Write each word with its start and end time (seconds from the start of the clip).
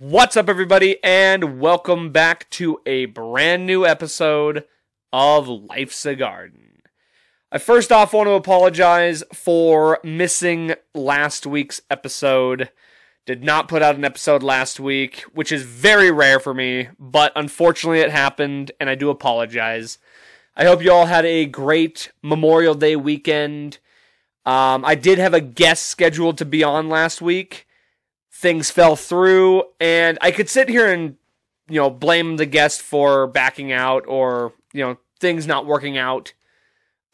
What's 0.00 0.36
up, 0.36 0.48
everybody, 0.48 1.02
and 1.02 1.58
welcome 1.58 2.12
back 2.12 2.48
to 2.50 2.80
a 2.86 3.06
brand 3.06 3.66
new 3.66 3.84
episode 3.84 4.64
of 5.12 5.48
Life's 5.48 6.06
a 6.06 6.14
Garden. 6.14 6.82
I 7.50 7.58
first 7.58 7.90
off 7.90 8.12
want 8.12 8.28
to 8.28 8.34
apologize 8.34 9.24
for 9.34 9.98
missing 10.04 10.74
last 10.94 11.48
week's 11.48 11.80
episode. 11.90 12.70
Did 13.26 13.42
not 13.42 13.66
put 13.66 13.82
out 13.82 13.96
an 13.96 14.04
episode 14.04 14.44
last 14.44 14.78
week, 14.78 15.22
which 15.32 15.50
is 15.50 15.64
very 15.64 16.12
rare 16.12 16.38
for 16.38 16.54
me, 16.54 16.90
but 17.00 17.32
unfortunately 17.34 17.98
it 17.98 18.12
happened, 18.12 18.70
and 18.78 18.88
I 18.88 18.94
do 18.94 19.10
apologize. 19.10 19.98
I 20.56 20.64
hope 20.64 20.80
you 20.80 20.92
all 20.92 21.06
had 21.06 21.24
a 21.24 21.44
great 21.44 22.12
Memorial 22.22 22.76
Day 22.76 22.94
weekend. 22.94 23.78
Um, 24.46 24.84
I 24.84 24.94
did 24.94 25.18
have 25.18 25.34
a 25.34 25.40
guest 25.40 25.86
scheduled 25.86 26.38
to 26.38 26.44
be 26.44 26.62
on 26.62 26.88
last 26.88 27.20
week 27.20 27.64
things 28.38 28.70
fell 28.70 28.94
through 28.94 29.64
and 29.80 30.16
I 30.20 30.30
could 30.30 30.48
sit 30.48 30.68
here 30.68 30.92
and 30.92 31.16
you 31.68 31.80
know 31.80 31.90
blame 31.90 32.36
the 32.36 32.46
guest 32.46 32.80
for 32.80 33.26
backing 33.26 33.72
out 33.72 34.04
or 34.06 34.52
you 34.72 34.84
know 34.84 34.96
things 35.18 35.44
not 35.44 35.66
working 35.66 35.98
out. 35.98 36.32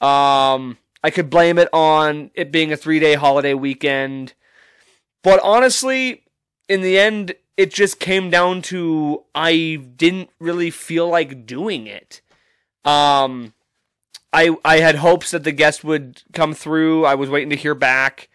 Um 0.03 0.77
I 1.03 1.11
could 1.11 1.31
blame 1.31 1.59
it 1.59 1.69
on 1.73 2.31
it 2.35 2.53
being 2.53 2.73
a 2.73 2.77
3-day 2.77 3.15
holiday 3.15 3.55
weekend. 3.55 4.35
But 5.23 5.41
honestly, 5.43 6.25
in 6.69 6.83
the 6.83 6.99
end 6.99 7.35
it 7.57 7.73
just 7.73 8.01
came 8.01 8.29
down 8.29 8.61
to 8.63 9.25
I 9.35 9.81
didn't 9.97 10.29
really 10.39 10.71
feel 10.71 11.09
like 11.09 11.47
doing 11.47 11.87
it. 11.87 12.21
Um 12.85 13.55
I 14.31 14.55
I 14.63 14.81
had 14.81 14.97
hopes 14.97 15.31
that 15.31 15.45
the 15.45 15.53
guest 15.53 15.85
would 15.85 16.23
come 16.35 16.53
through. 16.53 17.07
I 17.07 17.15
was 17.15 17.31
waiting 17.31 17.49
to 17.49 17.57
hear 17.57 17.75
back, 17.75 18.29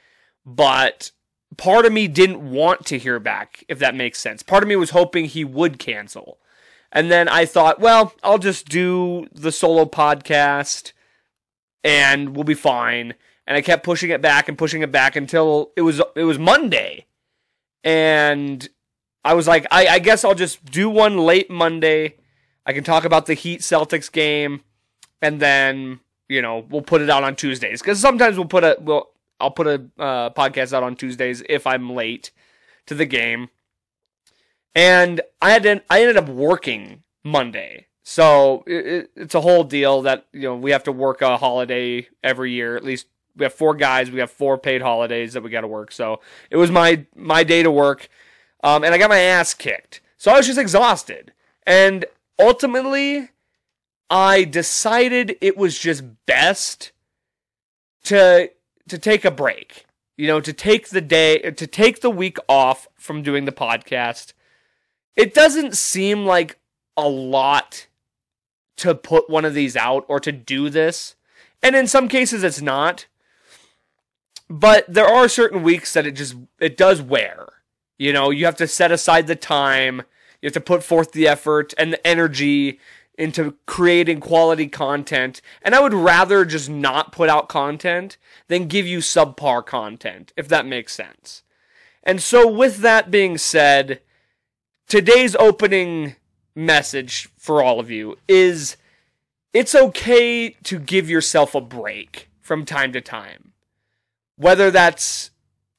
but 0.43 1.11
part 1.59 1.85
of 1.85 1.91
me 1.91 2.07
didn't 2.07 2.49
want 2.49 2.85
to 2.87 2.97
hear 2.97 3.19
back, 3.19 3.63
if 3.67 3.77
that 3.79 3.93
makes 3.93 4.19
sense. 4.19 4.41
Part 4.41 4.63
of 4.63 4.69
me 4.69 4.75
was 4.75 4.91
hoping 4.91 5.25
he 5.25 5.43
would 5.43 5.77
cancel. 5.77 6.39
And 6.91 7.11
then 7.11 7.27
I 7.27 7.45
thought, 7.45 7.79
well, 7.79 8.13
I'll 8.23 8.39
just 8.39 8.67
do 8.67 9.27
the 9.31 9.51
solo 9.51 9.85
podcast 9.85 10.93
and 11.83 12.35
we'll 12.35 12.45
be 12.45 12.55
fine. 12.55 13.13
And 13.45 13.57
I 13.57 13.61
kept 13.61 13.83
pushing 13.83 14.09
it 14.09 14.21
back 14.21 14.47
and 14.47 14.57
pushing 14.57 14.81
it 14.81 14.91
back 14.91 15.15
until 15.15 15.71
it 15.75 15.81
was 15.81 16.01
it 16.15 16.23
was 16.23 16.39
Monday. 16.39 17.05
And 17.83 18.67
I 19.23 19.33
was 19.33 19.47
like, 19.47 19.67
I, 19.69 19.87
I 19.87 19.99
guess 19.99 20.23
I'll 20.23 20.35
just 20.35 20.63
do 20.65 20.89
one 20.89 21.17
late 21.17 21.49
Monday. 21.49 22.15
I 22.65 22.73
can 22.73 22.83
talk 22.83 23.05
about 23.05 23.25
the 23.25 23.33
Heat 23.33 23.61
Celtics 23.61 24.11
game, 24.11 24.61
and 25.21 25.39
then 25.39 25.99
you 26.27 26.41
know 26.41 26.65
we'll 26.69 26.83
put 26.83 27.01
it 27.01 27.09
out 27.09 27.23
on 27.23 27.35
Tuesdays 27.35 27.81
because 27.81 27.99
sometimes 27.99 28.37
we'll 28.37 28.47
put 28.47 28.63
a 28.63 28.77
we'll 28.79 29.09
I'll 29.39 29.51
put 29.51 29.67
a 29.67 29.85
uh, 29.97 30.29
podcast 30.31 30.73
out 30.73 30.83
on 30.83 30.95
Tuesdays 30.95 31.43
if 31.49 31.65
I'm 31.65 31.93
late 31.93 32.31
to 32.87 32.95
the 32.95 33.05
game. 33.05 33.49
And 34.75 35.21
I 35.41 35.51
had 35.51 35.63
to, 35.63 35.81
I 35.89 36.01
ended 36.01 36.17
up 36.17 36.29
working 36.29 37.03
Monday, 37.23 37.87
so 38.03 38.63
it, 38.67 39.11
it's 39.15 39.35
a 39.35 39.41
whole 39.41 39.63
deal 39.63 40.03
that 40.03 40.27
you 40.31 40.41
know 40.41 40.55
we 40.55 40.71
have 40.71 40.83
to 40.83 40.91
work 40.91 41.21
a 41.21 41.37
holiday 41.37 42.07
every 42.23 42.51
year. 42.51 42.75
At 42.75 42.83
least 42.83 43.07
we 43.35 43.43
have 43.43 43.53
four 43.53 43.73
guys, 43.73 44.11
we 44.11 44.19
have 44.19 44.31
four 44.31 44.57
paid 44.57 44.81
holidays 44.81 45.33
that 45.33 45.43
we 45.43 45.49
got 45.49 45.61
to 45.61 45.67
work. 45.67 45.91
So 45.91 46.21
it 46.49 46.57
was 46.57 46.69
my 46.71 47.05
my 47.15 47.43
day 47.43 47.63
to 47.63 47.71
work, 47.71 48.09
um, 48.63 48.83
and 48.83 48.93
I 48.93 48.97
got 48.97 49.09
my 49.09 49.19
ass 49.19 49.53
kicked. 49.53 50.01
So 50.17 50.31
I 50.31 50.37
was 50.37 50.45
just 50.45 50.59
exhausted, 50.59 51.33
and 51.65 52.05
ultimately, 52.37 53.29
I 54.09 54.43
decided 54.43 55.37
it 55.41 55.57
was 55.57 55.77
just 55.79 56.03
best 56.25 56.91
to 58.03 58.49
to 58.89 58.97
take 58.97 59.25
a 59.25 59.31
break. 59.31 59.85
You 60.17 60.27
know, 60.27 60.41
to 60.41 60.51
take 60.51 60.89
the 60.89 61.01
day, 61.01 61.39
to 61.39 61.65
take 61.65 62.01
the 62.01 62.09
week 62.09 62.37
off 62.49 62.87
from 62.95 63.23
doing 63.23 63.45
the 63.45 63.53
podcast. 63.53 64.33
It 65.15 65.33
doesn't 65.33 65.77
seem 65.77 66.25
like 66.25 66.59
a 66.97 67.07
lot 67.07 67.87
to 68.77 68.95
put 68.95 69.29
one 69.29 69.45
of 69.45 69.53
these 69.53 69.75
out 69.75 70.05
or 70.07 70.19
to 70.19 70.31
do 70.31 70.69
this. 70.69 71.15
And 71.61 71.75
in 71.75 71.87
some 71.87 72.07
cases 72.07 72.43
it's 72.43 72.61
not. 72.61 73.07
But 74.49 74.85
there 74.91 75.07
are 75.07 75.29
certain 75.29 75.61
weeks 75.61 75.93
that 75.93 76.07
it 76.07 76.13
just 76.13 76.35
it 76.59 76.75
does 76.75 77.01
wear. 77.01 77.47
You 77.97 78.13
know, 78.13 78.29
you 78.29 78.45
have 78.45 78.55
to 78.55 78.67
set 78.67 78.91
aside 78.91 79.27
the 79.27 79.35
time, 79.35 80.03
you 80.41 80.47
have 80.47 80.53
to 80.53 80.61
put 80.61 80.83
forth 80.83 81.11
the 81.11 81.27
effort 81.27 81.73
and 81.77 81.93
the 81.93 82.07
energy 82.07 82.79
into 83.19 83.55
creating 83.65 84.21
quality 84.21 84.67
content. 84.67 85.41
And 85.61 85.75
I 85.75 85.81
would 85.81 85.93
rather 85.93 86.45
just 86.45 86.69
not 86.69 87.11
put 87.11 87.29
out 87.29 87.49
content 87.49 88.17
than 88.47 88.67
give 88.67 88.87
you 88.87 88.99
subpar 88.99 89.63
content, 89.65 90.33
if 90.37 90.47
that 90.47 90.65
makes 90.65 90.95
sense. 90.95 91.43
And 92.01 92.21
so, 92.21 92.47
with 92.47 92.77
that 92.77 93.11
being 93.11 93.37
said, 93.37 94.01
today's 94.87 95.35
opening 95.35 96.15
message 96.55 97.29
for 97.37 97.61
all 97.61 97.79
of 97.79 97.91
you 97.91 98.17
is 98.27 98.77
it's 99.53 99.75
okay 99.75 100.51
to 100.63 100.79
give 100.79 101.09
yourself 101.09 101.53
a 101.53 101.61
break 101.61 102.29
from 102.39 102.65
time 102.65 102.93
to 102.93 103.01
time. 103.01 103.51
Whether 104.37 104.71
that's 104.71 105.31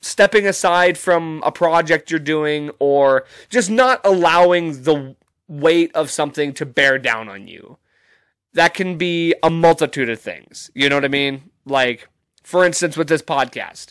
stepping 0.03 0.47
aside 0.47 0.99
from 0.99 1.43
a 1.45 1.53
project 1.53 2.11
you're 2.11 2.21
doing 2.21 2.71
or 2.79 3.25
just 3.49 3.71
not 3.71 4.01
allowing 4.05 4.83
the 4.83 5.17
weight 5.51 5.91
of 5.95 6.11
something 6.11 6.55
to 6.55 6.65
bear 6.65 6.99
down 6.99 7.29
on 7.29 7.49
you. 7.49 7.77
That 8.55 8.73
can 8.73 8.97
be 8.97 9.35
a 9.43 9.51
multitude 9.51 10.09
of 10.09 10.21
things. 10.21 10.71
You 10.75 10.89
know 10.89 10.97
what 10.97 11.05
I 11.05 11.09
mean? 11.09 11.51
Like, 11.67 12.09
for 12.43 12.65
instance, 12.65 12.97
with 12.97 13.09
this 13.09 13.23
podcast, 13.23 13.89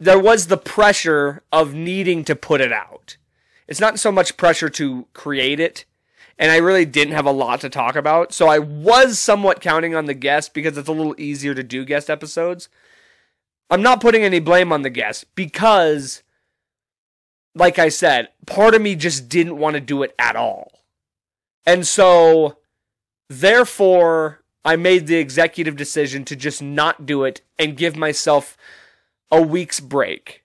there 0.00 0.18
was 0.18 0.46
the 0.46 0.56
pressure 0.56 1.42
of 1.52 1.74
needing 1.74 2.24
to 2.24 2.34
put 2.34 2.60
it 2.60 2.72
out. 2.72 3.16
It's 3.66 3.80
not 3.80 3.98
so 3.98 4.10
much 4.10 4.36
pressure 4.36 4.70
to 4.70 5.06
create 5.12 5.60
it, 5.60 5.84
and 6.38 6.50
I 6.50 6.56
really 6.56 6.86
didn't 6.86 7.14
have 7.14 7.26
a 7.26 7.30
lot 7.30 7.60
to 7.60 7.68
talk 7.68 7.94
about. 7.94 8.32
So 8.32 8.48
I 8.48 8.58
was 8.58 9.18
somewhat 9.18 9.60
counting 9.60 9.94
on 9.94 10.06
the 10.06 10.14
guest 10.14 10.54
because 10.54 10.78
it's 10.78 10.88
a 10.88 10.92
little 10.92 11.14
easier 11.18 11.54
to 11.54 11.62
do 11.62 11.84
guest 11.84 12.08
episodes. 12.08 12.68
I'm 13.70 13.82
not 13.82 14.00
putting 14.00 14.22
any 14.22 14.40
blame 14.40 14.72
on 14.72 14.82
the 14.82 14.90
guest 14.90 15.26
because 15.34 16.22
like 17.54 17.78
I 17.78 17.88
said, 17.88 18.28
part 18.46 18.74
of 18.74 18.82
me 18.82 18.94
just 18.94 19.28
didn't 19.28 19.58
want 19.58 19.74
to 19.74 19.80
do 19.80 20.02
it 20.02 20.14
at 20.18 20.36
all. 20.36 20.82
And 21.66 21.86
so, 21.86 22.58
therefore, 23.28 24.42
I 24.64 24.76
made 24.76 25.06
the 25.06 25.16
executive 25.16 25.76
decision 25.76 26.24
to 26.26 26.36
just 26.36 26.62
not 26.62 27.06
do 27.06 27.24
it 27.24 27.42
and 27.58 27.76
give 27.76 27.96
myself 27.96 28.56
a 29.30 29.40
week's 29.40 29.80
break. 29.80 30.44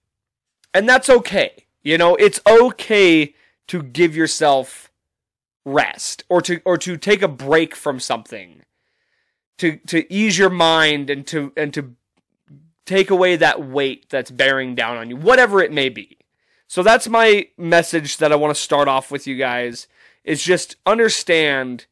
And 0.73 0.87
that's 0.87 1.09
okay. 1.09 1.65
You 1.83 1.97
know, 1.97 2.15
it's 2.15 2.39
okay 2.47 3.35
to 3.67 3.83
give 3.83 4.15
yourself 4.15 4.91
rest 5.65 6.23
or 6.29 6.41
to 6.41 6.61
or 6.65 6.77
to 6.77 6.97
take 6.97 7.21
a 7.21 7.27
break 7.27 7.75
from 7.75 7.99
something. 7.99 8.63
To 9.59 9.77
to 9.87 10.11
ease 10.11 10.37
your 10.37 10.49
mind 10.49 11.09
and 11.09 11.25
to 11.27 11.53
and 11.55 11.73
to 11.73 11.95
take 12.85 13.09
away 13.09 13.35
that 13.35 13.65
weight 13.65 14.09
that's 14.09 14.31
bearing 14.31 14.75
down 14.75 14.97
on 14.97 15.09
you, 15.09 15.15
whatever 15.15 15.61
it 15.61 15.71
may 15.71 15.89
be. 15.89 16.17
So 16.67 16.81
that's 16.83 17.07
my 17.07 17.47
message 17.57 18.17
that 18.17 18.31
I 18.31 18.35
want 18.35 18.55
to 18.55 18.61
start 18.61 18.87
off 18.87 19.11
with 19.11 19.27
you 19.27 19.35
guys 19.35 19.87
is 20.23 20.41
just 20.41 20.75
understand 20.85 21.85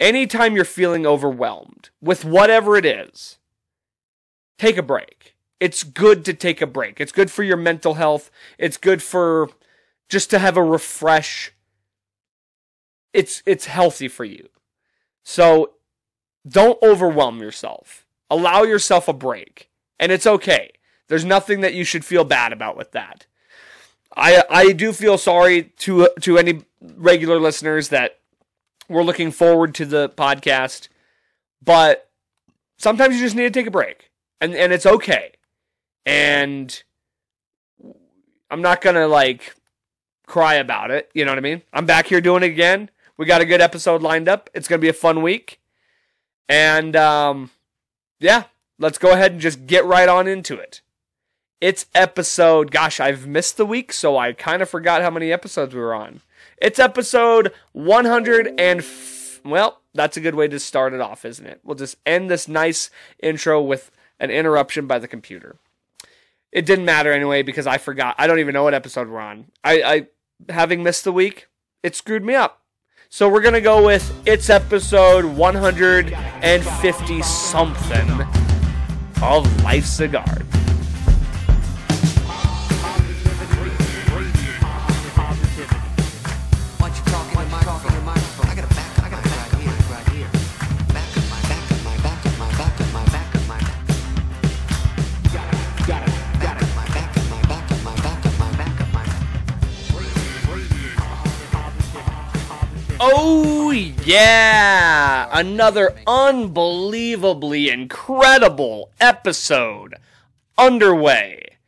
anytime 0.00 0.56
you're 0.56 0.64
feeling 0.64 1.06
overwhelmed 1.06 1.90
with 2.00 2.24
whatever 2.24 2.76
it 2.76 2.86
is, 2.86 3.38
take 4.58 4.76
a 4.76 4.82
break. 4.82 5.34
It's 5.60 5.84
good 5.84 6.24
to 6.24 6.34
take 6.34 6.60
a 6.60 6.66
break. 6.66 7.00
It's 7.00 7.12
good 7.12 7.30
for 7.30 7.42
your 7.42 7.56
mental 7.56 7.94
health. 7.94 8.30
It's 8.58 8.76
good 8.76 9.02
for 9.02 9.48
just 10.08 10.28
to 10.30 10.38
have 10.38 10.56
a 10.56 10.62
refresh. 10.62 11.52
It's 13.12 13.42
it's 13.46 13.66
healthy 13.66 14.08
for 14.08 14.24
you. 14.24 14.48
So 15.22 15.74
don't 16.48 16.82
overwhelm 16.82 17.40
yourself. 17.40 18.06
Allow 18.28 18.62
yourself 18.62 19.06
a 19.06 19.12
break. 19.12 19.70
And 20.00 20.10
it's 20.10 20.26
okay. 20.26 20.72
There's 21.08 21.24
nothing 21.24 21.60
that 21.60 21.74
you 21.74 21.84
should 21.84 22.04
feel 22.04 22.24
bad 22.24 22.52
about 22.52 22.76
with 22.76 22.90
that. 22.92 23.26
I 24.16 24.44
I 24.50 24.72
do 24.72 24.92
feel 24.92 25.18
sorry 25.18 25.64
to 25.78 26.08
to 26.20 26.38
any 26.38 26.62
regular 26.80 27.40
listeners 27.40 27.88
that 27.88 28.18
were 28.88 29.04
looking 29.04 29.30
forward 29.30 29.74
to 29.76 29.86
the 29.86 30.08
podcast, 30.10 30.88
but 31.62 32.10
sometimes 32.76 33.14
you 33.14 33.20
just 33.20 33.36
need 33.36 33.44
to 33.44 33.50
take 33.50 33.66
a 33.66 33.70
break, 33.70 34.10
and 34.40 34.54
and 34.54 34.72
it's 34.72 34.86
okay. 34.86 35.32
And 36.04 36.82
I'm 38.50 38.62
not 38.62 38.80
gonna 38.80 39.06
like 39.06 39.54
cry 40.26 40.54
about 40.54 40.90
it. 40.90 41.10
You 41.14 41.24
know 41.24 41.30
what 41.30 41.38
I 41.38 41.42
mean? 41.42 41.62
I'm 41.72 41.86
back 41.86 42.06
here 42.06 42.20
doing 42.20 42.42
it 42.42 42.46
again. 42.46 42.90
We 43.16 43.26
got 43.26 43.40
a 43.40 43.46
good 43.46 43.60
episode 43.60 44.02
lined 44.02 44.28
up. 44.28 44.50
It's 44.54 44.68
gonna 44.68 44.80
be 44.80 44.88
a 44.88 44.94
fun 44.94 45.22
week, 45.22 45.60
and 46.48 46.94
um, 46.96 47.50
yeah, 48.20 48.44
let's 48.78 48.98
go 48.98 49.12
ahead 49.12 49.32
and 49.32 49.40
just 49.40 49.66
get 49.66 49.84
right 49.84 50.08
on 50.08 50.26
into 50.26 50.56
it. 50.56 50.82
It's 51.62 51.86
episode, 51.94 52.72
gosh, 52.72 52.98
I've 52.98 53.24
missed 53.28 53.56
the 53.56 53.64
week, 53.64 53.92
so 53.92 54.18
I 54.18 54.32
kind 54.32 54.62
of 54.62 54.68
forgot 54.68 55.00
how 55.00 55.10
many 55.10 55.30
episodes 55.30 55.72
we 55.72 55.80
were 55.80 55.94
on. 55.94 56.20
It's 56.56 56.80
episode 56.80 57.52
100 57.70 58.48
and, 58.58 58.80
f- 58.80 59.40
well, 59.44 59.80
that's 59.94 60.16
a 60.16 60.20
good 60.20 60.34
way 60.34 60.48
to 60.48 60.58
start 60.58 60.92
it 60.92 61.00
off, 61.00 61.24
isn't 61.24 61.46
it? 61.46 61.60
We'll 61.62 61.76
just 61.76 61.98
end 62.04 62.28
this 62.28 62.48
nice 62.48 62.90
intro 63.22 63.62
with 63.62 63.92
an 64.18 64.32
interruption 64.32 64.88
by 64.88 64.98
the 64.98 65.06
computer. 65.06 65.54
It 66.50 66.66
didn't 66.66 66.84
matter 66.84 67.12
anyway 67.12 67.42
because 67.42 67.68
I 67.68 67.78
forgot. 67.78 68.16
I 68.18 68.26
don't 68.26 68.40
even 68.40 68.54
know 68.54 68.64
what 68.64 68.74
episode 68.74 69.08
we're 69.08 69.20
on. 69.20 69.46
I, 69.62 69.82
I 69.82 70.08
having 70.52 70.82
missed 70.82 71.04
the 71.04 71.12
week, 71.12 71.46
it 71.84 71.94
screwed 71.94 72.24
me 72.24 72.34
up. 72.34 72.62
So 73.08 73.28
we're 73.28 73.40
to 73.54 73.60
go 73.60 73.86
with 73.86 74.12
it's 74.26 74.50
episode 74.50 75.24
150 75.26 77.22
something 77.22 78.10
of 79.22 79.62
Life's 79.62 80.00
a 80.00 80.08
Oh, 103.04 103.72
yeah! 103.72 105.28
Another 105.32 105.92
unbelievably 106.06 107.68
incredible 107.68 108.92
episode 109.00 109.96
underway. 110.56 111.58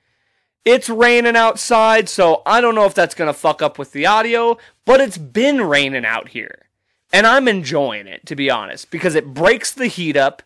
It's 0.64 0.88
raining 0.88 1.34
outside, 1.34 2.08
so 2.08 2.42
I 2.46 2.60
don't 2.60 2.76
know 2.76 2.84
if 2.84 2.94
that's 2.94 3.16
to 3.16 3.32
fuck 3.32 3.62
up 3.62 3.80
with 3.80 3.90
the 3.90 4.06
audio, 4.06 4.58
but 4.84 5.00
it's 5.00 5.18
been 5.18 5.62
raining 5.62 6.06
out 6.06 6.28
here. 6.28 6.66
And 7.12 7.26
I'm 7.26 7.48
enjoying 7.48 8.06
it, 8.06 8.24
to 8.26 8.36
be 8.36 8.48
honest, 8.48 8.92
because 8.92 9.16
it 9.16 9.34
breaks 9.34 9.72
the 9.72 9.88
heat 9.88 10.16
up. 10.16 10.44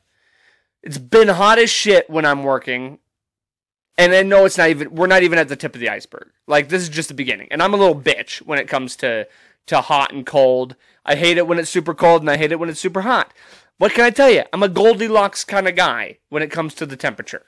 It's 0.82 0.96
been 0.96 1.28
hot 1.28 1.58
as 1.58 1.68
shit 1.68 2.08
when 2.08 2.24
I'm 2.24 2.44
working. 2.44 2.98
And 3.98 4.14
I 4.14 4.22
know 4.22 4.46
it's 4.46 4.56
not 4.56 4.70
even, 4.70 4.94
we're 4.94 5.06
not 5.06 5.22
even 5.22 5.38
at 5.38 5.48
the 5.48 5.56
tip 5.56 5.74
of 5.74 5.82
the 5.82 5.90
iceberg. 5.90 6.30
Like, 6.46 6.70
this 6.70 6.80
is 6.80 6.88
just 6.88 7.08
the 7.08 7.14
beginning. 7.14 7.48
And 7.50 7.62
I'm 7.62 7.74
a 7.74 7.76
little 7.76 8.00
bitch 8.00 8.38
when 8.38 8.58
it 8.58 8.68
comes 8.68 8.96
to, 8.96 9.26
to 9.68 9.80
hot 9.80 10.12
and 10.12 10.26
cold. 10.26 10.76
I 11.04 11.14
hate 11.14 11.38
it 11.38 11.46
when 11.46 11.58
it's 11.58 11.70
super 11.70 11.94
cold 11.94 12.22
and 12.22 12.30
I 12.30 12.36
hate 12.36 12.52
it 12.52 12.58
when 12.58 12.68
it's 12.68 12.80
super 12.80 13.02
hot. 13.02 13.32
What 13.78 13.92
can 13.92 14.04
I 14.04 14.10
tell 14.10 14.30
you? 14.30 14.42
I'm 14.52 14.62
a 14.62 14.68
Goldilocks 14.68 15.44
kind 15.44 15.68
of 15.68 15.76
guy 15.76 16.18
when 16.28 16.42
it 16.42 16.50
comes 16.50 16.74
to 16.74 16.86
the 16.86 16.96
temperature. 16.96 17.46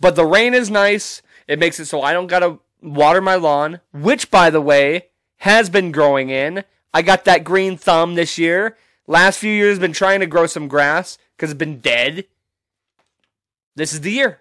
But 0.00 0.14
the 0.14 0.24
rain 0.24 0.54
is 0.54 0.70
nice. 0.70 1.20
It 1.48 1.58
makes 1.58 1.80
it 1.80 1.86
so 1.86 2.00
I 2.00 2.12
don't 2.12 2.28
gotta 2.28 2.58
water 2.80 3.20
my 3.20 3.34
lawn, 3.34 3.80
which 3.92 4.30
by 4.30 4.50
the 4.50 4.60
way, 4.60 5.06
has 5.38 5.68
been 5.68 5.92
growing 5.92 6.30
in. 6.30 6.64
I 6.94 7.02
got 7.02 7.24
that 7.24 7.44
green 7.44 7.76
thumb 7.76 8.14
this 8.14 8.38
year. 8.38 8.76
Last 9.06 9.38
few 9.38 9.52
years 9.52 9.78
been 9.78 9.92
trying 9.92 10.20
to 10.20 10.26
grow 10.26 10.46
some 10.46 10.68
grass 10.68 11.18
because 11.36 11.50
it's 11.50 11.58
been 11.58 11.80
dead. 11.80 12.26
This 13.74 13.92
is 13.92 14.00
the 14.02 14.12
year. 14.12 14.40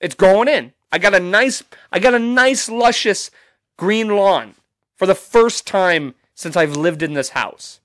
It's 0.00 0.14
growing 0.14 0.48
in. 0.48 0.72
I 0.92 0.98
got 0.98 1.14
a 1.14 1.20
nice 1.20 1.62
I 1.92 1.98
got 1.98 2.14
a 2.14 2.18
nice 2.18 2.68
luscious 2.68 3.30
green 3.76 4.08
lawn 4.08 4.54
for 4.96 5.06
the 5.06 5.14
first 5.14 5.66
time 5.66 6.14
since 6.40 6.56
I've 6.56 6.74
lived 6.74 7.02
in 7.02 7.12
this 7.12 7.30
house. 7.30 7.80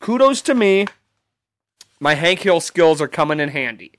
Kudos 0.00 0.40
to 0.42 0.54
me. 0.54 0.86
My 2.00 2.14
Hank 2.14 2.40
Hill 2.40 2.60
skills 2.60 2.98
are 3.02 3.08
coming 3.08 3.40
in 3.40 3.50
handy. 3.50 3.92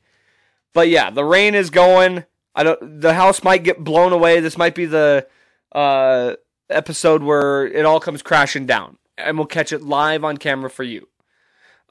But 0.74 0.90
yeah, 0.90 1.12
the 1.12 1.24
rain 1.24 1.54
is 1.54 1.70
going. 1.70 2.26
I 2.56 2.64
don't. 2.64 3.02
The 3.02 3.14
house 3.14 3.44
might 3.44 3.64
get 3.64 3.84
blown 3.84 4.12
away. 4.12 4.40
This 4.40 4.58
might 4.58 4.74
be 4.74 4.86
the 4.88 5.28
uh, 5.72 6.34
episode 6.68 7.22
where 7.22 7.68
it 7.68 7.86
all 7.86 8.00
comes 8.00 8.24
crashing 8.24 8.66
down, 8.66 8.98
and 9.20 9.38
we'll 9.38 9.46
catch 9.46 9.72
it 9.72 9.84
live 9.84 10.24
on 10.24 10.38
camera 10.38 10.70
for 10.70 10.84
you. 10.84 11.08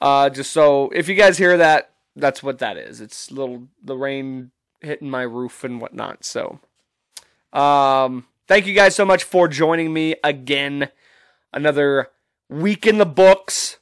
Uh, 0.02 0.29
just 0.31 0.52
so 0.52 0.90
if 0.90 1.08
you 1.08 1.14
guys 1.14 1.38
hear 1.38 1.56
that, 1.58 1.93
that's 2.17 2.43
what 2.43 2.58
that 2.58 2.76
is. 2.76 3.00
It's 3.00 3.31
little 3.31 3.69
the 3.82 3.97
rain 3.97 4.50
hitting 4.81 5.11
my 5.11 5.23
roof 5.23 5.62
and 5.62 5.81
whatnot. 5.81 6.25
So, 6.25 6.58
um, 7.52 8.26
thank 8.49 8.67
you 8.67 8.75
guys 8.75 8.97
so 8.97 9.05
much 9.05 9.23
for 9.23 9.47
joining 9.47 9.93
me 9.93 10.17
again. 10.25 10.90
Another 11.54 12.10
week 12.50 12.84
in 12.84 12.98
the 12.98 13.06
books, 13.06 13.78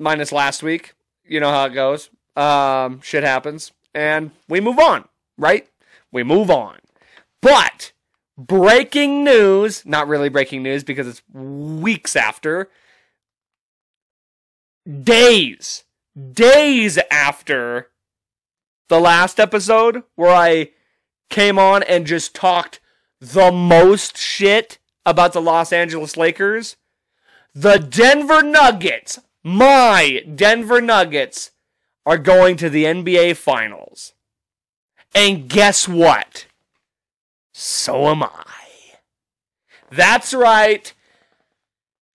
minus 0.00 0.32
last 0.32 0.62
week. 0.62 0.94
You 1.24 1.38
know 1.38 1.50
how 1.50 1.66
it 1.66 1.70
goes. 1.70 2.10
Um, 2.36 3.00
shit 3.00 3.22
happens, 3.22 3.70
and 3.94 4.32
we 4.48 4.60
move 4.60 4.80
on, 4.80 5.08
right? 5.38 5.68
We 6.10 6.24
move 6.24 6.50
on. 6.50 6.78
But 7.40 7.92
breaking 8.36 9.22
news, 9.22 9.86
not 9.86 10.08
really 10.08 10.28
breaking 10.28 10.64
news 10.64 10.82
because 10.82 11.06
it's 11.06 11.22
weeks 11.32 12.16
after, 12.16 12.70
days, 15.02 15.84
days 16.32 16.98
after 17.08 17.90
the 18.88 19.00
last 19.00 19.38
episode 19.38 20.02
where 20.16 20.34
I 20.34 20.70
came 21.30 21.56
on 21.56 21.84
and 21.84 22.04
just 22.04 22.34
talked 22.34 22.80
the 23.20 23.52
most 23.52 24.18
shit 24.18 24.78
about 25.06 25.32
the 25.32 25.42
Los 25.42 25.72
Angeles 25.72 26.16
Lakers. 26.16 26.76
The 27.54 27.78
Denver 27.78 28.42
Nuggets, 28.42 29.20
my 29.42 30.24
Denver 30.34 30.80
Nuggets, 30.80 31.52
are 32.04 32.18
going 32.18 32.56
to 32.56 32.68
the 32.68 32.84
NBA 32.84 33.36
Finals. 33.36 34.12
And 35.14 35.48
guess 35.48 35.86
what? 35.86 36.46
So 37.52 38.08
am 38.08 38.24
I. 38.24 38.44
That's 39.90 40.34
right. 40.34 40.92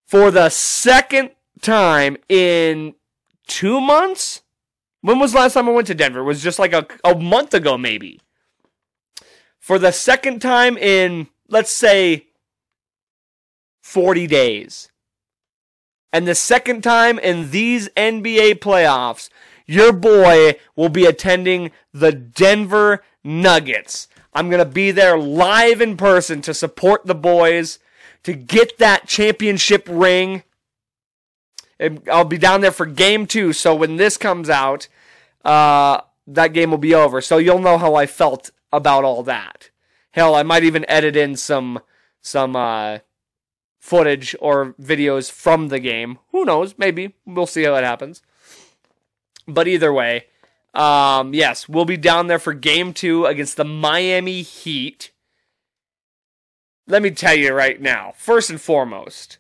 For 0.05 0.31
the 0.31 0.49
second 0.49 1.31
time 1.61 2.17
in 2.27 2.95
two 3.47 3.79
months? 3.79 4.41
When 5.01 5.19
was 5.19 5.31
the 5.31 5.39
last 5.39 5.53
time 5.53 5.69
I 5.69 5.71
went 5.71 5.87
to 5.87 5.95
Denver? 5.95 6.19
It 6.19 6.23
was 6.23 6.43
just 6.43 6.59
like 6.59 6.73
a, 6.73 6.85
a 7.03 7.15
month 7.15 7.53
ago, 7.53 7.77
maybe. 7.77 8.19
For 9.59 9.79
the 9.79 9.91
second 9.91 10.41
time 10.41 10.77
in, 10.77 11.27
let's 11.47 11.71
say, 11.71 12.25
40 13.89 14.27
days. 14.27 14.91
And 16.13 16.27
the 16.27 16.35
second 16.35 16.83
time 16.83 17.17
in 17.17 17.49
these 17.49 17.89
NBA 17.89 18.59
playoffs, 18.59 19.29
your 19.65 19.91
boy 19.91 20.59
will 20.75 20.89
be 20.89 21.05
attending 21.05 21.71
the 21.91 22.11
Denver 22.11 23.03
Nuggets. 23.23 24.07
I'm 24.31 24.49
going 24.49 24.63
to 24.63 24.71
be 24.71 24.91
there 24.91 25.17
live 25.17 25.81
in 25.81 25.97
person 25.97 26.41
to 26.43 26.53
support 26.53 27.07
the 27.07 27.15
boys, 27.15 27.79
to 28.23 28.33
get 28.33 28.77
that 28.77 29.07
championship 29.07 29.87
ring. 29.89 30.43
I'll 32.11 32.25
be 32.25 32.37
down 32.37 32.61
there 32.61 32.71
for 32.71 32.85
game 32.85 33.25
two. 33.25 33.53
So 33.53 33.73
when 33.73 33.97
this 33.97 34.17
comes 34.17 34.51
out, 34.51 34.87
uh, 35.43 36.01
that 36.27 36.53
game 36.53 36.69
will 36.69 36.77
be 36.77 36.93
over. 36.93 37.21
So 37.21 37.37
you'll 37.37 37.57
know 37.57 37.79
how 37.79 37.95
I 37.95 38.05
felt 38.05 38.51
about 38.71 39.03
all 39.03 39.23
that. 39.23 39.71
Hell, 40.11 40.35
I 40.35 40.43
might 40.43 40.63
even 40.63 40.85
edit 40.87 41.15
in 41.15 41.35
some 41.35 41.79
some 42.21 42.55
uh, 42.55 42.99
footage 43.79 44.35
or 44.39 44.73
videos 44.73 45.31
from 45.31 45.69
the 45.69 45.79
game. 45.79 46.19
Who 46.31 46.45
knows? 46.45 46.75
Maybe 46.77 47.15
we'll 47.25 47.47
see 47.47 47.63
how 47.63 47.75
it 47.75 47.83
happens. 47.83 48.21
But 49.47 49.67
either 49.67 49.91
way, 49.91 50.25
um, 50.73 51.33
yes, 51.33 51.67
we'll 51.67 51.85
be 51.85 51.97
down 51.97 52.27
there 52.27 52.39
for 52.39 52.53
game 52.53 52.93
two 52.93 53.25
against 53.25 53.57
the 53.57 53.65
Miami 53.65 54.41
Heat. 54.41 55.11
Let 56.87 57.01
me 57.01 57.11
tell 57.11 57.35
you 57.35 57.53
right 57.53 57.81
now, 57.81 58.13
first 58.17 58.49
and 58.49 58.61
foremost, 58.61 59.37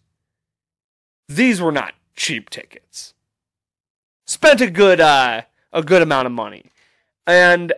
these 1.27 1.61
were 1.61 1.71
not 1.71 1.93
cheap 2.15 2.49
tickets. 2.49 3.13
Spent 4.25 4.61
a 4.61 4.69
good 4.69 4.99
uh, 4.99 5.41
a 5.71 5.83
good 5.83 6.01
amount 6.01 6.27
of 6.27 6.31
money. 6.31 6.65
And 7.25 7.73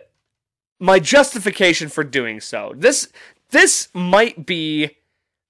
my 0.78 0.98
justification 0.98 1.88
for 1.88 2.04
doing 2.04 2.40
so. 2.40 2.72
This 2.76 3.08
this 3.50 3.88
might 3.94 4.46
be 4.46 4.96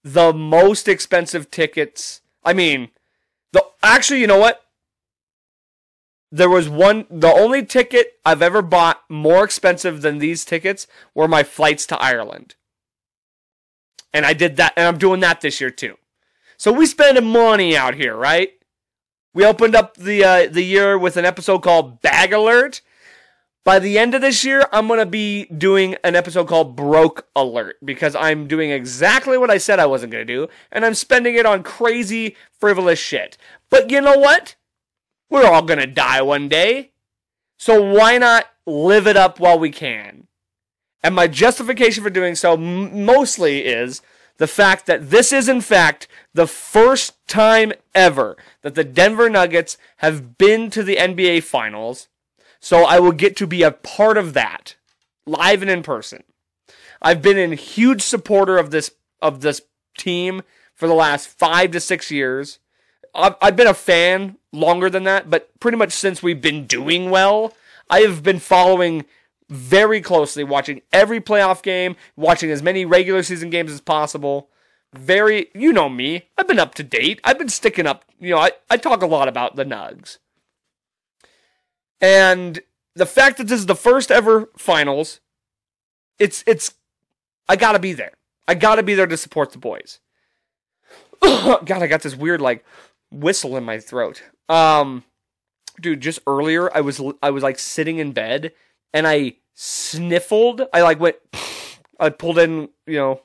the 0.05 0.33
most 0.33 0.89
expensive 0.89 1.51
tickets. 1.51 2.21
I 2.45 2.53
mean, 2.53 2.91
the 3.53 3.65
actually, 3.83 4.21
you 4.21 4.27
know 4.27 4.39
what? 4.39 4.65
There 6.31 6.49
was 6.49 6.69
one 6.69 7.07
the 7.11 7.33
only 7.33 7.65
ticket 7.65 8.15
I've 8.25 8.43
ever 8.43 8.63
bought 8.63 9.03
more 9.09 9.45
expensive 9.45 10.01
than 10.01 10.19
these 10.19 10.45
tickets 10.45 10.87
were 11.15 11.29
my 11.29 11.43
flights 11.43 11.87
to 11.87 12.01
Ireland. 12.01 12.55
And 14.15 14.25
I 14.25 14.33
did 14.33 14.57
that 14.57 14.73
and 14.77 14.87
I'm 14.87 14.99
doing 14.99 15.21
that 15.21 15.41
this 15.43 15.61
year 15.61 15.71
too. 15.71 15.97
So 16.57 16.73
we 16.73 16.87
spending 16.87 17.27
money 17.27 17.77
out 17.77 17.95
here, 17.95 18.17
right? 18.17 18.53
We 19.35 19.45
opened 19.45 19.75
up 19.75 19.97
the 19.97 20.25
uh, 20.25 20.49
the 20.49 20.63
year 20.63 20.99
with 20.99 21.17
an 21.17 21.25
episode 21.25 21.59
called 21.59 22.01
Bag 22.01 22.33
Alert. 22.33 22.81
By 23.65 23.79
the 23.79 23.97
end 23.97 24.15
of 24.15 24.21
this 24.21 24.45
year, 24.45 24.67
I'm 24.73 24.89
going 24.89 24.99
to 24.99 25.07
be 25.07 25.45
doing 25.47 25.95
an 26.03 26.17
episode 26.17 26.49
called 26.49 26.75
Broke 26.75 27.29
Alert 27.37 27.77
because 27.85 28.17
I'm 28.17 28.49
doing 28.49 28.71
exactly 28.71 29.39
what 29.39 29.51
I 29.51 29.59
said 29.59 29.79
I 29.79 29.87
wasn't 29.87 30.13
going 30.13 30.27
to 30.27 30.35
do, 30.35 30.49
and 30.73 30.85
I'm 30.85 30.95
spending 30.95 31.37
it 31.37 31.47
on 31.47 31.63
crazy, 31.63 32.37
frivolous 32.59 32.99
shit. 32.99 33.37
But 33.71 33.91
you 33.91 34.01
know 34.01 34.19
what? 34.19 34.57
We're 35.31 35.47
all 35.47 35.63
going 35.63 35.79
to 35.79 35.87
die 35.87 36.23
one 36.23 36.49
day. 36.49 36.91
So 37.57 37.81
why 37.81 38.19
not 38.19 38.47
live 38.67 39.07
it 39.07 39.17
up 39.17 39.39
while 39.39 39.59
we 39.59 39.71
can? 39.71 40.27
And 41.05 41.15
my 41.15 41.29
justification 41.29 42.03
for 42.03 42.11
doing 42.11 42.35
so 42.35 42.55
m- 42.55 43.05
mostly 43.05 43.65
is 43.65 44.03
the 44.39 44.49
fact 44.49 44.87
that 44.87 45.11
this 45.11 45.33
is, 45.33 45.49
in 45.49 45.61
fact, 45.61 46.09
the 46.35 46.49
first 46.49 47.15
time 47.29 47.73
ever 47.95 48.37
that 48.63 48.75
the 48.75 48.83
Denver 48.85 49.31
Nuggets 49.31 49.79
have 49.99 50.37
been 50.37 50.69
to 50.71 50.83
the 50.83 50.97
NBA 50.97 51.45
Finals. 51.45 52.09
So 52.63 52.85
I 52.85 53.01
will 53.01 53.13
get 53.13 53.35
to 53.39 53.47
be 53.49 53.65
a 53.65 53.73
part 53.73 54.17
of 54.17 54.35
that, 54.35 54.77
live 55.27 55.63
and 55.63 55.71
in 55.71 55.83
person. 55.83 56.23
I've 57.03 57.21
been 57.21 57.37
a 57.53 57.57
huge 57.57 58.03
supporter 58.03 58.57
of 58.57 58.71
this 58.71 58.93
of 59.21 59.41
this 59.41 59.63
team 59.99 60.43
for 60.73 60.87
the 60.87 60.95
last 60.95 61.29
five 61.29 61.73
to 61.73 61.81
six 61.81 62.13
years. 62.13 62.61
I've, 63.15 63.35
I've 63.43 63.57
been 63.57 63.67
a 63.67 63.75
fan 63.75 64.37
longer 64.53 64.89
than 64.89 65.03
that, 65.05 65.29
but 65.29 65.51
pretty 65.59 65.77
much 65.77 65.93
since 65.93 66.23
we've 66.23 66.41
been 66.41 66.67
doing 66.67 67.11
well, 67.11 67.53
I 67.91 68.01
have 68.01 68.23
been 68.23 68.39
following 68.39 69.07
very 69.49 70.01
closely, 70.01 70.45
watching 70.45 70.83
every 70.93 71.21
playoff 71.21 71.63
game, 71.63 71.97
watching 72.15 72.53
as 72.53 72.63
many 72.63 72.85
regular 72.85 73.25
season 73.25 73.51
games 73.51 73.73
as 73.73 73.81
possible. 73.81 74.49
Very, 74.95 75.49
you 75.53 75.73
know 75.73 75.89
me, 75.89 76.29
I've 76.39 76.49
been 76.49 76.61
up 76.61 76.75
to 76.77 76.85
date. 76.85 77.21
I've 77.25 77.39
been 77.39 77.49
sticking 77.49 77.89
up, 77.89 78.05
you 78.21 78.31
know, 78.31 78.39
I, 78.39 78.53
I 78.71 78.77
talk 78.77 79.03
a 79.03 79.07
lot 79.07 79.27
about 79.27 79.57
the 79.57 79.65
Nugs. 79.65 80.19
And 82.03 82.61
the 82.95 83.07
fact 83.07 83.39
that 83.39 83.47
this 83.49 83.61
is 83.61 83.67
the 83.67 83.75
first 83.75 84.11
ever 84.11 84.51
finals, 84.59 85.21
it's, 86.19 86.45
it's, 86.47 86.75
I 87.49 87.57
gotta 87.57 87.79
be 87.79 87.95
there. 87.95 88.13
I 88.47 88.55
gotta 88.55 88.83
be 88.83 88.95
there 88.95 89.07
to 89.07 89.17
support 89.17 89.53
the 89.53 89.59
boys. 89.59 90.01
God, 91.23 91.71
I 91.71 91.87
got 91.87 92.03
this 92.03 92.17
weird, 92.17 92.43
like, 92.43 92.65
whistle 93.11 93.57
in 93.57 93.65
my 93.65 93.79
throat. 93.79 94.23
Um, 94.49 95.05
dude, 95.81 96.01
just 96.01 96.21
earlier 96.27 96.75
I 96.75 96.81
was 96.81 97.01
I 97.23 97.31
was 97.31 97.43
like 97.43 97.59
sitting 97.59 97.99
in 97.99 98.13
bed 98.13 98.53
and 98.93 99.07
I 99.07 99.37
sniffled. 99.55 100.63
I 100.73 100.83
like 100.83 101.01
went, 101.01 101.17
I 102.01 102.11
pulled 102.11 102.39
in, 102.39 102.69
you 102.87 102.97
know, 102.97 103.23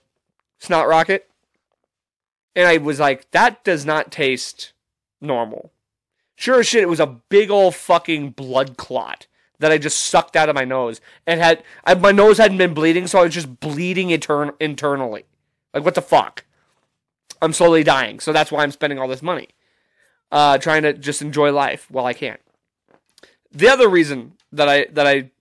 snot 0.59 0.87
rocket, 0.87 1.29
and 2.55 2.67
I 2.67 2.77
was 2.77 2.99
like, 2.99 3.29
that 3.31 3.63
does 3.63 3.85
not 3.85 4.11
taste 4.11 4.73
normal. 5.21 5.71
Sure 6.37 6.59
as 6.59 6.67
shit, 6.67 6.83
it 6.83 6.89
was 6.89 6.99
a 6.99 7.07
big 7.07 7.49
old 7.49 7.73
fucking 7.73 8.29
blood 8.29 8.77
clot 8.77 9.25
that 9.57 9.71
I 9.71 9.79
just 9.79 10.05
sucked 10.05 10.35
out 10.35 10.49
of 10.49 10.55
my 10.55 10.65
nose 10.65 11.01
and 11.25 11.41
had 11.41 11.63
I, 11.83 11.95
my 11.95 12.11
nose 12.11 12.37
hadn't 12.37 12.59
been 12.59 12.75
bleeding, 12.75 13.07
so 13.07 13.19
I 13.19 13.23
was 13.23 13.33
just 13.33 13.59
bleeding 13.59 14.11
intern- 14.11 14.53
internally. 14.59 15.25
Like 15.73 15.83
what 15.83 15.95
the 15.95 16.01
fuck? 16.01 16.45
I'm 17.41 17.53
slowly 17.53 17.83
dying, 17.83 18.19
so 18.19 18.31
that's 18.31 18.51
why 18.51 18.61
I'm 18.61 18.71
spending 18.71 18.99
all 18.99 19.07
this 19.07 19.23
money, 19.23 19.49
uh, 20.31 20.59
trying 20.59 20.83
to 20.83 20.93
just 20.93 21.23
enjoy 21.23 21.51
life 21.51 21.89
while 21.89 22.05
I 22.05 22.13
can. 22.13 22.37
The 23.51 23.67
other 23.67 23.89
reason 23.89 24.33
that 24.51 24.69
I 24.69 24.85
that 24.91 25.07
I 25.07 25.31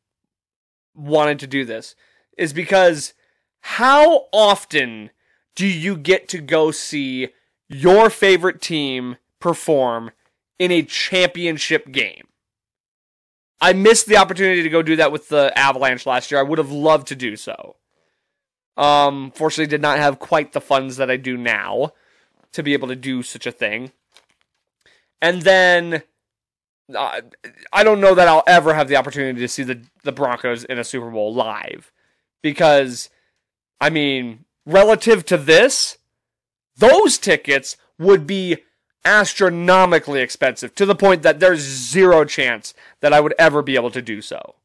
wanted 0.95 1.39
to 1.41 1.47
do 1.47 1.67
this 1.67 1.95
is 2.39 2.55
because 2.55 3.13
how 3.61 4.29
often 4.33 5.11
do 5.55 5.67
you 5.67 5.95
get 5.95 6.27
to 6.31 6.39
go 6.39 6.71
see 6.71 7.29
your 7.69 8.09
favorite 8.09 8.63
team 8.63 9.17
perform 9.41 10.13
in 10.59 10.71
a 10.71 10.83
championship 10.83 11.91
game? 11.91 12.29
I 13.61 13.73
missed 13.73 14.07
the 14.07 14.19
opportunity 14.19 14.63
to 14.63 14.69
go 14.69 14.83
do 14.83 14.97
that 14.97 15.13
with 15.13 15.29
the 15.29 15.53
Avalanche 15.57 16.07
last 16.07 16.31
year. 16.31 16.41
I 16.41 16.45
would 16.45 16.59
have 16.59 16.71
loved 16.71 17.09
to 17.09 17.17
do 17.17 17.37
so. 17.37 17.77
Um, 18.77 19.31
fortunately, 19.35 19.71
did 19.71 19.81
not 19.81 19.99
have 19.99 20.19
quite 20.19 20.53
the 20.53 20.61
funds 20.61 20.99
that 20.99 21.11
I 21.11 21.17
do 21.17 21.37
now 21.37 21.93
to 22.53 22.63
be 22.63 22.75
able 22.75 22.89
to 22.89 22.97
do 22.97 23.23
such 23.23 23.47
a 23.47 23.53
thing. 23.53 23.93
And 25.23 25.43
then 25.43 26.03
uh, 26.95 27.21
I 27.73 27.85
don't 27.85 28.01
know 28.01 28.15
that 28.15 28.29
I'll 28.29 28.45
ever 28.47 28.75
have 28.75 28.89
the 28.89 28.97
opportunity 28.97 29.41
to 29.41 29.49
see 29.49 29.63
the 29.63 29.83
the 30.05 30.13
Broncos 30.13 30.65
in 30.65 30.79
a 30.79 30.85
Super 30.85 31.11
Bowl 31.11 31.35
live 31.35 31.93
because 32.43 33.11
I 33.81 33.91
mean, 33.91 34.45
relative 34.65 35.25
to 35.27 35.37
this, 35.37 35.99
those 36.77 37.19
tickets 37.19 37.77
would 37.99 38.27
be 38.27 38.59
astronomically 39.07 40.21
expensive 40.21 40.75
to 40.75 40.85
the 40.85 40.97
point 40.97 41.23
that 41.23 41.39
there's 41.39 41.61
zero 41.61 42.25
chance 42.25 42.75
that 43.01 43.13
I 43.13 43.21
would 43.21 43.35
ever 43.39 43.63
be 43.63 43.77
able 43.77 43.93
to 43.93 44.03
do 44.03 44.21
so. 44.21 44.57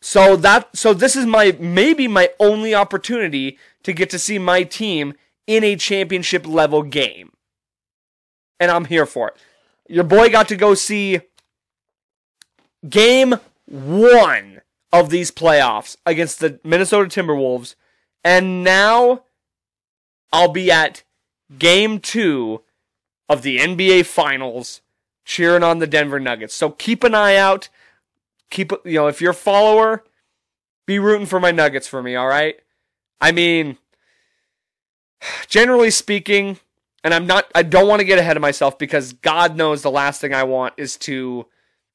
So 0.00 0.34
that 0.36 0.76
so 0.76 0.94
this 0.94 1.14
is 1.14 1.26
my 1.26 1.56
maybe 1.60 2.08
my 2.08 2.30
only 2.40 2.74
opportunity 2.74 3.58
to 3.82 3.92
get 3.92 4.10
to 4.10 4.18
see 4.18 4.38
my 4.38 4.62
team 4.62 5.14
in 5.46 5.62
a 5.62 5.76
championship 5.76 6.46
level 6.46 6.82
game. 6.82 7.32
And 8.58 8.70
I'm 8.70 8.86
here 8.86 9.06
for 9.06 9.28
it. 9.28 9.36
Your 9.88 10.04
boy 10.04 10.30
got 10.30 10.48
to 10.48 10.56
go 10.56 10.74
see 10.74 11.20
game 12.88 13.36
1 13.66 14.60
of 14.92 15.10
these 15.10 15.30
playoffs 15.30 15.96
against 16.06 16.40
the 16.40 16.60
Minnesota 16.64 17.08
Timberwolves 17.08 17.74
and 18.24 18.64
now 18.64 19.24
I'll 20.32 20.52
be 20.52 20.70
at 20.70 21.02
game 21.58 22.00
2 22.00 22.62
of 23.28 23.42
the 23.42 23.58
NBA 23.58 24.06
finals 24.06 24.80
cheering 25.24 25.62
on 25.62 25.78
the 25.78 25.86
Denver 25.86 26.20
Nuggets. 26.20 26.54
So 26.54 26.70
keep 26.70 27.04
an 27.04 27.14
eye 27.14 27.36
out. 27.36 27.68
Keep 28.50 28.72
you 28.84 28.94
know 28.94 29.08
if 29.08 29.20
you're 29.20 29.32
a 29.32 29.34
follower 29.34 30.04
be 30.86 30.98
rooting 30.98 31.26
for 31.26 31.38
my 31.38 31.50
nuggets 31.50 31.86
for 31.86 32.02
me 32.02 32.16
all 32.16 32.26
right? 32.28 32.56
I 33.20 33.32
mean 33.32 33.76
generally 35.48 35.90
speaking 35.90 36.58
and 37.02 37.12
i'm 37.12 37.26
not 37.26 37.50
i 37.52 37.60
don't 37.60 37.88
want 37.88 37.98
to 37.98 38.04
get 38.04 38.20
ahead 38.20 38.36
of 38.36 38.40
myself 38.40 38.78
because 38.78 39.12
god 39.14 39.56
knows 39.56 39.82
the 39.82 39.90
last 39.90 40.20
thing 40.20 40.32
i 40.32 40.44
want 40.44 40.72
is 40.76 40.96
to 40.96 41.44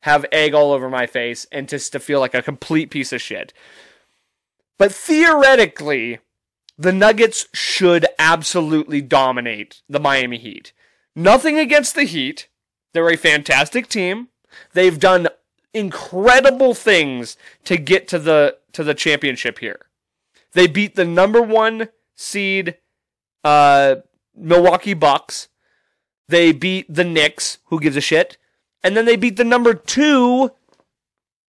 have 0.03 0.25
egg 0.33 0.53
all 0.53 0.73
over 0.73 0.89
my 0.89 1.07
face 1.07 1.47
and 1.49 1.69
just 1.69 1.93
to 1.93 1.99
feel 1.99 2.19
like 2.19 2.33
a 2.33 2.41
complete 2.41 2.91
piece 2.91 3.13
of 3.13 3.21
shit. 3.21 3.53
But 4.77 4.91
theoretically 4.91 6.19
the 6.77 6.91
nuggets 6.91 7.47
should 7.53 8.05
absolutely 8.19 8.99
dominate 8.99 9.81
the 9.87 10.01
miami 10.01 10.37
heat 10.37 10.73
nothing 11.15 11.57
against 11.57 11.95
the 11.95 12.03
heat 12.03 12.47
they're 12.93 13.09
a 13.09 13.17
fantastic 13.17 13.87
team 13.87 14.29
they've 14.73 14.99
done 14.99 15.27
incredible 15.73 16.73
things 16.73 17.35
to 17.65 17.77
get 17.77 18.07
to 18.09 18.19
the 18.19 18.57
to 18.73 18.83
the 18.83 18.93
championship 18.93 19.59
here. 19.59 19.87
They 20.53 20.67
beat 20.67 20.95
the 20.95 21.05
number 21.05 21.41
one 21.41 21.89
seed 22.15 22.77
uh, 23.43 23.95
Milwaukee 24.35 24.93
Bucks. 24.93 25.49
They 26.27 26.51
beat 26.51 26.93
the 26.93 27.03
Knicks, 27.03 27.59
who 27.65 27.79
gives 27.79 27.97
a 27.97 28.01
shit, 28.01 28.37
and 28.83 28.95
then 28.95 29.05
they 29.05 29.15
beat 29.15 29.37
the 29.37 29.43
number 29.43 29.73
two 29.73 30.51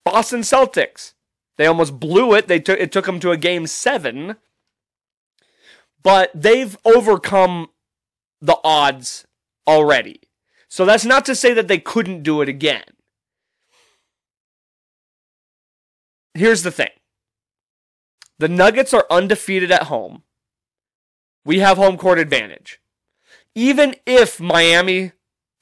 Boston 0.04 0.40
Celtics. 0.40 1.14
They 1.56 1.66
almost 1.66 2.00
blew 2.00 2.34
it. 2.34 2.48
They 2.48 2.60
took 2.60 2.78
it 2.78 2.92
took 2.92 3.06
them 3.06 3.20
to 3.20 3.30
a 3.30 3.36
game 3.36 3.66
seven, 3.66 4.36
but 6.02 6.30
they've 6.34 6.76
overcome 6.84 7.70
the 8.40 8.58
odds 8.64 9.26
already. 9.66 10.20
So 10.68 10.84
that's 10.84 11.04
not 11.04 11.24
to 11.26 11.34
say 11.34 11.54
that 11.54 11.68
they 11.68 11.78
couldn't 11.78 12.22
do 12.22 12.42
it 12.42 12.48
again. 12.48 12.84
here's 16.34 16.62
the 16.62 16.70
thing 16.70 16.90
the 18.38 18.48
Nuggets 18.48 18.92
are 18.92 19.06
undefeated 19.10 19.70
at 19.70 19.84
home. 19.84 20.22
We 21.44 21.60
have 21.60 21.76
home 21.76 21.96
court 21.96 22.18
advantage. 22.18 22.80
Even 23.54 23.94
if 24.06 24.40
Miami 24.40 25.12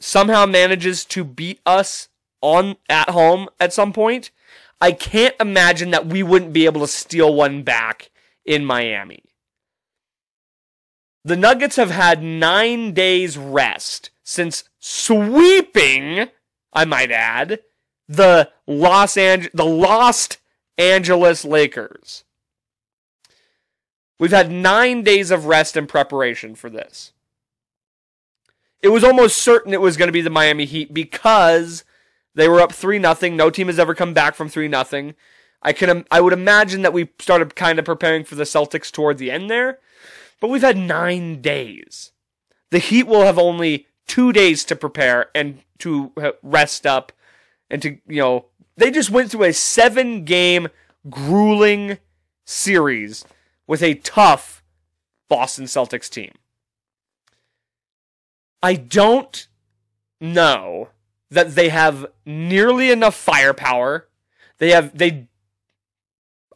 somehow 0.01 0.47
manages 0.47 1.05
to 1.05 1.23
beat 1.23 1.61
us 1.67 2.09
on 2.41 2.77
at 2.89 3.11
home 3.11 3.49
at 3.61 3.73
some 3.73 3.93
point, 3.93 4.31
I 4.81 4.93
can't 4.93 5.35
imagine 5.39 5.91
that 5.91 6.07
we 6.07 6.23
wouldn't 6.23 6.55
be 6.55 6.65
able 6.65 6.81
to 6.81 6.87
steal 6.87 7.35
one 7.35 7.63
back 7.63 8.11
in 8.47 8.65
Miami. 8.65 9.23
The 11.25 11.37
Nuggets 11.37 11.77
have 11.77 11.91
had 11.91 12.23
9 12.23 12.93
days 12.93 13.39
rest 13.39 14.11
since 14.25 14.65
sweeping, 14.81 16.29
I 16.73 16.85
might 16.85 17.13
add, 17.13 17.61
the 18.09 18.51
Los 18.67 19.17
Angeles 19.17 19.53
the 19.55 19.65
lost 19.65 20.39
Angeles 20.77 21.45
Lakers. 21.45 22.25
We've 24.19 24.33
had 24.33 24.51
nine 24.51 25.03
days 25.03 25.31
of 25.31 25.47
rest 25.47 25.77
and 25.77 25.89
preparation 25.89 26.55
for 26.55 26.71
this. 26.71 27.13
It 28.81 28.89
was 28.89 29.05
almost 29.05 29.39
certain 29.39 29.73
it 29.73 29.81
was 29.81 29.97
going 29.97 30.09
to 30.09 30.13
be 30.13 30.21
the 30.23 30.31
Miami 30.31 30.65
Heat 30.65 30.93
because 30.93 31.85
they 32.35 32.49
were 32.49 32.61
up 32.61 32.73
3 32.73 32.99
nothing. 32.99 33.37
No 33.37 33.51
team 33.51 33.69
has 33.69 33.79
ever 33.79 33.95
come 33.95 34.13
back 34.13 34.35
from 34.35 34.49
3 34.49 34.67
nothing. 34.67 35.15
I 35.63 35.73
can 35.73 36.05
I 36.11 36.21
would 36.21 36.33
imagine 36.33 36.83
that 36.83 36.93
we 36.93 37.11
started 37.21 37.55
kind 37.55 37.79
of 37.79 37.85
preparing 37.85 38.25
for 38.25 38.35
the 38.35 38.45
Celtics 38.45 38.91
toward 38.91 39.19
the 39.19 39.31
end 39.31 39.49
there, 39.49 39.79
but 40.43 40.49
we've 40.49 40.63
had 40.63 40.77
9 40.77 41.41
days. 41.41 42.11
The 42.73 42.81
Heat 42.81 43.05
will 43.05 43.23
have 43.23 43.39
only 43.39 43.87
2 44.09 44.33
days 44.33 44.65
to 44.65 44.75
prepare 44.75 45.31
and 45.37 45.63
to 45.79 46.11
uh, 46.17 46.33
rest 46.43 46.85
up 46.85 47.13
and 47.71 47.81
to, 47.83 47.99
you 48.09 48.21
know, 48.21 48.47
they 48.77 48.91
just 48.91 49.09
went 49.09 49.31
through 49.31 49.45
a 49.45 49.53
seven 49.53 50.25
game 50.25 50.67
grueling 51.09 51.99
series 52.45 53.25
with 53.69 53.85
a 53.85 53.95
tough 53.95 54.65
Boston 55.29 55.67
Celtics 55.67 56.11
team. 56.11 56.33
I 58.65 58.75
don't 58.75 59.47
know 60.21 60.89
that 61.31 61.55
they 61.55 61.69
have 61.69 62.07
nearly 62.27 62.91
enough 62.91 63.15
firepower. 63.15 64.09
They 64.59 64.71
have 64.71 64.99
they 64.99 65.29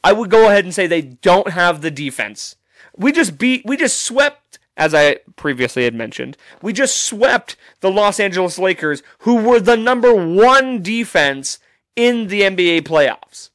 I 0.02 0.12
would 0.12 0.28
go 0.30 0.48
ahead 0.48 0.64
and 0.64 0.74
say 0.74 0.88
they 0.88 1.02
don't 1.02 1.50
have 1.50 1.82
the 1.82 1.90
defense. 1.92 2.56
We 2.96 3.12
just 3.12 3.38
beat 3.38 3.64
we 3.64 3.76
just 3.76 4.02
swept 4.02 4.58
as 4.76 4.94
I 4.94 5.20
previously 5.36 5.84
had 5.84 5.94
mentioned. 5.94 6.36
We 6.62 6.72
just 6.72 6.96
swept 6.96 7.56
the 7.80 7.90
Los 7.90 8.20
Angeles 8.20 8.58
Lakers 8.58 9.02
who 9.20 9.36
were 9.36 9.60
the 9.60 9.76
number 9.76 10.14
1 10.14 10.82
defense 10.82 11.58
in 11.94 12.28
the 12.28 12.42
NBA 12.42 12.82
playoffs. 12.82 13.50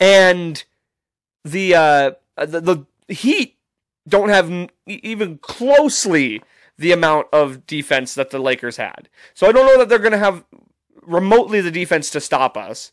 And 0.00 0.64
the 1.44 1.74
uh 1.74 2.10
the, 2.36 2.60
the 2.60 2.86
Heat 3.08 3.56
don't 4.08 4.30
have 4.30 4.70
even 4.86 5.38
closely 5.38 6.42
the 6.78 6.92
amount 6.92 7.28
of 7.32 7.66
defense 7.66 8.14
that 8.14 8.30
the 8.30 8.38
Lakers 8.38 8.76
had. 8.76 9.08
So 9.34 9.46
I 9.46 9.52
don't 9.52 9.66
know 9.66 9.78
that 9.78 9.88
they're 9.88 9.98
going 9.98 10.12
to 10.12 10.18
have 10.18 10.44
remotely 11.02 11.60
the 11.60 11.70
defense 11.70 12.10
to 12.10 12.20
stop 12.20 12.56
us. 12.56 12.92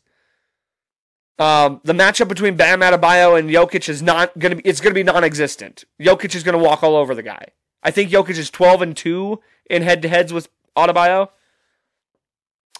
Um, 1.42 1.80
the 1.82 1.92
matchup 1.92 2.28
between 2.28 2.56
Bam 2.56 2.80
Adebayo 2.80 3.36
and 3.36 3.50
Jokic 3.50 3.88
is 3.88 4.00
not 4.00 4.38
going 4.38 4.50
to 4.50 4.62
be. 4.62 4.68
It's 4.68 4.80
going 4.80 4.92
to 4.92 4.98
be 4.98 5.02
non-existent. 5.02 5.84
Jokic 6.00 6.36
is 6.36 6.44
going 6.44 6.56
to 6.56 6.64
walk 6.64 6.84
all 6.84 6.94
over 6.94 7.14
the 7.14 7.22
guy. 7.22 7.46
I 7.82 7.90
think 7.90 8.10
Jokic 8.10 8.38
is 8.38 8.48
twelve 8.48 8.80
and 8.80 8.96
two 8.96 9.40
in 9.68 9.82
head-to-heads 9.82 10.32
with 10.32 10.48
Adebayo. 10.76 11.30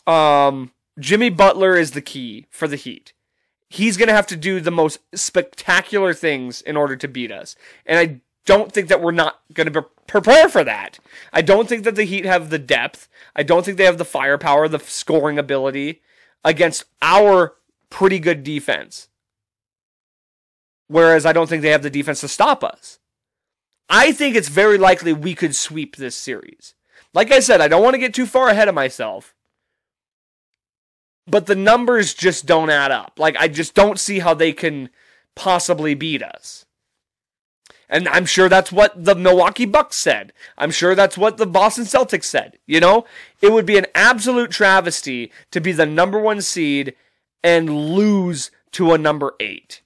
Um, 0.07 0.73
Jimmy 0.99 1.31
Butler 1.31 1.75
is 1.75 1.91
the 1.91 2.03
key 2.03 2.47
for 2.51 2.69
the 2.69 2.77
Heat. 2.77 3.13
He's 3.69 3.97
going 3.97 4.09
to 4.09 4.15
have 4.15 4.29
to 4.29 4.37
do 4.37 4.61
the 4.61 4.71
most 4.71 5.01
spectacular 5.15 6.15
things 6.15 6.61
in 6.61 6.77
order 6.77 6.95
to 6.95 7.09
beat 7.09 7.33
us, 7.33 7.57
and 7.85 7.99
I 7.99 8.21
don't 8.45 8.71
think 8.71 8.87
that 8.89 9.01
we're 9.01 9.13
not 9.13 9.41
going 9.55 9.73
to 9.73 9.83
prepare 10.07 10.49
for 10.49 10.63
that. 10.63 11.01
I 11.33 11.43
don't 11.43 11.69
think 11.69 11.83
that 11.85 11.97
the 11.97 12.05
Heat 12.05 12.27
have 12.27 12.51
the 12.51 12.59
depth. 12.59 13.09
I 13.35 13.43
don't 13.43 13.65
think 13.65 13.77
they 13.77 13.87
have 13.87 13.99
the 13.99 14.05
firepower, 14.05 14.69
the 14.69 14.79
scoring 14.79 15.39
ability 15.39 16.03
against 16.45 16.85
our 17.01 17.55
pretty 17.93 18.19
good 18.19 18.43
defense. 18.43 19.09
Whereas 20.89 21.25
I 21.27 21.33
don't 21.33 21.49
think 21.49 21.63
they 21.63 21.71
have 21.71 21.83
the 21.83 21.91
defense 21.91 22.21
to 22.23 22.29
stop 22.29 22.65
us. 22.65 22.99
I 23.89 24.13
think 24.13 24.35
it's 24.35 24.49
very 24.49 24.79
likely 24.79 25.13
we 25.13 25.35
could 25.35 25.55
sweep 25.55 25.97
this 25.97 26.17
series. 26.17 26.75
Like 27.13 27.31
I 27.31 27.41
said, 27.41 27.61
I 27.61 27.69
don't 27.69 27.83
want 27.83 27.95
to 27.95 28.01
get 28.01 28.15
too 28.15 28.27
far 28.27 28.49
ahead 28.49 28.69
of 28.69 28.75
myself. 28.75 29.35
But 31.27 31.47
the 31.47 31.55
numbers 31.55 32.15
just 32.15 32.47
don't 32.47 32.71
add 32.71 32.91
up. 32.91 33.19
Like, 33.19 33.37
I 33.39 33.49
just 33.49 33.75
don't 33.75 34.01
see 34.01 34.21
how 34.21 34.35
they 34.35 34.53
can 34.53 34.89
possibly 35.37 35.95
beat 35.95 36.23
us. 36.23 36.65
And 37.89 38.09
I'm 38.09 38.25
sure 38.25 38.49
that's 38.49 38.73
what 38.73 39.05
the 39.05 39.15
Milwaukee 39.15 39.67
Bucks 39.67 39.97
said. 39.97 40.33
I'm 40.57 40.71
sure 40.71 40.95
that's 40.95 41.19
what 41.19 41.37
the 41.37 41.47
Boston 41.47 41.85
Celtics 41.85 42.25
said. 42.25 42.59
You 42.67 42.81
know, 42.81 43.05
it 43.43 43.53
would 43.53 43.67
be 43.67 43.77
an 43.77 43.87
absolute 43.95 44.51
travesty 44.51 45.31
to 45.51 45.61
be 45.61 45.73
the 45.73 45.85
number 45.85 46.19
one 46.19 46.41
seed 46.41 46.95
and 47.43 47.95
lose 47.95 48.51
to 48.73 48.93
a 48.93 48.99
number 48.99 49.35
eight. 49.41 49.83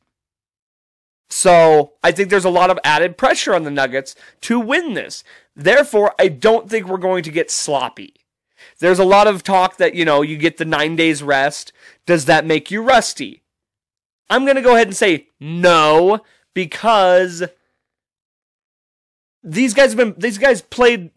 So 1.28 1.94
I 2.02 2.12
think 2.12 2.30
there's 2.30 2.44
a 2.44 2.50
lot 2.50 2.70
of 2.70 2.78
added 2.84 3.18
pressure 3.18 3.54
on 3.54 3.64
the 3.64 3.70
Nuggets 3.70 4.14
to 4.42 4.60
win 4.60 4.94
this. 4.94 5.25
Therefore, 5.54 6.14
I 6.18 6.28
don't 6.28 6.70
think 6.70 6.86
we're 6.86 6.98
going 6.98 7.22
to 7.25 7.30
get 7.30 7.50
sloppy. 7.50 8.14
There's 8.78 8.98
a 8.98 9.04
lot 9.04 9.26
of 9.26 9.42
talk 9.42 9.76
that, 9.78 9.94
you 9.94 10.04
know, 10.04 10.22
you 10.22 10.36
get 10.36 10.58
the 10.58 10.64
nine 10.64 10.96
days 10.96 11.22
rest. 11.22 11.72
Does 12.06 12.26
that 12.26 12.46
make 12.46 12.70
you 12.70 12.82
rusty? 12.82 13.42
I'm 14.28 14.44
going 14.44 14.56
to 14.56 14.62
go 14.62 14.75
ahead 14.75 14.88
and 14.88 14.96
say 14.96 15.28
no, 15.40 16.20
because 16.54 17.44
these 19.42 19.75
guys 19.75 19.90
have 19.90 19.96
been 19.96 20.14
these 20.18 20.38
guys 20.38 20.60
played 20.60 21.10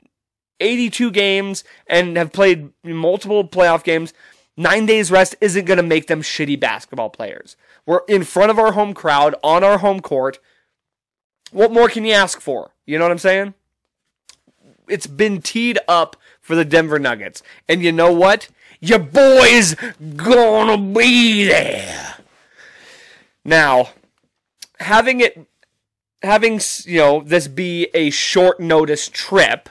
82 0.59 1.11
games 1.11 1.63
and 1.87 2.17
have 2.17 2.31
played 2.31 2.71
multiple 2.83 3.47
playoff 3.47 3.83
games. 3.83 4.13
Nine 4.59 4.85
days 4.85 5.09
rest 5.09 5.37
isn't 5.39 5.63
going 5.63 5.77
to 5.77 5.83
make 5.83 6.07
them 6.07 6.21
shitty 6.21 6.59
basketball 6.59 7.09
players. 7.09 7.55
We're 7.85 8.01
in 8.09 8.25
front 8.25 8.51
of 8.51 8.59
our 8.59 8.73
home 8.73 8.93
crowd 8.93 9.33
on 9.41 9.63
our 9.63 9.77
home 9.77 10.01
court. 10.01 10.37
What 11.53 11.71
more 11.71 11.87
can 11.87 12.03
you 12.03 12.11
ask 12.11 12.41
for? 12.41 12.71
You 12.85 12.97
know 12.97 13.05
what 13.05 13.13
I'm 13.13 13.19
saying? 13.19 13.53
It's 14.89 15.07
been 15.07 15.41
teed 15.41 15.79
up 15.87 16.17
for 16.41 16.55
the 16.55 16.65
Denver 16.65 16.99
Nuggets. 16.99 17.41
And 17.69 17.81
you 17.81 17.93
know 17.93 18.11
what? 18.11 18.49
Your 18.81 18.99
boy's 18.99 19.75
gonna 20.17 20.77
be 20.77 21.45
there. 21.45 22.17
Now, 23.45 23.91
having 24.81 25.21
it 25.21 25.47
having 26.21 26.59
you 26.83 26.99
know 26.99 27.21
this 27.25 27.47
be 27.47 27.87
a 27.93 28.09
short 28.09 28.59
notice 28.59 29.07
trip 29.07 29.69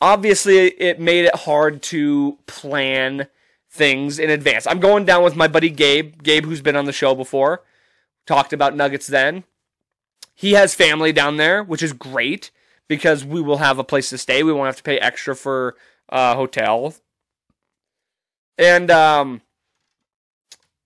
obviously 0.00 0.58
it 0.58 1.00
made 1.00 1.24
it 1.24 1.34
hard 1.34 1.82
to 1.82 2.38
plan 2.46 3.28
things 3.70 4.18
in 4.18 4.30
advance. 4.30 4.66
I'm 4.66 4.80
going 4.80 5.04
down 5.04 5.22
with 5.22 5.36
my 5.36 5.48
buddy 5.48 5.70
gabe 5.70 6.22
gabe 6.22 6.44
who's 6.44 6.62
been 6.62 6.76
on 6.76 6.84
the 6.84 6.92
show 6.92 7.14
before. 7.14 7.62
Talked 8.26 8.52
about 8.52 8.76
nuggets 8.76 9.06
then. 9.06 9.44
He 10.34 10.52
has 10.52 10.74
family 10.74 11.12
down 11.12 11.36
there 11.36 11.62
which 11.62 11.82
is 11.82 11.92
great 11.92 12.50
because 12.86 13.24
we 13.24 13.40
will 13.40 13.58
have 13.58 13.78
a 13.78 13.84
place 13.84 14.08
to 14.10 14.18
stay. 14.18 14.42
We 14.42 14.52
won't 14.52 14.66
have 14.66 14.76
to 14.76 14.82
pay 14.82 14.98
extra 14.98 15.36
for 15.36 15.76
uh, 16.08 16.34
hotel. 16.34 16.94
And 18.56 18.90
um 18.90 19.42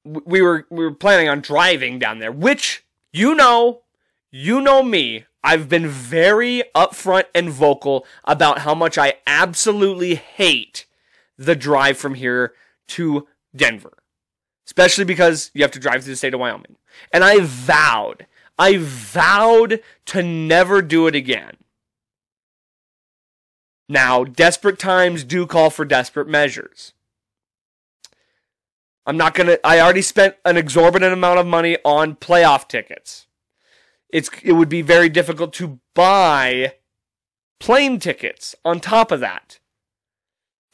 we 0.04 0.42
were 0.42 0.66
we 0.70 0.84
were 0.84 0.94
planning 0.94 1.28
on 1.28 1.40
driving 1.40 1.98
down 1.98 2.18
there 2.18 2.32
which 2.32 2.84
you 3.12 3.34
know 3.34 3.82
you 4.30 4.60
know 4.60 4.82
me. 4.82 5.26
I've 5.44 5.68
been 5.68 5.88
very 5.88 6.62
upfront 6.74 7.24
and 7.34 7.50
vocal 7.50 8.06
about 8.24 8.60
how 8.60 8.74
much 8.74 8.96
I 8.96 9.14
absolutely 9.26 10.14
hate 10.14 10.86
the 11.36 11.56
drive 11.56 11.98
from 11.98 12.14
here 12.14 12.54
to 12.88 13.26
Denver. 13.54 13.98
Especially 14.66 15.04
because 15.04 15.50
you 15.54 15.62
have 15.62 15.72
to 15.72 15.80
drive 15.80 16.04
through 16.04 16.12
the 16.12 16.16
state 16.16 16.34
of 16.34 16.40
Wyoming. 16.40 16.76
And 17.12 17.24
I 17.24 17.40
vowed, 17.40 18.26
I 18.58 18.76
vowed 18.78 19.80
to 20.06 20.22
never 20.22 20.80
do 20.80 21.06
it 21.06 21.16
again. 21.16 21.56
Now, 23.88 24.24
desperate 24.24 24.78
times 24.78 25.24
do 25.24 25.46
call 25.46 25.68
for 25.68 25.84
desperate 25.84 26.28
measures. 26.28 26.92
I'm 29.04 29.16
not 29.16 29.34
gonna, 29.34 29.58
I 29.64 29.80
already 29.80 30.02
spent 30.02 30.36
an 30.44 30.56
exorbitant 30.56 31.12
amount 31.12 31.40
of 31.40 31.46
money 31.46 31.76
on 31.84 32.14
playoff 32.14 32.68
tickets 32.68 33.26
it's 34.12 34.30
it 34.44 34.52
would 34.52 34.68
be 34.68 34.82
very 34.82 35.08
difficult 35.08 35.52
to 35.54 35.80
buy 35.94 36.74
plane 37.58 37.98
tickets 37.98 38.54
on 38.64 38.78
top 38.78 39.10
of 39.10 39.20
that. 39.20 39.58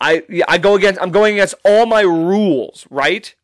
I 0.01 0.25
I 0.47 0.59
go 0.59 0.75
against 0.75 1.01
I'm 1.01 1.11
going 1.11 1.35
against 1.35 1.55
all 1.65 1.87
my 1.87 2.03
rules, 2.03 2.87
right? 2.91 3.35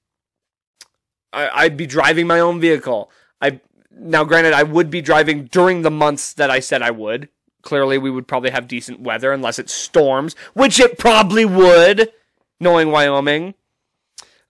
I, 1.32 1.50
I'd 1.52 1.76
be 1.76 1.86
driving 1.86 2.26
my 2.26 2.40
own 2.40 2.60
vehicle. 2.60 3.10
I 3.40 3.60
now 3.90 4.24
granted 4.24 4.52
I 4.52 4.64
would 4.64 4.90
be 4.90 5.00
driving 5.00 5.44
during 5.44 5.82
the 5.82 5.90
months 5.90 6.32
that 6.34 6.50
I 6.50 6.60
said 6.60 6.82
I 6.82 6.90
would. 6.90 7.28
Clearly 7.62 7.96
we 7.96 8.10
would 8.10 8.28
probably 8.28 8.50
have 8.50 8.68
decent 8.68 9.00
weather 9.00 9.32
unless 9.32 9.58
it 9.58 9.70
storms, 9.70 10.34
which 10.52 10.78
it 10.78 10.98
probably 10.98 11.44
would, 11.44 12.12
knowing 12.60 12.90
Wyoming. 12.90 13.54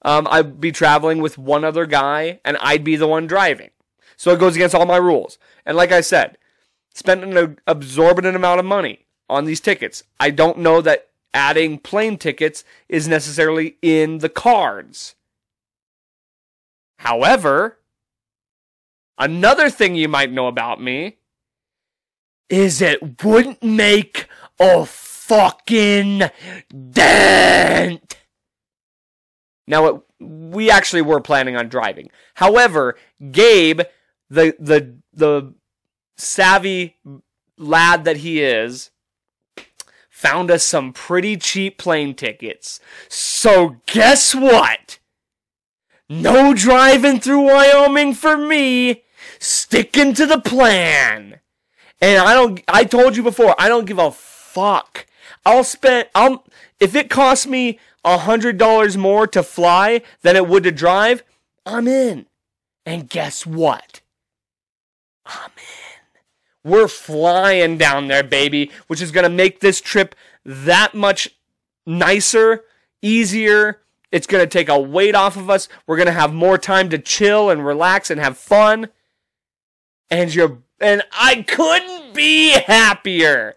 Um, 0.03 0.27
I'd 0.31 0.61
be 0.61 0.73
traveling 0.73 1.23
with 1.23 1.39
one 1.39 1.65
other 1.65 1.87
guy, 1.87 2.41
and 2.45 2.59
I'd 2.61 2.85
be 2.85 2.97
the 2.97 3.07
one 3.07 3.27
driving. 3.27 3.71
So 4.17 4.33
it 4.33 4.41
goes 4.41 4.57
against 4.57 4.75
all 4.75 4.87
my 4.87 4.97
rules. 4.97 5.39
And 5.67 5.77
like 5.77 5.93
I 5.93 6.01
said, 6.01 6.39
spent 6.95 7.25
an 7.25 7.59
absorbent 7.67 8.27
amount 8.27 8.61
of 8.61 8.67
money 8.67 9.07
on 9.29 9.45
these 9.45 9.61
tickets. 9.61 10.05
I 10.21 10.31
don't 10.31 10.59
know 10.59 10.81
that 10.81 11.09
adding 11.33 11.79
plane 11.79 12.17
tickets 12.17 12.65
is 12.89 13.09
necessarily 13.09 13.77
in 13.83 14.19
the 14.19 14.29
cards. 14.29 15.15
However, 16.99 17.79
another 19.19 19.69
thing 19.69 19.95
you 19.95 20.09
might 20.09 20.33
know 20.33 20.47
about 20.47 20.81
me 20.81 21.17
is 22.49 22.81
it 22.81 23.25
wouldn't 23.25 23.63
make 23.63 24.29
a 24.61 24.87
fucking 24.87 26.23
dent. 26.91 28.17
Now, 29.67 29.87
it, 29.87 30.03
we 30.21 30.71
actually 30.71 31.03
were 31.03 31.21
planning 31.21 31.57
on 31.57 31.69
driving. 31.69 32.11
However, 32.35 32.97
Gabe 33.31 33.83
the 34.29 34.55
the 34.59 34.97
the 35.13 35.55
savvy 36.17 36.97
lad 37.57 38.05
that 38.05 38.19
he 38.19 38.43
is 38.43 38.91
found 40.11 40.51
us 40.51 40.65
some 40.65 40.93
pretty 40.93 41.37
cheap 41.37 41.77
plane 41.77 42.15
tickets. 42.15 42.81
So 43.09 43.77
guess 43.87 44.35
what? 44.35 44.99
No 46.09 46.55
driving 46.55 47.21
through 47.21 47.43
Wyoming 47.43 48.15
for 48.15 48.37
me. 48.37 49.05
Sticking 49.39 50.15
to 50.15 50.27
the 50.27 50.41
plan. 50.41 51.41
And 52.01 52.23
I 52.23 52.35
don't 52.35 52.63
I 52.69 52.85
told 52.85 53.17
you 53.17 53.23
before, 53.23 53.55
I 53.59 53.69
don't 53.69 53.87
give 53.87 53.99
a 53.99 54.11
fuck. 54.11 55.07
I'll 55.45 55.65
spend 55.65 56.09
I'll 56.15 56.45
if 56.81 56.95
it 56.95 57.11
costs 57.11 57.47
me 57.47 57.79
a 58.05 58.19
hundred 58.19 58.59
dollars 58.59 58.97
more 58.97 59.27
to 59.27 59.43
fly 59.43 60.03
than 60.23 60.37
it 60.37 60.47
would 60.47 60.65
to 60.65 60.73
drive, 60.73 61.23
I'm 61.67 61.89
in. 61.89 62.27
And 62.87 63.09
guess 63.09 63.47
what? 63.47 64.01
I'm 65.27 65.51
in. 65.57 66.71
We're 66.71 66.89
flying 66.89 67.77
down 67.77 68.09
there, 68.09 68.23
baby, 68.23 68.71
which 68.87 69.03
is 69.03 69.11
going 69.11 69.25
to 69.25 69.31
make 69.31 69.61
this 69.61 69.81
trip 69.81 70.15
that 70.45 70.95
much 70.95 71.29
nicer, 71.87 72.65
easier. 73.03 73.83
It's 74.11 74.27
going 74.27 74.43
to 74.43 74.49
take 74.49 74.69
a 74.69 74.79
weight 74.79 75.15
off 75.15 75.37
of 75.37 75.51
us. 75.51 75.69
We're 75.87 75.97
going 75.97 76.07
to 76.07 76.13
have 76.13 76.33
more 76.33 76.57
time 76.57 76.89
to 76.91 76.99
chill 76.99 77.51
and 77.51 77.67
relax 77.67 78.11
and 78.11 78.21
have 78.21 78.39
fun. 78.39 78.89
And 80.11 80.35
you're 80.35 80.59
and 80.81 81.03
I 81.13 81.43
couldn't 81.43 82.15
be 82.15 82.51
happier. 82.51 83.57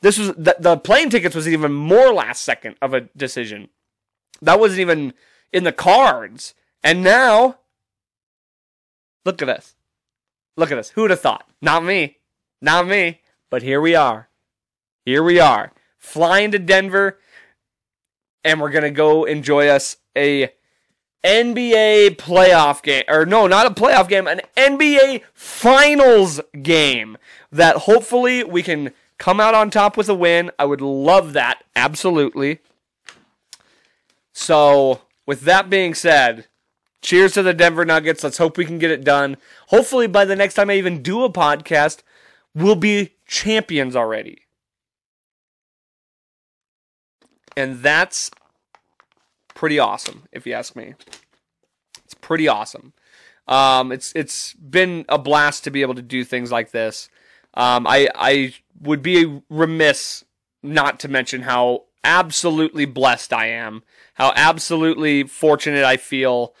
This 0.00 0.18
was 0.18 0.28
the, 0.34 0.56
the 0.58 0.76
plane 0.76 1.10
tickets 1.10 1.34
was 1.34 1.48
even 1.48 1.72
more 1.72 2.12
last 2.12 2.42
second 2.42 2.76
of 2.80 2.94
a 2.94 3.02
decision. 3.16 3.68
That 4.40 4.60
wasn't 4.60 4.80
even 4.80 5.14
in 5.52 5.64
the 5.64 5.72
cards. 5.72 6.54
And 6.82 7.02
now 7.02 7.58
look 9.24 9.42
at 9.42 9.48
us. 9.48 9.74
Look 10.58 10.72
at 10.72 10.78
us. 10.78 10.90
Who 10.90 11.02
would 11.02 11.10
have 11.10 11.20
thought? 11.20 11.48
Not 11.62 11.84
me. 11.84 12.16
Not 12.60 12.88
me, 12.88 13.20
but 13.48 13.62
here 13.62 13.80
we 13.80 13.94
are. 13.94 14.28
Here 15.04 15.22
we 15.22 15.38
are. 15.38 15.70
Flying 15.98 16.50
to 16.50 16.58
Denver, 16.58 17.20
and 18.42 18.60
we're 18.60 18.72
to 18.82 18.90
go 18.90 19.22
enjoy 19.22 19.68
us 19.68 19.98
a 20.16 20.52
NBA 21.24 22.16
playoff 22.16 22.82
game. 22.82 23.04
Or 23.06 23.24
no, 23.24 23.46
not 23.46 23.66
a 23.66 23.70
playoff 23.70 24.08
game, 24.08 24.26
an 24.26 24.40
NBA 24.56 25.22
finals 25.32 26.40
game 26.60 27.16
that 27.52 27.76
hopefully 27.76 28.42
we 28.42 28.64
can 28.64 28.90
come 29.16 29.38
out 29.38 29.54
on 29.54 29.70
top 29.70 29.96
with 29.96 30.08
a 30.08 30.14
win. 30.14 30.50
I 30.58 30.64
would 30.64 30.80
love 30.80 31.34
that. 31.34 31.62
Absolutely. 31.76 32.58
So, 34.32 35.02
with 35.24 35.42
that 35.42 35.70
being 35.70 35.94
said, 35.94 36.48
cheers 37.02 37.32
to 37.34 37.42
the 37.42 37.54
Denver 37.54 37.84
Nuggets. 37.84 38.24
Let's 38.24 38.38
hope 38.38 38.56
we 38.56 38.64
can 38.64 38.78
get 38.78 38.90
it 38.90 39.04
done. 39.04 39.36
Hopefully, 39.68 40.06
by 40.06 40.24
the 40.24 40.36
next 40.36 40.54
time 40.54 40.70
I 40.70 40.74
even 40.74 41.02
do 41.02 41.24
a 41.24 41.32
podcast, 41.32 42.02
we'll 42.54 42.76
be 42.76 43.16
champions 43.26 43.94
already. 43.96 44.42
And 47.56 47.80
that's 47.80 48.30
pretty 49.54 49.78
awesome, 49.78 50.24
if 50.32 50.46
you 50.46 50.52
ask 50.52 50.76
me. 50.76 50.94
It's 52.04 52.14
pretty 52.14 52.46
awesome. 52.46 52.92
Um, 53.48 53.92
it's 53.92 54.12
it's 54.14 54.52
been 54.54 55.04
a 55.08 55.18
blast 55.18 55.64
to 55.64 55.70
be 55.70 55.82
able 55.82 55.94
to 55.94 56.02
do 56.02 56.22
things 56.22 56.52
like 56.52 56.70
this. 56.70 57.08
Um, 57.54 57.86
I 57.86 58.08
I 58.14 58.54
would 58.80 59.02
be 59.02 59.42
remiss 59.48 60.24
not 60.62 61.00
to 61.00 61.08
mention 61.08 61.42
how 61.42 61.84
absolutely 62.04 62.84
blessed 62.84 63.32
I 63.32 63.46
am, 63.46 63.82
how 64.14 64.32
absolutely 64.36 65.24
fortunate 65.24 65.84
I 65.84 65.96
feel, 65.96 66.54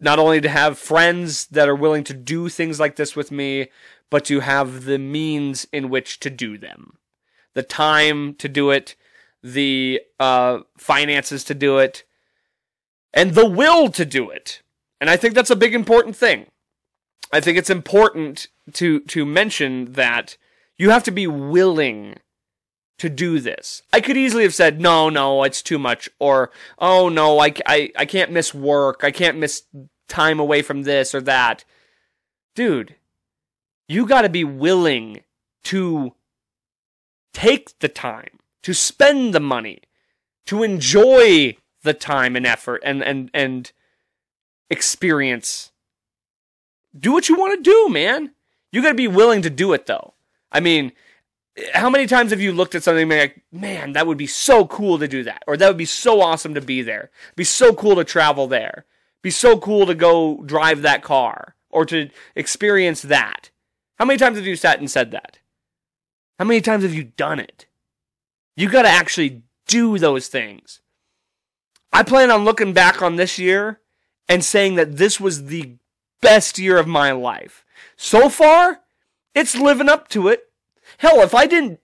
not 0.00 0.18
only 0.18 0.40
to 0.40 0.48
have 0.48 0.78
friends 0.78 1.46
that 1.46 1.68
are 1.68 1.74
willing 1.74 2.04
to 2.04 2.14
do 2.14 2.48
things 2.48 2.78
like 2.78 2.96
this 2.96 3.16
with 3.16 3.30
me, 3.30 3.68
but 4.10 4.24
to 4.26 4.40
have 4.40 4.84
the 4.84 4.98
means 4.98 5.66
in 5.72 5.88
which 5.88 6.20
to 6.20 6.30
do 6.30 6.58
them, 6.58 6.98
the 7.54 7.62
time 7.62 8.34
to 8.34 8.48
do 8.48 8.70
it, 8.70 8.94
the 9.42 10.00
uh, 10.20 10.60
finances 10.76 11.44
to 11.44 11.54
do 11.54 11.78
it, 11.78 12.04
and 13.12 13.34
the 13.34 13.46
will 13.46 13.88
to 13.90 14.04
do 14.04 14.30
it. 14.30 14.62
And 15.00 15.08
I 15.10 15.16
think 15.16 15.34
that's 15.34 15.50
a 15.50 15.56
big 15.56 15.74
important 15.74 16.16
thing. 16.16 16.46
I 17.32 17.40
think 17.40 17.58
it's 17.58 17.70
important 17.70 18.48
to 18.74 19.00
to 19.00 19.26
mention 19.26 19.92
that 19.92 20.36
you 20.76 20.90
have 20.90 21.02
to 21.04 21.10
be 21.10 21.26
willing 21.26 22.16
to 22.98 23.08
do 23.08 23.40
this. 23.40 23.82
I 23.92 24.00
could 24.00 24.16
easily 24.16 24.42
have 24.42 24.54
said, 24.54 24.80
no, 24.80 25.08
no, 25.10 25.42
it's 25.42 25.62
too 25.62 25.78
much. 25.78 26.08
Or, 26.18 26.50
oh, 26.78 27.08
no, 27.08 27.38
I, 27.38 27.52
I, 27.66 27.92
I 27.96 28.04
can't 28.06 28.32
miss 28.32 28.54
work. 28.54 29.00
I 29.02 29.10
can't 29.10 29.38
miss 29.38 29.64
time 30.08 30.40
away 30.40 30.62
from 30.62 30.82
this 30.82 31.14
or 31.14 31.20
that. 31.22 31.64
Dude, 32.54 32.96
you 33.88 34.06
got 34.06 34.22
to 34.22 34.28
be 34.28 34.44
willing 34.44 35.22
to 35.64 36.14
take 37.34 37.78
the 37.80 37.88
time, 37.88 38.38
to 38.62 38.72
spend 38.72 39.34
the 39.34 39.40
money, 39.40 39.82
to 40.46 40.62
enjoy 40.62 41.56
the 41.82 41.94
time 41.94 42.34
and 42.34 42.46
effort 42.46 42.82
and, 42.84 43.02
and, 43.02 43.30
and 43.34 43.72
experience. 44.70 45.70
Do 46.98 47.12
what 47.12 47.28
you 47.28 47.36
want 47.36 47.62
to 47.62 47.70
do, 47.70 47.92
man. 47.92 48.32
You 48.72 48.80
got 48.80 48.88
to 48.88 48.94
be 48.94 49.08
willing 49.08 49.42
to 49.42 49.50
do 49.50 49.72
it, 49.74 49.86
though. 49.86 50.14
I 50.50 50.60
mean, 50.60 50.92
how 51.72 51.88
many 51.88 52.06
times 52.06 52.30
have 52.30 52.40
you 52.40 52.52
looked 52.52 52.74
at 52.74 52.82
something 52.82 53.02
and 53.02 53.10
been 53.10 53.18
like, 53.18 53.42
man, 53.50 53.92
that 53.92 54.06
would 54.06 54.18
be 54.18 54.26
so 54.26 54.66
cool 54.66 54.98
to 54.98 55.08
do 55.08 55.22
that? 55.24 55.42
Or 55.46 55.56
that 55.56 55.68
would 55.68 55.76
be 55.76 55.84
so 55.84 56.20
awesome 56.20 56.54
to 56.54 56.60
be 56.60 56.82
there. 56.82 57.10
It'd 57.28 57.36
be 57.36 57.44
so 57.44 57.74
cool 57.74 57.96
to 57.96 58.04
travel 58.04 58.46
there. 58.46 58.84
It'd 59.16 59.22
be 59.22 59.30
so 59.30 59.58
cool 59.58 59.86
to 59.86 59.94
go 59.94 60.42
drive 60.44 60.82
that 60.82 61.02
car 61.02 61.54
or 61.70 61.86
to 61.86 62.10
experience 62.34 63.02
that. 63.02 63.50
How 63.98 64.04
many 64.04 64.18
times 64.18 64.36
have 64.36 64.46
you 64.46 64.56
sat 64.56 64.78
and 64.78 64.90
said 64.90 65.10
that? 65.12 65.38
How 66.38 66.44
many 66.44 66.60
times 66.60 66.82
have 66.82 66.94
you 66.94 67.04
done 67.04 67.40
it? 67.40 67.66
You 68.56 68.68
got 68.68 68.82
to 68.82 68.88
actually 68.88 69.42
do 69.66 69.98
those 69.98 70.28
things. 70.28 70.80
I 71.92 72.02
plan 72.02 72.30
on 72.30 72.44
looking 72.44 72.74
back 72.74 73.00
on 73.00 73.16
this 73.16 73.38
year 73.38 73.80
and 74.28 74.44
saying 74.44 74.74
that 74.74 74.96
this 74.96 75.18
was 75.18 75.46
the 75.46 75.76
best 76.20 76.58
year 76.58 76.76
of 76.76 76.86
my 76.86 77.12
life. 77.12 77.64
So 77.96 78.28
far, 78.28 78.80
it's 79.34 79.56
living 79.56 79.88
up 79.88 80.08
to 80.08 80.28
it. 80.28 80.45
Hell, 80.98 81.20
if 81.20 81.34
I 81.34 81.46
didn't 81.46 81.80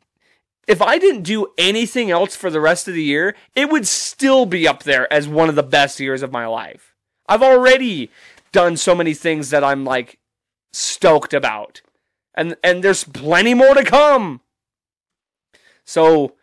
if 0.69 0.81
I 0.81 0.99
didn't 0.99 1.23
do 1.23 1.49
anything 1.59 2.11
else 2.11 2.37
for 2.37 2.49
the 2.49 2.61
rest 2.61 2.87
of 2.87 2.95
the 2.95 3.03
year, 3.03 3.35
it 3.55 3.69
would 3.69 3.87
still 3.87 4.47
be 4.47 4.69
up 4.69 4.85
there 4.85 5.13
as 5.13 5.27
one 5.27 5.49
of 5.49 5.57
the 5.57 5.63
best 5.63 5.99
years 5.99 6.23
of 6.23 6.31
my 6.31 6.47
life. 6.47 6.95
I've 7.29 7.43
already 7.43 8.11
done 8.53 8.77
so 8.77 8.95
many 8.95 9.13
things 9.15 9.51
that 9.51 9.65
I'm 9.65 9.85
like 9.85 10.19
stoked 10.73 11.35
about. 11.35 11.83
And 12.35 12.57
and 12.63 12.83
there's 12.83 13.05
plenty 13.05 13.55
more 13.55 13.75
to 13.75 13.85
come. 13.85 14.41
So 15.85 16.35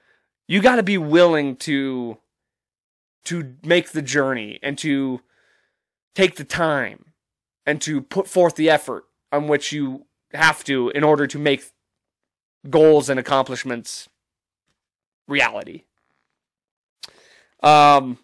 you 0.47 0.61
got 0.61 0.75
to 0.75 0.83
be 0.83 0.97
willing 0.97 1.55
to 1.57 2.17
to 3.25 3.55
make 3.63 3.91
the 3.91 4.01
journey 4.01 4.59
and 4.61 4.77
to 4.79 5.21
take 6.15 6.35
the 6.35 6.43
time 6.43 7.13
and 7.65 7.81
to 7.81 8.01
put 8.01 8.27
forth 8.27 8.55
the 8.55 8.69
effort 8.69 9.05
on 9.31 9.47
which 9.47 9.71
you 9.71 10.05
have 10.33 10.63
to 10.63 10.89
in 10.89 11.03
order 11.03 11.27
to 11.27 11.39
make 11.39 11.63
goals 12.67 13.09
and 13.09 13.19
accomplishments 13.19 14.09
reality. 15.27 15.83
Um, 17.61 18.17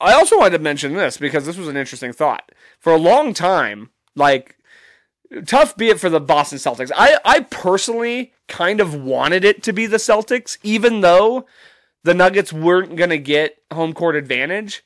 I 0.00 0.12
also 0.12 0.38
wanted 0.38 0.58
to 0.58 0.62
mention 0.62 0.94
this 0.94 1.16
because 1.16 1.46
this 1.46 1.56
was 1.56 1.68
an 1.68 1.76
interesting 1.76 2.12
thought. 2.12 2.52
For 2.78 2.92
a 2.92 2.98
long 2.98 3.34
time, 3.34 3.90
like 4.14 4.56
tough 5.46 5.76
be 5.76 5.88
it 5.88 6.00
for 6.00 6.08
the 6.08 6.20
Boston 6.20 6.58
Celtics. 6.58 6.90
I 6.96 7.18
I 7.24 7.40
personally 7.40 8.32
kind 8.46 8.80
of 8.80 8.94
wanted 8.94 9.44
it 9.44 9.62
to 9.64 9.72
be 9.72 9.86
the 9.86 9.96
Celtics, 9.96 10.58
even 10.62 11.00
though 11.00 11.46
the 12.04 12.14
Nuggets 12.14 12.52
weren't 12.52 12.96
going 12.96 13.10
to 13.10 13.18
get 13.18 13.62
home 13.72 13.92
court 13.92 14.16
advantage. 14.16 14.84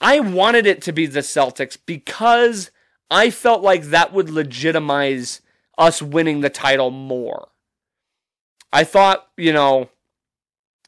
I 0.00 0.20
wanted 0.20 0.66
it 0.66 0.82
to 0.82 0.92
be 0.92 1.06
the 1.06 1.20
Celtics 1.20 1.76
because 1.84 2.70
I 3.10 3.30
felt 3.30 3.62
like 3.62 3.84
that 3.84 4.12
would 4.12 4.30
legitimize 4.30 5.40
us 5.78 6.02
winning 6.02 6.40
the 6.40 6.50
title 6.50 6.90
more. 6.90 7.48
I 8.72 8.84
thought, 8.84 9.28
you 9.36 9.52
know, 9.52 9.90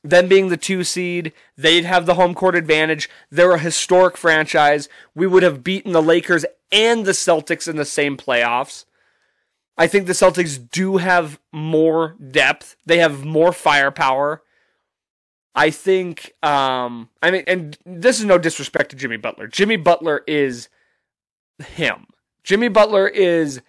them 0.05 0.29
being 0.29 0.49
the 0.49 0.57
two 0.57 0.85
seed, 0.85 1.33
they'd 1.57 1.85
have 1.85 2.07
the 2.07 2.15
home 2.15 2.35
court 2.35 2.55
advantage. 2.55 3.09
They're 3.31 3.53
a 3.53 3.59
historic 3.59 4.17
franchise. 4.17 4.89
We 5.15 5.27
would 5.27 5.43
have 5.43 5.65
beaten 5.65 5.93
the 5.93 6.03
Lakers 6.03 6.45
and 6.71 7.05
the 7.05 7.13
Celtics 7.13 7.69
in 7.69 7.77
the 7.77 7.85
same 7.85 8.17
playoffs. 8.17 8.85
I 9.77 9.87
think 9.87 10.07
the 10.07 10.13
Celtics 10.13 10.59
do 10.71 10.97
have 10.97 11.39
more 11.53 12.17
depth. 12.31 12.77
They 12.85 12.99
have 12.99 13.25
more 13.25 13.53
firepower. 13.53 14.43
I 15.55 15.71
think, 15.71 16.35
um, 16.43 17.09
I 17.23 17.31
mean, 17.31 17.45
and 17.47 17.79
this 17.85 18.19
is 18.19 18.25
no 18.25 18.39
disrespect 18.39 18.91
to 18.91 18.97
Jimmy 18.97 19.17
Butler. 19.17 19.47
Jimmy 19.47 19.77
Butler 19.77 20.23
is 20.27 20.69
him. 21.59 22.07
Jimmy 22.45 22.69
Butler 22.69 23.09
is 23.09 23.61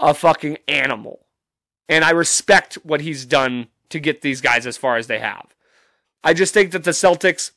a 0.00 0.14
fucking 0.14 0.58
animal. 0.68 1.26
And 1.88 2.04
I 2.04 2.10
respect 2.10 2.74
what 2.82 3.00
he's 3.00 3.24
done 3.24 3.68
to 3.88 3.98
get 3.98 4.20
these 4.22 4.40
guys 4.40 4.66
as 4.66 4.76
far 4.76 4.96
as 4.96 5.06
they 5.06 5.18
have. 5.18 5.54
I 6.22 6.34
just 6.34 6.52
think 6.52 6.72
that 6.72 6.84
the 6.84 6.90
Celtics, 6.90 7.52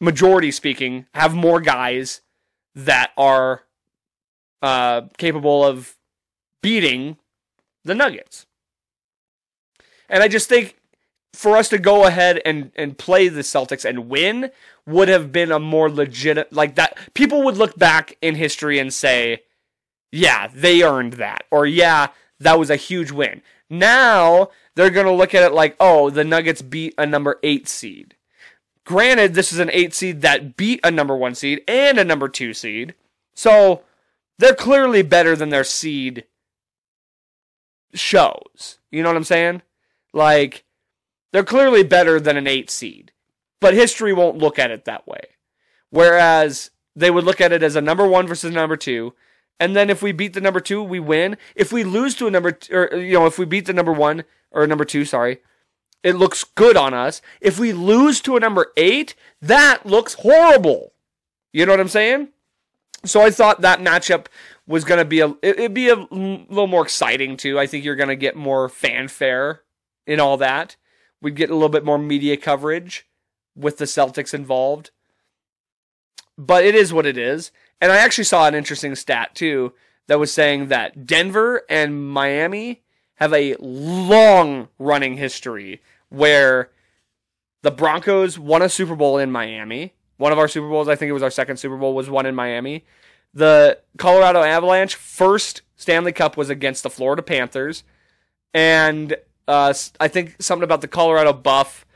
majority 0.00 0.50
speaking, 0.50 1.06
have 1.14 1.34
more 1.34 1.60
guys 1.60 2.20
that 2.74 3.12
are 3.16 3.62
uh, 4.60 5.02
capable 5.16 5.64
of 5.64 5.96
beating 6.62 7.16
the 7.84 7.94
Nuggets. 7.94 8.46
And 10.08 10.22
I 10.22 10.28
just 10.28 10.48
think 10.48 10.76
for 11.32 11.56
us 11.56 11.68
to 11.68 11.78
go 11.78 12.04
ahead 12.04 12.40
and, 12.44 12.72
and 12.74 12.98
play 12.98 13.28
the 13.28 13.42
Celtics 13.42 13.84
and 13.84 14.08
win 14.08 14.50
would 14.86 15.08
have 15.08 15.30
been 15.32 15.52
a 15.52 15.58
more 15.58 15.90
legit 15.90 16.52
like 16.52 16.74
that. 16.76 16.98
People 17.14 17.42
would 17.44 17.56
look 17.56 17.78
back 17.78 18.16
in 18.20 18.34
history 18.34 18.78
and 18.78 18.92
say, 18.92 19.42
yeah, 20.10 20.48
they 20.52 20.82
earned 20.82 21.14
that. 21.14 21.44
Or 21.50 21.66
yeah, 21.66 22.08
that 22.40 22.58
was 22.58 22.70
a 22.70 22.76
huge 22.76 23.10
win. 23.10 23.42
Now 23.70 24.50
they're 24.74 24.90
going 24.90 25.06
to 25.06 25.12
look 25.12 25.34
at 25.34 25.42
it 25.42 25.52
like, 25.52 25.76
oh, 25.80 26.10
the 26.10 26.24
Nuggets 26.24 26.62
beat 26.62 26.94
a 26.96 27.06
number 27.06 27.38
eight 27.42 27.68
seed. 27.68 28.14
Granted, 28.84 29.34
this 29.34 29.52
is 29.52 29.58
an 29.58 29.70
eight 29.72 29.92
seed 29.92 30.22
that 30.22 30.56
beat 30.56 30.80
a 30.82 30.90
number 30.90 31.16
one 31.16 31.34
seed 31.34 31.62
and 31.68 31.98
a 31.98 32.04
number 32.04 32.28
two 32.28 32.54
seed. 32.54 32.94
So 33.34 33.82
they're 34.38 34.54
clearly 34.54 35.02
better 35.02 35.36
than 35.36 35.50
their 35.50 35.64
seed 35.64 36.24
shows. 37.92 38.78
You 38.90 39.02
know 39.02 39.10
what 39.10 39.16
I'm 39.16 39.24
saying? 39.24 39.62
Like, 40.12 40.64
they're 41.32 41.44
clearly 41.44 41.82
better 41.82 42.18
than 42.18 42.36
an 42.36 42.46
eight 42.46 42.70
seed. 42.70 43.12
But 43.60 43.74
history 43.74 44.12
won't 44.12 44.38
look 44.38 44.58
at 44.58 44.70
it 44.70 44.84
that 44.84 45.06
way. 45.06 45.20
Whereas 45.90 46.70
they 46.94 47.10
would 47.10 47.24
look 47.24 47.40
at 47.40 47.52
it 47.52 47.62
as 47.62 47.76
a 47.76 47.80
number 47.80 48.06
one 48.06 48.26
versus 48.26 48.52
number 48.54 48.76
two. 48.76 49.14
And 49.60 49.74
then 49.74 49.90
if 49.90 50.02
we 50.02 50.12
beat 50.12 50.34
the 50.34 50.40
number 50.40 50.60
two, 50.60 50.82
we 50.82 51.00
win. 51.00 51.36
If 51.56 51.72
we 51.72 51.82
lose 51.84 52.14
to 52.16 52.26
a 52.26 52.30
number, 52.30 52.52
t- 52.52 52.72
or 52.72 52.94
you 52.96 53.14
know, 53.14 53.26
if 53.26 53.38
we 53.38 53.44
beat 53.44 53.66
the 53.66 53.72
number 53.72 53.92
one 53.92 54.24
or 54.50 54.66
number 54.66 54.84
two, 54.84 55.04
sorry, 55.04 55.38
it 56.02 56.14
looks 56.14 56.44
good 56.44 56.76
on 56.76 56.94
us. 56.94 57.20
If 57.40 57.58
we 57.58 57.72
lose 57.72 58.20
to 58.22 58.36
a 58.36 58.40
number 58.40 58.72
eight, 58.76 59.14
that 59.42 59.84
looks 59.84 60.14
horrible. 60.14 60.92
You 61.52 61.66
know 61.66 61.72
what 61.72 61.80
I'm 61.80 61.88
saying? 61.88 62.28
So 63.04 63.20
I 63.22 63.30
thought 63.30 63.60
that 63.62 63.80
matchup 63.80 64.26
was 64.66 64.84
going 64.84 64.98
to 64.98 65.04
be 65.04 65.20
a 65.20 65.28
it- 65.42 65.58
it'd 65.58 65.74
be 65.74 65.88
a 65.88 65.94
little 65.96 66.66
more 66.66 66.82
exciting 66.82 67.36
too. 67.36 67.58
I 67.58 67.66
think 67.66 67.84
you're 67.84 67.96
going 67.96 68.08
to 68.10 68.16
get 68.16 68.36
more 68.36 68.68
fanfare 68.68 69.62
in 70.06 70.20
all 70.20 70.36
that. 70.36 70.76
We'd 71.20 71.34
get 71.36 71.50
a 71.50 71.54
little 71.54 71.68
bit 71.68 71.84
more 71.84 71.98
media 71.98 72.36
coverage 72.36 73.06
with 73.56 73.78
the 73.78 73.86
Celtics 73.86 74.32
involved. 74.32 74.90
But 76.36 76.64
it 76.64 76.76
is 76.76 76.92
what 76.92 77.06
it 77.06 77.18
is. 77.18 77.50
And 77.80 77.92
I 77.92 77.98
actually 77.98 78.24
saw 78.24 78.46
an 78.46 78.54
interesting 78.54 78.94
stat 78.94 79.34
too 79.34 79.72
that 80.06 80.18
was 80.18 80.32
saying 80.32 80.68
that 80.68 81.06
Denver 81.06 81.62
and 81.68 82.10
Miami 82.10 82.82
have 83.14 83.32
a 83.32 83.56
long 83.60 84.68
running 84.78 85.16
history 85.16 85.82
where 86.08 86.70
the 87.62 87.70
Broncos 87.70 88.38
won 88.38 88.62
a 88.62 88.68
Super 88.68 88.96
Bowl 88.96 89.18
in 89.18 89.30
Miami. 89.30 89.92
One 90.16 90.32
of 90.32 90.38
our 90.38 90.48
Super 90.48 90.68
Bowls, 90.68 90.88
I 90.88 90.96
think 90.96 91.10
it 91.10 91.14
was 91.14 91.22
our 91.22 91.30
second 91.30 91.58
Super 91.58 91.76
Bowl, 91.76 91.94
was 91.94 92.10
won 92.10 92.26
in 92.26 92.34
Miami. 92.34 92.84
The 93.34 93.78
Colorado 93.98 94.42
Avalanche 94.42 94.94
first 94.94 95.62
Stanley 95.76 96.12
Cup 96.12 96.36
was 96.36 96.50
against 96.50 96.82
the 96.82 96.90
Florida 96.90 97.22
Panthers, 97.22 97.84
and 98.54 99.16
uh, 99.46 99.74
I 100.00 100.08
think 100.08 100.36
something 100.40 100.64
about 100.64 100.80
the 100.80 100.88
Colorado 100.88 101.32
Buff 101.32 101.86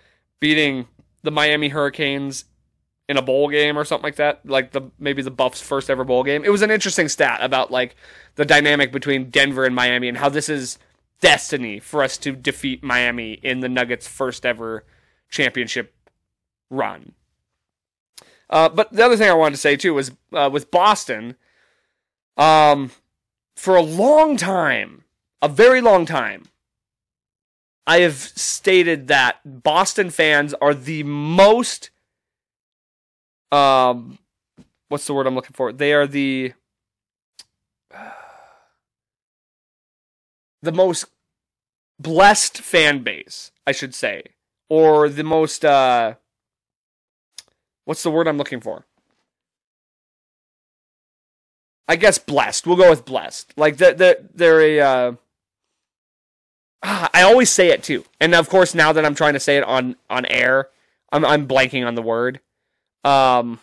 beating 0.40 0.86
the 1.22 1.30
Miami 1.30 1.68
Hurricanes 1.68 2.44
in 3.12 3.16
a 3.16 3.22
bowl 3.22 3.48
game 3.48 3.78
or 3.78 3.84
something 3.84 4.02
like 4.02 4.16
that. 4.16 4.44
Like 4.44 4.72
the 4.72 4.90
maybe 4.98 5.22
the 5.22 5.30
Buffs' 5.30 5.60
first 5.60 5.88
ever 5.88 6.02
bowl 6.02 6.24
game. 6.24 6.44
It 6.44 6.50
was 6.50 6.62
an 6.62 6.70
interesting 6.70 7.08
stat 7.08 7.38
about 7.40 7.70
like 7.70 7.94
the 8.34 8.44
dynamic 8.44 8.90
between 8.90 9.30
Denver 9.30 9.64
and 9.64 9.74
Miami 9.74 10.08
and 10.08 10.18
how 10.18 10.28
this 10.28 10.48
is 10.48 10.78
destiny 11.20 11.78
for 11.78 12.02
us 12.02 12.18
to 12.18 12.32
defeat 12.32 12.82
Miami 12.82 13.34
in 13.34 13.60
the 13.60 13.68
Nuggets' 13.68 14.08
first 14.08 14.44
ever 14.44 14.84
championship 15.30 15.94
run. 16.68 17.12
Uh, 18.50 18.68
but 18.68 18.92
the 18.92 19.04
other 19.04 19.16
thing 19.16 19.30
I 19.30 19.34
wanted 19.34 19.54
to 19.54 19.60
say 19.60 19.76
too 19.76 19.94
was 19.94 20.10
uh, 20.32 20.50
with 20.52 20.70
Boston, 20.70 21.36
um, 22.36 22.90
for 23.54 23.76
a 23.76 23.82
long 23.82 24.36
time, 24.36 25.04
a 25.40 25.48
very 25.48 25.80
long 25.80 26.04
time, 26.04 26.44
I 27.86 28.00
have 28.00 28.16
stated 28.16 29.08
that 29.08 29.40
Boston 29.44 30.10
fans 30.10 30.54
are 30.54 30.74
the 30.74 31.02
most, 31.02 31.90
um, 33.52 34.18
what's 34.88 35.06
the 35.06 35.14
word 35.14 35.26
I'm 35.26 35.34
looking 35.34 35.54
for? 35.54 35.72
They 35.72 35.92
are 35.92 36.06
the 36.06 36.54
the 40.62 40.72
most 40.72 41.06
blessed 41.98 42.58
fan 42.58 43.02
base, 43.02 43.52
I 43.66 43.72
should 43.72 43.94
say, 43.94 44.24
or 44.68 45.08
the 45.08 45.24
most 45.24 45.64
uh 45.64 46.14
what's 47.84 48.02
the 48.02 48.10
word 48.10 48.26
I'm 48.26 48.38
looking 48.38 48.60
for? 48.60 48.86
I 51.88 51.96
guess 51.96 52.18
blessed. 52.18 52.66
We'll 52.66 52.76
go 52.76 52.90
with 52.90 53.04
blessed. 53.04 53.52
Like 53.56 53.76
the 53.76 53.92
the 53.94 54.28
they're 54.34 54.60
a 54.60 54.80
uh 54.80 55.12
I 56.82 57.22
always 57.22 57.50
say 57.50 57.68
it 57.68 57.82
too. 57.82 58.04
And 58.20 58.34
of 58.34 58.48
course 58.48 58.74
now 58.74 58.92
that 58.92 59.04
I'm 59.04 59.14
trying 59.14 59.34
to 59.34 59.40
say 59.40 59.56
it 59.56 59.64
on 59.64 59.96
on 60.08 60.26
air, 60.26 60.68
I'm 61.12 61.24
I'm 61.24 61.46
blanking 61.46 61.86
on 61.86 61.94
the 61.94 62.02
word. 62.02 62.40
Um 63.04 63.60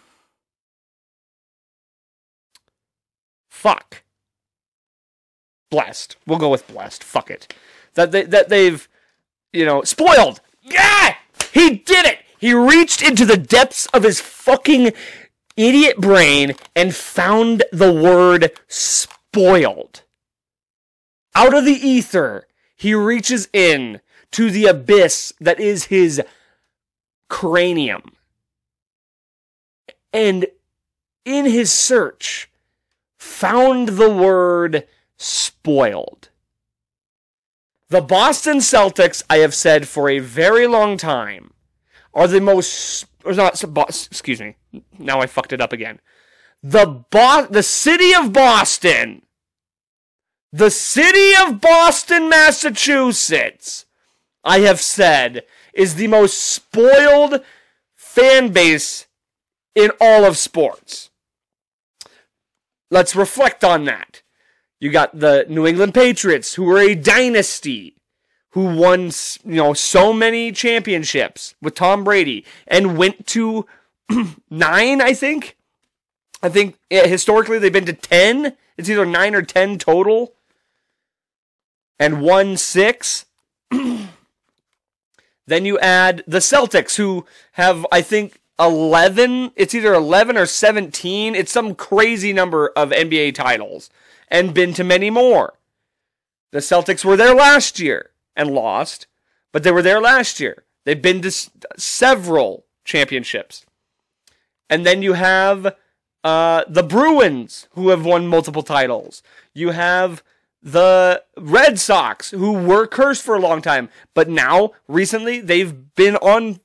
fuck. 3.50 4.04
Blessed. 5.70 6.18
We'll 6.26 6.40
go 6.40 6.50
with 6.50 6.68
blessed. 6.68 7.04
Fuck 7.04 7.30
it. 7.30 7.54
That 7.94 8.12
they 8.12 8.24
that 8.24 8.50
they've 8.50 8.88
you 9.54 9.66
know, 9.66 9.84
spoiled. 9.84 10.42
Yeah! 10.62 11.16
He 11.54 11.72
did 11.72 12.06
it. 12.06 12.20
He 12.38 12.54
reached 12.54 13.02
into 13.02 13.26
the 13.26 13.38
depths 13.38 13.88
of 13.88 14.04
his 14.04 14.22
fucking 14.22 14.94
idiot 15.58 15.98
brain 15.98 16.54
and 16.76 16.96
found 16.96 17.64
the 17.72 17.94
word 17.94 18.52
spoiled. 18.68 20.04
Out 21.36 21.54
of 21.54 21.66
the 21.66 21.74
ether, 21.74 22.48
he 22.76 22.94
reaches 22.94 23.50
in 23.52 24.00
to 24.32 24.50
the 24.50 24.68
abyss 24.68 25.34
that 25.40 25.60
is 25.60 25.86
his 25.86 26.22
cranium. 27.30 28.14
And 30.12 30.48
in 31.26 31.46
his 31.46 31.72
search, 31.72 32.50
found 33.18 33.90
the 33.90 34.10
word 34.10 34.88
spoiled. 35.18 36.30
The 37.90 38.02
Boston 38.02 38.58
Celtics, 38.58 39.24
I 39.30 39.38
have 39.38 39.56
said 39.56 39.88
for 39.88 40.10
a 40.10 40.20
very 40.20 40.68
long 40.68 40.98
time, 40.98 41.54
are 42.14 42.28
the 42.28 42.42
most 42.42 43.06
or 43.24 43.34
not 43.34 43.62
excuse 43.64 44.40
me. 44.40 44.56
Now 44.98 45.22
I 45.22 45.28
fucked 45.28 45.54
it 45.54 45.62
up 45.62 45.74
again. 45.74 46.00
The 46.64 47.04
Bo- 47.10 47.48
the 47.50 47.64
city 47.64 48.14
of 48.14 48.34
Boston. 48.34 49.24
The 50.52 50.72
city 50.72 51.34
of 51.40 51.62
Boston, 51.62 52.28
Massachusetts, 52.28 53.86
I 54.44 54.62
have 54.62 54.82
said 54.82 55.44
is 55.74 55.96
the 55.96 56.08
most 56.08 56.40
spoiled 56.40 57.42
fan 57.96 58.52
base 58.52 59.06
in 59.76 59.92
all 60.00 60.26
of 60.26 60.38
sports. 60.38 61.10
Let's 62.92 63.16
reflect 63.16 63.64
on 63.64 63.86
that. 63.86 64.22
You 64.80 64.90
got 64.92 65.20
the 65.20 65.46
New 65.50 65.68
England 65.68 65.94
Patriots, 65.94 66.56
who 66.56 66.64
were 66.64 66.80
a 66.80 66.96
dynasty, 66.96 67.96
who 68.52 68.76
won 68.76 69.12
you 69.46 69.56
know 69.56 69.74
so 69.74 70.14
many 70.14 70.52
championships 70.52 71.56
with 71.62 71.76
Tom 71.76 72.04
Brady 72.04 72.46
and 72.68 72.98
went 72.98 73.28
to 73.28 73.66
nine, 74.50 75.02
I 75.02 75.14
think. 75.14 75.58
I 76.42 76.50
think 76.50 76.78
eh, 76.90 77.08
historically 77.08 77.60
they've 77.60 77.72
been 77.72 77.86
to 77.86 77.94
ten. 77.94 78.56
It's 78.78 78.90
either 78.90 79.06
nine 79.06 79.36
or 79.36 79.42
ten 79.42 79.78
total, 79.78 80.34
and 82.00 82.22
won 82.22 82.56
six. 82.58 83.26
then 83.72 84.08
you 85.66 85.78
add 85.80 86.24
the 86.26 86.40
Celtics, 86.40 86.96
who 86.96 87.26
have 87.54 87.86
I 87.92 88.02
think 88.02 88.40
eleven. 88.60 89.52
It's 89.56 89.74
either 89.74 89.94
eleven 89.94 90.38
or 90.38 90.46
seventeen. 90.46 91.36
It's 91.36 91.52
some 91.52 91.76
crazy 91.76 92.34
number 92.34 92.70
of 92.76 92.90
NBA 92.90 93.36
titles 93.36 93.90
and 94.28 94.54
been 94.54 94.74
to 94.74 94.84
many 94.84 95.10
more. 95.10 95.54
The 96.52 96.60
Celtics 96.60 97.06
were 97.06 97.18
there 97.18 97.36
last 97.36 97.80
year 97.80 98.12
and 98.36 98.52
lost, 98.52 99.08
but 99.52 99.64
they 99.64 99.72
were 99.72 99.82
there 99.82 100.02
last 100.02 100.40
year. 100.40 100.64
They've 100.86 101.02
been 101.02 101.22
to 101.22 101.32
several 101.78 102.66
championships. 102.84 103.66
And 104.70 104.86
then 104.86 105.02
you 105.02 105.14
have 105.14 105.76
uh, 106.24 106.64
the 106.68 106.84
Bruins, 106.84 107.68
who 107.72 107.90
have 107.90 108.06
won 108.06 108.28
multiple 108.28 108.64
titles. 108.64 109.24
You 109.54 109.72
have 109.72 110.24
the 110.62 111.24
Red 111.38 111.80
Sox, 111.80 112.32
who 112.32 112.54
were 112.54 112.88
cursed 112.88 113.24
for 113.24 113.36
a 113.36 113.40
long 113.40 113.62
time, 113.62 113.90
but 114.14 114.30
now 114.30 114.72
recently 114.88 115.40
they've 115.40 115.96
been 115.96 116.16
on. 116.18 116.60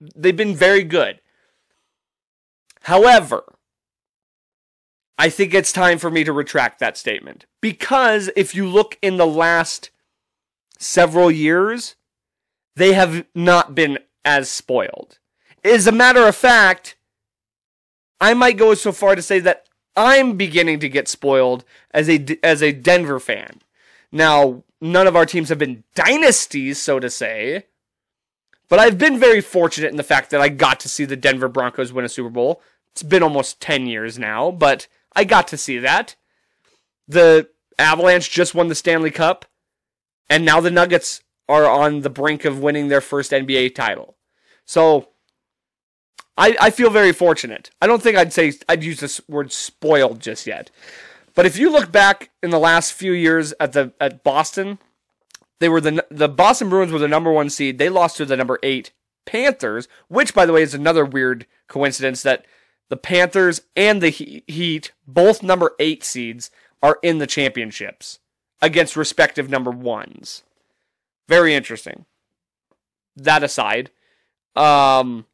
They've 0.00 0.36
been 0.36 0.54
very 0.56 0.82
good. 0.82 1.20
However, 2.82 3.44
I 5.18 5.28
think 5.28 5.52
it's 5.52 5.72
time 5.72 5.98
for 5.98 6.10
me 6.10 6.24
to 6.24 6.32
retract 6.32 6.78
that 6.78 6.96
statement. 6.96 7.44
Because 7.60 8.30
if 8.36 8.54
you 8.54 8.66
look 8.66 8.98
in 9.02 9.18
the 9.18 9.26
last 9.26 9.90
several 10.78 11.30
years, 11.30 11.96
they 12.74 12.94
have 12.94 13.26
not 13.34 13.74
been 13.74 13.98
as 14.24 14.50
spoiled. 14.50 15.18
As 15.62 15.86
a 15.86 15.92
matter 15.92 16.26
of 16.26 16.34
fact, 16.34 16.96
I 18.18 18.32
might 18.32 18.56
go 18.56 18.72
so 18.74 18.92
far 18.92 19.14
to 19.14 19.22
say 19.22 19.40
that 19.40 19.66
I'm 19.94 20.36
beginning 20.38 20.80
to 20.80 20.88
get 20.88 21.08
spoiled 21.08 21.64
as 21.90 22.08
a 22.08 22.38
as 22.42 22.62
a 22.62 22.72
Denver 22.72 23.20
fan. 23.20 23.60
Now, 24.10 24.64
none 24.80 25.06
of 25.06 25.16
our 25.16 25.26
teams 25.26 25.50
have 25.50 25.58
been 25.58 25.84
dynasties, 25.94 26.80
so 26.80 26.98
to 26.98 27.10
say, 27.10 27.66
but 28.70 28.78
I've 28.78 28.96
been 28.96 29.18
very 29.18 29.42
fortunate 29.42 29.90
in 29.90 29.98
the 29.98 30.02
fact 30.02 30.30
that 30.30 30.40
I 30.40 30.48
got 30.48 30.80
to 30.80 30.88
see 30.88 31.04
the 31.04 31.16
Denver 31.16 31.48
Broncos 31.48 31.92
win 31.92 32.06
a 32.06 32.08
Super 32.08 32.30
Bowl. 32.30 32.62
It's 32.92 33.02
been 33.02 33.22
almost 33.22 33.60
10 33.60 33.86
years 33.86 34.18
now, 34.18 34.50
but 34.50 34.86
I 35.14 35.24
got 35.24 35.46
to 35.48 35.58
see 35.58 35.78
that. 35.78 36.16
The 37.06 37.50
Avalanche 37.78 38.30
just 38.30 38.54
won 38.54 38.68
the 38.68 38.74
Stanley 38.74 39.10
Cup, 39.10 39.44
and 40.30 40.44
now 40.44 40.60
the 40.60 40.70
Nuggets 40.70 41.20
are 41.48 41.68
on 41.68 42.00
the 42.00 42.10
brink 42.10 42.44
of 42.44 42.60
winning 42.60 42.88
their 42.88 43.00
first 43.00 43.32
NBA 43.32 43.74
title. 43.74 44.16
So 44.64 45.08
I, 46.38 46.56
I 46.60 46.70
feel 46.70 46.90
very 46.90 47.12
fortunate. 47.12 47.70
I 47.82 47.88
don't 47.88 48.00
think 48.00 48.16
I'd 48.16 48.32
say 48.32 48.52
I'd 48.68 48.84
use 48.84 49.00
this 49.00 49.20
word 49.28 49.50
spoiled 49.50 50.20
just 50.20 50.46
yet. 50.46 50.70
But 51.34 51.44
if 51.44 51.58
you 51.58 51.72
look 51.72 51.90
back 51.90 52.30
in 52.42 52.50
the 52.50 52.58
last 52.58 52.92
few 52.92 53.12
years 53.12 53.52
at 53.58 53.72
the 53.72 53.92
at 54.00 54.22
Boston, 54.22 54.78
they 55.60 55.68
were 55.68 55.80
the 55.80 56.04
the 56.10 56.28
Boston 56.28 56.68
Bruins 56.68 56.90
were 56.90 56.98
the 56.98 57.08
number 57.08 57.30
one 57.30 57.50
seed. 57.50 57.78
They 57.78 57.88
lost 57.88 58.16
to 58.16 58.24
the 58.24 58.36
number 58.36 58.58
eight 58.62 58.92
Panthers, 59.24 59.86
which 60.08 60.34
by 60.34 60.46
the 60.46 60.52
way 60.52 60.62
is 60.62 60.74
another 60.74 61.04
weird 61.04 61.46
coincidence 61.68 62.22
that 62.22 62.44
the 62.88 62.96
Panthers 62.96 63.60
and 63.76 64.02
the 64.02 64.10
Heat, 64.10 64.92
both 65.06 65.42
number 65.42 65.72
eight 65.78 66.02
seeds, 66.02 66.50
are 66.82 66.98
in 67.02 67.18
the 67.18 67.26
championships 67.26 68.18
against 68.60 68.96
respective 68.96 69.48
number 69.48 69.70
ones. 69.70 70.42
Very 71.28 71.54
interesting. 71.54 72.06
That 73.14 73.44
aside, 73.44 73.90
um, 74.56 75.26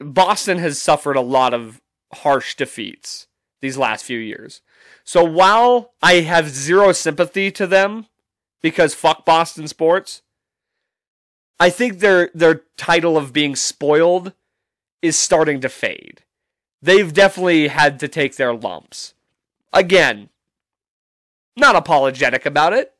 Boston 0.00 0.58
has 0.58 0.80
suffered 0.80 1.16
a 1.16 1.20
lot 1.20 1.52
of 1.52 1.80
harsh 2.14 2.54
defeats 2.54 3.26
these 3.60 3.76
last 3.76 4.04
few 4.04 4.18
years. 4.18 4.62
So 5.04 5.24
while 5.24 5.92
I 6.00 6.20
have 6.20 6.48
zero 6.48 6.92
sympathy 6.92 7.50
to 7.52 7.66
them 7.66 8.06
because 8.60 8.94
fuck 8.94 9.24
Boston 9.24 9.68
sports, 9.68 10.22
I 11.60 11.70
think 11.70 11.98
their 11.98 12.30
their 12.34 12.62
title 12.76 13.16
of 13.16 13.32
being 13.32 13.56
spoiled 13.56 14.32
is 15.02 15.16
starting 15.16 15.60
to 15.60 15.68
fade. 15.68 16.22
They've 16.80 17.12
definitely 17.12 17.68
had 17.68 17.98
to 18.00 18.08
take 18.08 18.36
their 18.36 18.54
lumps. 18.54 19.14
Again, 19.72 20.28
not 21.56 21.76
apologetic 21.76 22.46
about 22.46 22.72
it. 22.72 22.94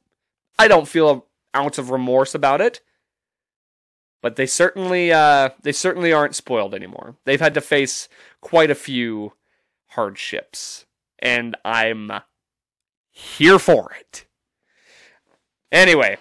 I 0.58 0.68
don't 0.68 0.88
feel 0.88 1.10
an 1.10 1.22
ounce 1.54 1.78
of 1.78 1.90
remorse 1.90 2.34
about 2.34 2.60
it. 2.60 2.80
But 4.20 4.34
they 4.34 4.46
certainly 4.46 5.12
uh, 5.12 5.50
they 5.62 5.70
certainly 5.70 6.12
aren't 6.12 6.34
spoiled 6.34 6.74
anymore. 6.74 7.14
They've 7.24 7.40
had 7.40 7.54
to 7.54 7.60
face 7.60 8.08
quite 8.40 8.70
a 8.70 8.74
few 8.74 9.34
hardships, 9.90 10.86
and 11.20 11.56
I'm 11.64 12.10
here 13.10 13.60
for 13.60 13.92
it. 13.92 14.24
Anyway, 15.70 16.16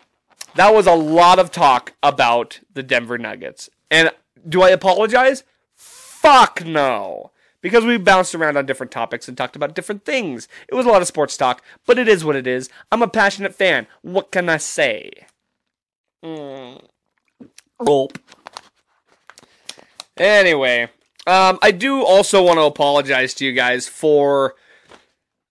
that 0.55 0.73
was 0.73 0.87
a 0.87 0.93
lot 0.93 1.39
of 1.39 1.51
talk 1.51 1.93
about 2.03 2.59
the 2.73 2.83
Denver 2.83 3.17
Nuggets. 3.17 3.69
And 3.89 4.11
do 4.47 4.61
I 4.61 4.69
apologize? 4.69 5.43
Fuck 5.75 6.65
no. 6.65 7.31
Because 7.61 7.85
we 7.85 7.97
bounced 7.97 8.35
around 8.35 8.57
on 8.57 8.65
different 8.65 8.91
topics 8.91 9.27
and 9.27 9.37
talked 9.37 9.55
about 9.55 9.75
different 9.75 10.05
things. 10.05 10.47
It 10.67 10.75
was 10.75 10.85
a 10.85 10.89
lot 10.89 11.01
of 11.01 11.07
sports 11.07 11.37
talk, 11.37 11.63
but 11.85 11.97
it 11.97 12.07
is 12.07 12.23
what 12.23 12.35
it 12.35 12.47
is. 12.47 12.69
I'm 12.91 13.01
a 13.01 13.07
passionate 13.07 13.55
fan. 13.55 13.87
What 14.01 14.31
can 14.31 14.47
I 14.49 14.57
say? 14.57 15.11
Mm. 16.23 16.83
Gulp. 17.83 18.19
Anyway, 20.17 20.89
um, 21.27 21.59
I 21.61 21.71
do 21.71 22.03
also 22.03 22.43
want 22.43 22.57
to 22.57 22.63
apologize 22.63 23.33
to 23.35 23.45
you 23.45 23.53
guys 23.53 23.87
for 23.87 24.55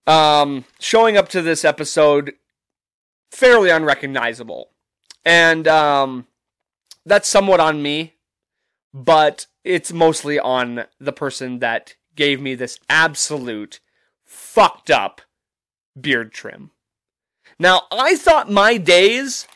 um, 0.06 0.64
showing 0.80 1.16
up 1.16 1.28
to 1.30 1.42
this 1.42 1.64
episode 1.64 2.34
fairly 3.30 3.70
unrecognizable. 3.70 4.70
And 5.24 5.66
um, 5.66 6.26
that's 7.04 7.28
somewhat 7.28 7.60
on 7.60 7.82
me, 7.82 8.14
but 8.94 9.46
it's 9.64 9.92
mostly 9.92 10.38
on 10.38 10.84
the 11.00 11.12
person 11.12 11.58
that 11.58 11.96
gave 12.14 12.40
me 12.40 12.54
this 12.54 12.78
absolute 12.88 13.80
fucked 14.24 14.90
up 14.90 15.20
beard 15.98 16.32
trim. 16.32 16.70
Now, 17.58 17.82
I 17.90 18.16
thought 18.16 18.50
my 18.50 18.76
days 18.76 19.46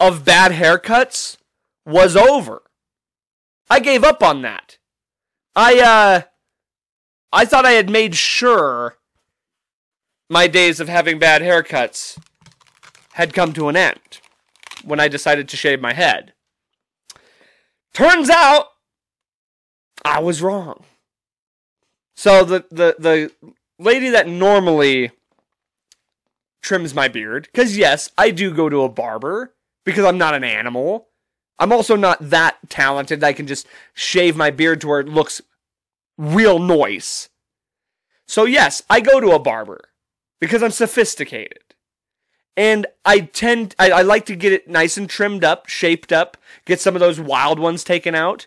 of 0.00 0.24
bad 0.24 0.52
haircuts 0.52 1.36
was 1.86 2.16
over. 2.16 2.62
I 3.70 3.80
gave 3.80 4.04
up 4.04 4.22
on 4.22 4.42
that. 4.42 4.78
I 5.56 5.80
uh 5.80 6.22
I 7.32 7.44
thought 7.44 7.66
I 7.66 7.72
had 7.72 7.90
made 7.90 8.14
sure 8.14 8.96
my 10.28 10.46
days 10.46 10.80
of 10.80 10.88
having 10.88 11.18
bad 11.18 11.42
haircuts 11.42 12.18
had 13.14 13.32
come 13.32 13.52
to 13.52 13.68
an 13.68 13.76
end 13.76 14.20
when 14.82 14.98
I 14.98 15.06
decided 15.06 15.48
to 15.48 15.56
shave 15.56 15.80
my 15.80 15.92
head. 15.92 16.32
Turns 17.92 18.28
out 18.28 18.66
I 20.04 20.20
was 20.20 20.42
wrong. 20.42 20.84
So 22.16 22.44
the 22.44 22.64
the 22.70 22.96
the 22.98 23.52
lady 23.78 24.08
that 24.10 24.28
normally 24.28 25.12
trims 26.60 26.92
my 26.92 27.06
beard 27.06 27.48
cuz 27.54 27.76
yes, 27.76 28.10
I 28.18 28.30
do 28.30 28.52
go 28.52 28.68
to 28.68 28.82
a 28.82 28.88
barber 28.88 29.54
because 29.84 30.04
I'm 30.04 30.18
not 30.18 30.34
an 30.34 30.44
animal. 30.44 31.08
I'm 31.60 31.72
also 31.72 31.94
not 31.94 32.30
that 32.30 32.56
talented 32.68 33.20
that 33.20 33.28
I 33.28 33.32
can 33.32 33.46
just 33.46 33.68
shave 33.92 34.34
my 34.36 34.50
beard 34.50 34.80
to 34.80 34.88
where 34.88 35.00
it 35.00 35.08
looks 35.08 35.40
real 36.18 36.58
nice. 36.58 37.28
So 38.26 38.44
yes, 38.44 38.82
I 38.90 39.00
go 39.00 39.20
to 39.20 39.30
a 39.30 39.38
barber 39.38 39.90
because 40.40 40.64
I'm 40.64 40.72
sophisticated. 40.72 41.63
And 42.56 42.86
I 43.04 43.20
tend, 43.20 43.74
I, 43.78 43.90
I 43.90 44.02
like 44.02 44.26
to 44.26 44.36
get 44.36 44.52
it 44.52 44.68
nice 44.68 44.96
and 44.96 45.08
trimmed 45.08 45.44
up, 45.44 45.68
shaped 45.68 46.12
up, 46.12 46.36
get 46.64 46.80
some 46.80 46.94
of 46.94 47.00
those 47.00 47.18
wild 47.18 47.58
ones 47.58 47.82
taken 47.82 48.14
out. 48.14 48.46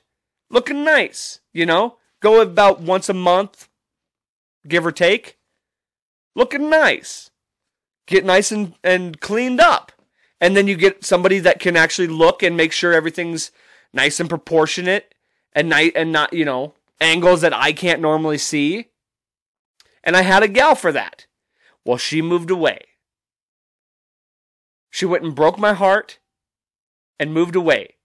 Looking 0.49 0.83
nice, 0.83 1.41
you 1.53 1.65
know? 1.65 1.97
Go 2.21 2.41
about 2.41 2.79
once 2.79 3.09
a 3.09 3.13
month, 3.13 3.67
give 4.67 4.85
or 4.85 4.91
take. 4.91 5.37
Looking 6.35 6.69
nice. 6.69 7.31
Get 8.05 8.25
nice 8.25 8.51
and, 8.51 8.75
and 8.83 9.19
cleaned 9.19 9.59
up. 9.59 9.91
And 10.39 10.55
then 10.55 10.67
you 10.67 10.75
get 10.75 11.03
somebody 11.03 11.39
that 11.39 11.59
can 11.59 11.75
actually 11.75 12.07
look 12.07 12.41
and 12.41 12.55
make 12.55 12.71
sure 12.71 12.93
everything's 12.93 13.51
nice 13.93 14.19
and 14.19 14.29
proportionate 14.29 15.13
and 15.53 15.67
night 15.67 15.93
and 15.95 16.11
not, 16.11 16.31
you 16.31 16.45
know, 16.45 16.75
angles 17.01 17.41
that 17.41 17.53
I 17.53 17.73
can't 17.73 18.01
normally 18.01 18.37
see. 18.37 18.87
And 20.03 20.15
I 20.15 20.21
had 20.21 20.43
a 20.43 20.47
gal 20.47 20.75
for 20.75 20.91
that. 20.91 21.25
Well, 21.83 21.97
she 21.97 22.21
moved 22.21 22.51
away. 22.51 22.79
She 24.89 25.05
went 25.05 25.23
and 25.23 25.35
broke 25.35 25.57
my 25.57 25.73
heart 25.73 26.19
and 27.19 27.33
moved 27.33 27.55
away. 27.55 27.95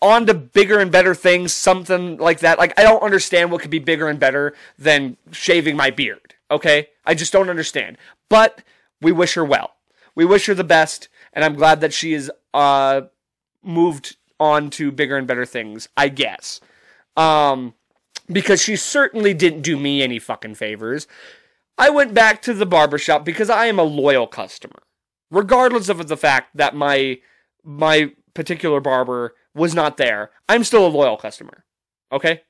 On 0.00 0.26
to 0.26 0.34
bigger 0.34 0.78
and 0.78 0.92
better 0.92 1.14
things, 1.14 1.52
something 1.52 2.18
like 2.18 2.40
that. 2.40 2.58
Like, 2.58 2.78
I 2.78 2.82
don't 2.82 3.02
understand 3.02 3.50
what 3.50 3.62
could 3.62 3.70
be 3.70 3.80
bigger 3.80 4.08
and 4.08 4.20
better 4.20 4.54
than 4.78 5.16
shaving 5.32 5.76
my 5.76 5.90
beard, 5.90 6.34
okay? 6.50 6.88
I 7.04 7.14
just 7.14 7.32
don't 7.32 7.50
understand. 7.50 7.98
But 8.28 8.62
we 9.00 9.10
wish 9.10 9.34
her 9.34 9.44
well. 9.44 9.72
We 10.14 10.24
wish 10.24 10.46
her 10.46 10.54
the 10.54 10.64
best, 10.64 11.08
and 11.32 11.44
I'm 11.44 11.54
glad 11.54 11.80
that 11.80 11.92
she 11.92 12.12
is 12.12 12.30
uh, 12.54 13.02
moved 13.62 14.16
on 14.38 14.70
to 14.70 14.92
bigger 14.92 15.16
and 15.16 15.26
better 15.26 15.46
things, 15.46 15.88
I 15.96 16.08
guess. 16.08 16.60
Um, 17.16 17.74
because 18.30 18.62
she 18.62 18.76
certainly 18.76 19.34
didn't 19.34 19.62
do 19.62 19.76
me 19.76 20.02
any 20.02 20.18
fucking 20.18 20.54
favors. 20.54 21.06
I 21.76 21.90
went 21.90 22.14
back 22.14 22.42
to 22.42 22.54
the 22.54 22.66
barbershop 22.66 23.24
because 23.24 23.50
I 23.50 23.66
am 23.66 23.78
a 23.78 23.84
loyal 23.84 24.26
customer. 24.26 24.82
Regardless 25.30 25.88
of 25.88 26.06
the 26.08 26.16
fact 26.16 26.56
that 26.56 26.74
my 26.74 27.18
my 27.64 28.12
particular 28.34 28.80
barber 28.80 29.34
was 29.54 29.74
not 29.74 29.96
there, 29.96 30.30
I'm 30.48 30.64
still 30.64 30.86
a 30.86 30.88
loyal 30.88 31.16
customer. 31.16 31.64
Okay? 32.12 32.42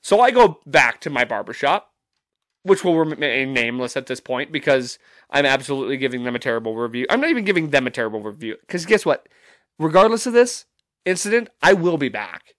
So 0.00 0.20
I 0.20 0.30
go 0.30 0.60
back 0.66 1.00
to 1.02 1.10
my 1.10 1.24
barbershop, 1.24 1.90
which 2.62 2.84
will 2.84 2.96
remain 2.96 3.52
nameless 3.52 3.96
at 3.96 4.06
this 4.06 4.20
point 4.20 4.52
because 4.52 4.98
I'm 5.30 5.46
absolutely 5.46 5.96
giving 5.96 6.24
them 6.24 6.36
a 6.36 6.38
terrible 6.38 6.76
review. 6.76 7.06
I'm 7.10 7.20
not 7.20 7.30
even 7.30 7.44
giving 7.44 7.70
them 7.70 7.86
a 7.86 7.90
terrible 7.90 8.22
review 8.22 8.56
because 8.60 8.86
guess 8.86 9.04
what? 9.04 9.28
Regardless 9.78 10.26
of 10.26 10.32
this 10.32 10.66
incident, 11.04 11.48
I 11.62 11.72
will 11.72 11.98
be 11.98 12.08
back. 12.08 12.54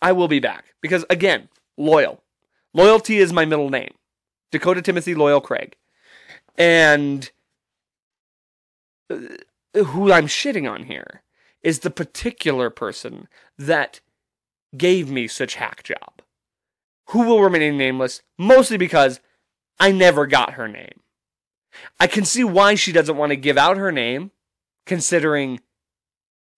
I 0.00 0.12
will 0.12 0.28
be 0.28 0.40
back 0.40 0.74
because 0.80 1.04
again, 1.10 1.48
loyal. 1.76 2.22
Loyalty 2.74 3.18
is 3.18 3.32
my 3.32 3.44
middle 3.44 3.70
name. 3.70 3.94
Dakota 4.50 4.82
Timothy 4.82 5.14
Loyal 5.14 5.40
Craig. 5.40 5.76
And 6.56 7.30
who 9.74 10.12
I'm 10.12 10.26
shitting 10.26 10.70
on 10.70 10.84
here 10.84 11.22
is 11.62 11.80
the 11.80 11.90
particular 11.90 12.70
person 12.70 13.28
that 13.58 14.00
gave 14.76 15.10
me 15.10 15.28
such 15.28 15.54
hack 15.54 15.82
job. 15.82 16.22
Who 17.08 17.26
will 17.26 17.42
remain 17.42 17.76
nameless 17.76 18.22
mostly 18.38 18.76
because 18.76 19.20
I 19.78 19.92
never 19.92 20.26
got 20.26 20.54
her 20.54 20.68
name. 20.68 21.00
I 21.98 22.06
can 22.06 22.24
see 22.24 22.44
why 22.44 22.74
she 22.74 22.92
doesn't 22.92 23.16
want 23.16 23.30
to 23.30 23.36
give 23.36 23.58
out 23.58 23.76
her 23.76 23.92
name 23.92 24.30
considering 24.86 25.60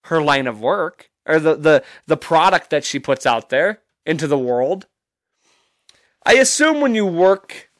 her 0.05 0.23
line 0.23 0.47
of 0.47 0.61
work 0.61 1.11
or 1.27 1.39
the 1.39 1.55
the 1.55 1.85
the 2.07 2.17
product 2.17 2.71
that 2.71 2.85
she 2.85 2.99
puts 2.99 3.27
out 3.27 3.49
there 3.49 3.81
into 4.05 4.27
the 4.27 4.39
world. 4.39 4.87
I 6.27 6.35
assume 6.35 6.81
when 6.81 6.95
you 6.95 7.07
work 7.07 7.71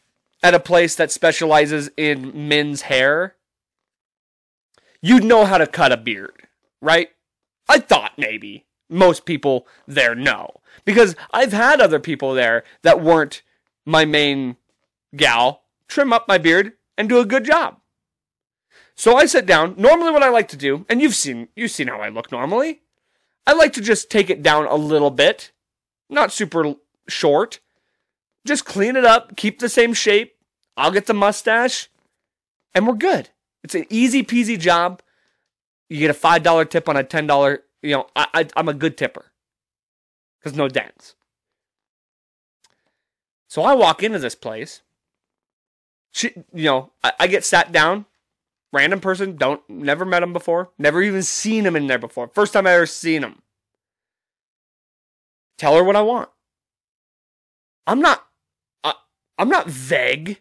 at 0.43 0.55
a 0.55 0.61
place 0.61 0.95
that 0.97 1.11
specializes 1.11 1.91
in 1.97 2.49
men's 2.49 2.83
hair, 2.83 3.37
you'd 5.05 5.23
know 5.23 5.45
how 5.45 5.59
to 5.59 5.67
cut 5.67 5.93
a 5.93 5.99
beard, 5.99 6.49
right? 6.81 7.11
I 7.69 7.79
thought 7.79 8.13
maybe. 8.17 8.65
Most 8.89 9.27
people 9.27 9.67
there 9.87 10.15
know. 10.15 10.61
Because 10.85 11.15
I've 11.31 11.53
had 11.53 11.81
other 11.81 12.01
people 12.01 12.33
there 12.33 12.65
that 12.83 13.03
weren't 13.03 13.43
my 13.85 14.07
main 14.07 14.57
gal 15.15 15.63
trim 15.89 16.13
up 16.13 16.27
my 16.27 16.39
beard 16.39 16.73
and 16.97 17.09
do 17.09 17.19
a 17.19 17.27
good 17.27 17.45
job. 17.45 17.79
So 18.95 19.17
I 19.17 19.27
sit 19.27 19.45
down. 19.45 19.75
Normally 19.77 20.11
what 20.11 20.23
I 20.23 20.31
like 20.31 20.49
to 20.49 20.57
do, 20.57 20.87
and 20.89 21.03
you've 21.03 21.15
seen 21.15 21.49
you've 21.55 21.71
seen 21.71 21.89
how 21.89 22.01
I 22.01 22.09
look 22.09 22.33
normally. 22.33 22.81
I 23.47 23.53
like 23.53 23.75
to 23.75 23.83
just 23.83 24.11
take 24.11 24.31
it 24.31 24.43
down 24.43 24.67
a 24.67 24.77
little 24.77 25.11
bit. 25.11 25.53
Not 26.09 26.33
super 26.33 26.75
short. 27.09 27.61
Just 28.47 28.65
clean 28.65 28.97
it 28.97 29.05
up, 29.05 29.37
keep 29.37 29.59
the 29.59 29.69
same 29.69 29.93
shape. 29.93 30.37
I'll 30.77 30.91
get 30.91 31.07
the 31.07 31.15
mustache, 31.15 31.89
and 32.75 32.87
we're 32.87 32.95
good. 32.95 33.31
It's 33.65 33.75
an 33.75 33.87
easy 33.91 34.23
peasy 34.23 34.59
job. 34.59 35.03
You 35.89 35.99
get 35.99 36.11
a 36.11 36.15
five 36.15 36.43
dollar 36.45 36.65
tip 36.65 36.89
on 36.89 36.97
a 36.97 37.03
ten 37.03 37.27
dollar. 37.27 37.65
You 37.83 37.97
know, 37.97 38.07
I, 38.15 38.27
I 38.33 38.49
I'm 38.57 38.69
a 38.69 38.75
good 38.75 38.97
tipper 38.97 39.33
because 40.39 40.57
no 40.57 40.69
dents. 40.69 41.17
So 43.49 43.63
I 43.63 43.75
walk 43.75 44.03
into 44.03 44.19
this 44.19 44.35
place. 44.35 44.83
She, 46.13 46.31
you 46.53 46.65
know, 46.65 46.93
I, 47.03 47.13
I 47.21 47.27
get 47.27 47.45
sat 47.45 47.73
down. 47.73 48.07
Random 48.73 49.01
person, 49.01 49.37
don't 49.37 49.63
never 49.69 50.05
met 50.05 50.25
him 50.25 50.33
before, 50.33 50.71
never 50.79 51.01
even 51.01 51.23
seen 51.23 51.65
him 51.65 51.77
in 51.77 51.87
there 51.87 51.99
before. 51.99 52.29
First 52.35 52.53
time 52.53 52.67
I 52.67 52.73
ever 52.73 52.87
seen 52.87 53.23
him. 53.23 53.43
Tell 55.59 55.77
her 55.77 55.85
what 55.85 55.97
I 55.97 56.03
want. 56.03 56.29
I'm 57.87 58.01
not 58.01 58.27
I'm 59.39 59.49
not 59.49 59.69
vague 59.69 60.41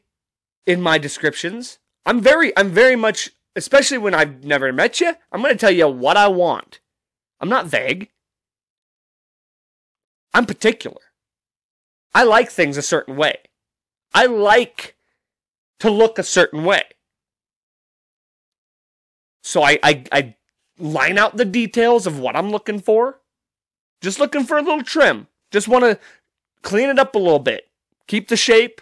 in 0.66 0.82
my 0.82 0.98
descriptions. 0.98 1.80
I'm 2.06 2.22
very 2.22 2.56
I'm 2.58 2.70
very 2.70 2.96
much 2.96 3.32
especially 3.56 3.98
when 3.98 4.14
I've 4.14 4.44
never 4.44 4.72
met 4.74 5.00
you, 5.00 5.16
I'm 5.32 5.42
going 5.42 5.54
to 5.54 5.60
tell 5.60 5.72
you 5.72 5.88
what 5.88 6.18
I 6.18 6.28
want. 6.28 6.80
I'm 7.40 7.50
not 7.50 7.68
vague. 7.68 8.10
I'm 10.34 10.46
particular. 10.46 11.02
I 12.16 12.24
like 12.24 12.50
things 12.50 12.78
a 12.78 12.82
certain 12.82 13.16
way. 13.16 13.38
I 14.14 14.26
like 14.26 14.96
to 15.80 15.90
look 15.90 16.18
a 16.18 16.24
certain 16.24 16.64
way. 16.64 16.84
So 19.44 19.62
I, 19.62 19.80
I, 19.84 20.04
I 20.12 20.36
line 20.80 21.18
out 21.18 21.38
the 21.38 21.46
details 21.46 22.08
of 22.08 22.20
what 22.20 22.36
I'm 22.36 22.50
looking 22.50 22.80
for. 22.80 23.20
Just 24.02 24.20
looking 24.20 24.44
for 24.44 24.58
a 24.58 24.62
little 24.62 24.84
trim. 24.84 25.28
Just 25.52 25.68
want 25.68 25.84
to 25.84 26.00
clean 26.62 26.90
it 26.90 27.00
up 27.00 27.16
a 27.16 27.20
little 27.20 27.40
bit. 27.40 27.70
Keep 28.08 28.28
the 28.28 28.38
shape. 28.38 28.82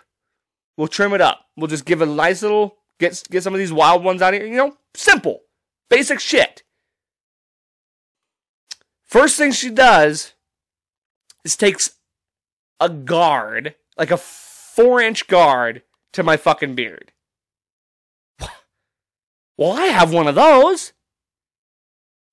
We'll 0.77 0.87
trim 0.87 1.13
it 1.13 1.21
up. 1.21 1.47
We'll 1.57 1.67
just 1.67 1.85
give 1.85 2.01
it 2.01 2.07
a 2.07 2.11
nice 2.11 2.41
little 2.41 2.77
get 3.01 3.23
get 3.29 3.43
some 3.43 3.53
of 3.53 3.59
these 3.59 3.73
wild 3.73 4.03
ones 4.03 4.21
out 4.21 4.33
of 4.33 4.39
here. 4.39 4.49
You 4.49 4.55
know, 4.55 4.77
simple, 4.93 5.41
basic 5.89 6.21
shit. 6.21 6.63
First 9.03 9.37
thing 9.37 9.51
she 9.51 9.69
does 9.69 10.33
is 11.43 11.57
takes 11.57 11.97
a 12.79 12.87
guard, 12.87 13.75
like 13.97 14.11
a 14.11 14.17
four 14.17 15.01
inch 15.01 15.27
guard, 15.27 15.81
to 16.13 16.23
my 16.23 16.37
fucking 16.37 16.75
beard. 16.75 17.11
Well, 19.57 19.73
I 19.73 19.87
have 19.87 20.11
one 20.11 20.27
of 20.27 20.33
those. 20.33 20.93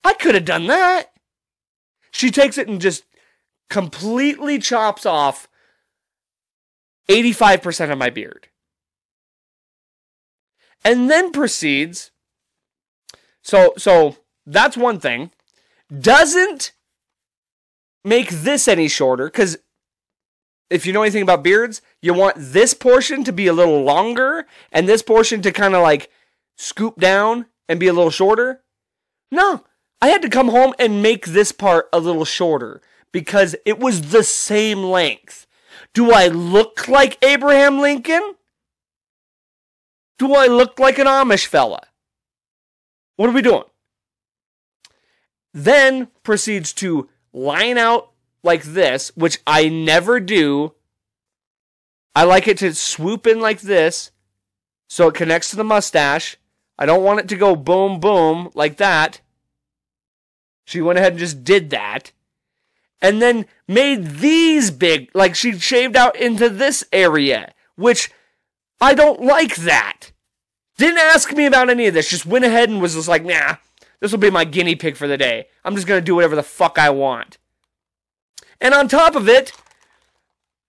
I 0.03 0.13
could 0.13 0.33
have 0.33 0.45
done 0.45 0.65
that. 0.65 1.11
She 2.09 2.31
takes 2.31 2.57
it 2.57 2.67
and 2.67 2.81
just 2.81 3.03
completely 3.69 4.57
chops 4.57 5.05
off 5.05 5.47
85% 7.07 7.91
of 7.91 7.99
my 7.99 8.09
beard. 8.09 8.48
And 10.83 11.09
then 11.09 11.31
proceeds 11.31 12.11
so 13.41 13.73
so 13.77 14.17
that's 14.45 14.77
one 14.77 14.99
thing. 14.99 15.31
Doesn't 15.89 16.71
make 18.03 18.29
this 18.29 18.67
any 18.67 18.87
shorter 18.87 19.29
cuz 19.29 19.57
if 20.69 20.85
you 20.85 20.93
know 20.93 21.01
anything 21.01 21.23
about 21.23 21.43
beards, 21.43 21.81
you 22.01 22.13
want 22.13 22.35
this 22.37 22.75
portion 22.75 23.23
to 23.23 23.33
be 23.33 23.47
a 23.47 23.53
little 23.53 23.81
longer 23.81 24.45
and 24.71 24.87
this 24.87 25.01
portion 25.01 25.41
to 25.41 25.51
kind 25.51 25.73
of 25.73 25.81
like 25.81 26.11
scoop 26.57 26.99
down 26.99 27.47
and 27.67 27.79
be 27.79 27.87
a 27.87 27.93
little 27.93 28.11
shorter. 28.11 28.61
No, 29.31 29.63
I 30.01 30.09
had 30.09 30.21
to 30.21 30.29
come 30.29 30.49
home 30.49 30.73
and 30.77 31.01
make 31.01 31.27
this 31.27 31.51
part 31.51 31.89
a 31.91 31.99
little 31.99 32.25
shorter 32.25 32.81
because 33.11 33.55
it 33.65 33.79
was 33.79 34.11
the 34.11 34.23
same 34.23 34.83
length. 34.83 35.47
Do 35.93 36.11
I 36.11 36.27
look 36.27 36.87
like 36.87 37.23
Abraham 37.23 37.79
Lincoln? 37.79 38.35
Do 40.19 40.35
I 40.35 40.45
look 40.47 40.79
like 40.79 40.99
an 40.99 41.07
Amish 41.07 41.47
fella? 41.47 41.81
What 43.15 43.29
are 43.29 43.33
we 43.33 43.41
doing? 43.41 43.63
Then 45.53 46.09
proceeds 46.23 46.73
to 46.73 47.09
line 47.33 47.77
out 47.77 48.11
like 48.43 48.63
this, 48.63 49.11
which 49.15 49.39
I 49.47 49.69
never 49.69 50.19
do. 50.19 50.75
I 52.13 52.23
like 52.23 52.47
it 52.47 52.57
to 52.59 52.75
swoop 52.75 53.25
in 53.25 53.39
like 53.39 53.61
this 53.61 54.11
so 54.87 55.07
it 55.07 55.15
connects 55.15 55.51
to 55.51 55.55
the 55.55 55.63
mustache. 55.63 56.37
I 56.77 56.85
don't 56.85 57.03
want 57.03 57.21
it 57.21 57.29
to 57.29 57.35
go 57.35 57.55
boom, 57.55 57.99
boom 57.99 58.49
like 58.53 58.77
that. 58.77 59.21
She 60.65 60.81
went 60.81 60.99
ahead 60.99 61.13
and 61.13 61.19
just 61.19 61.43
did 61.43 61.69
that. 61.69 62.11
And 63.01 63.21
then 63.21 63.45
made 63.67 64.17
these 64.17 64.69
big, 64.69 65.09
like 65.13 65.33
she 65.33 65.57
shaved 65.57 65.95
out 65.95 66.17
into 66.17 66.49
this 66.49 66.83
area, 66.91 67.53
which 67.75 68.11
I 68.81 68.93
don't 68.93 69.21
like 69.21 69.55
that. 69.57 70.11
Didn't 70.77 70.99
ask 70.99 71.33
me 71.33 71.45
about 71.45 71.69
any 71.69 71.87
of 71.87 71.93
this, 71.93 72.09
just 72.09 72.25
went 72.25 72.45
ahead 72.45 72.69
and 72.69 72.81
was 72.81 72.95
just 72.95 73.07
like, 73.07 73.25
nah, 73.25 73.57
this 73.99 74.11
will 74.11 74.19
be 74.19 74.29
my 74.29 74.45
guinea 74.45 74.75
pig 74.75 74.95
for 74.95 75.07
the 75.07 75.17
day. 75.17 75.47
I'm 75.65 75.75
just 75.75 75.87
gonna 75.87 76.01
do 76.01 76.15
whatever 76.15 76.35
the 76.35 76.43
fuck 76.43 76.77
I 76.77 76.89
want. 76.89 77.37
And 78.61 78.73
on 78.73 78.87
top 78.87 79.15
of 79.15 79.27
it, 79.27 79.51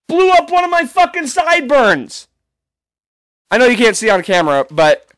blew 0.09 0.31
up 0.31 0.51
one 0.51 0.65
of 0.65 0.71
my 0.71 0.85
fucking 0.85 1.29
sideburns. 1.29 2.29
I 3.51 3.59
know 3.59 3.67
you 3.67 3.77
can't 3.77 3.97
see 3.97 4.11
on 4.11 4.23
camera, 4.23 4.67
but 4.71 5.09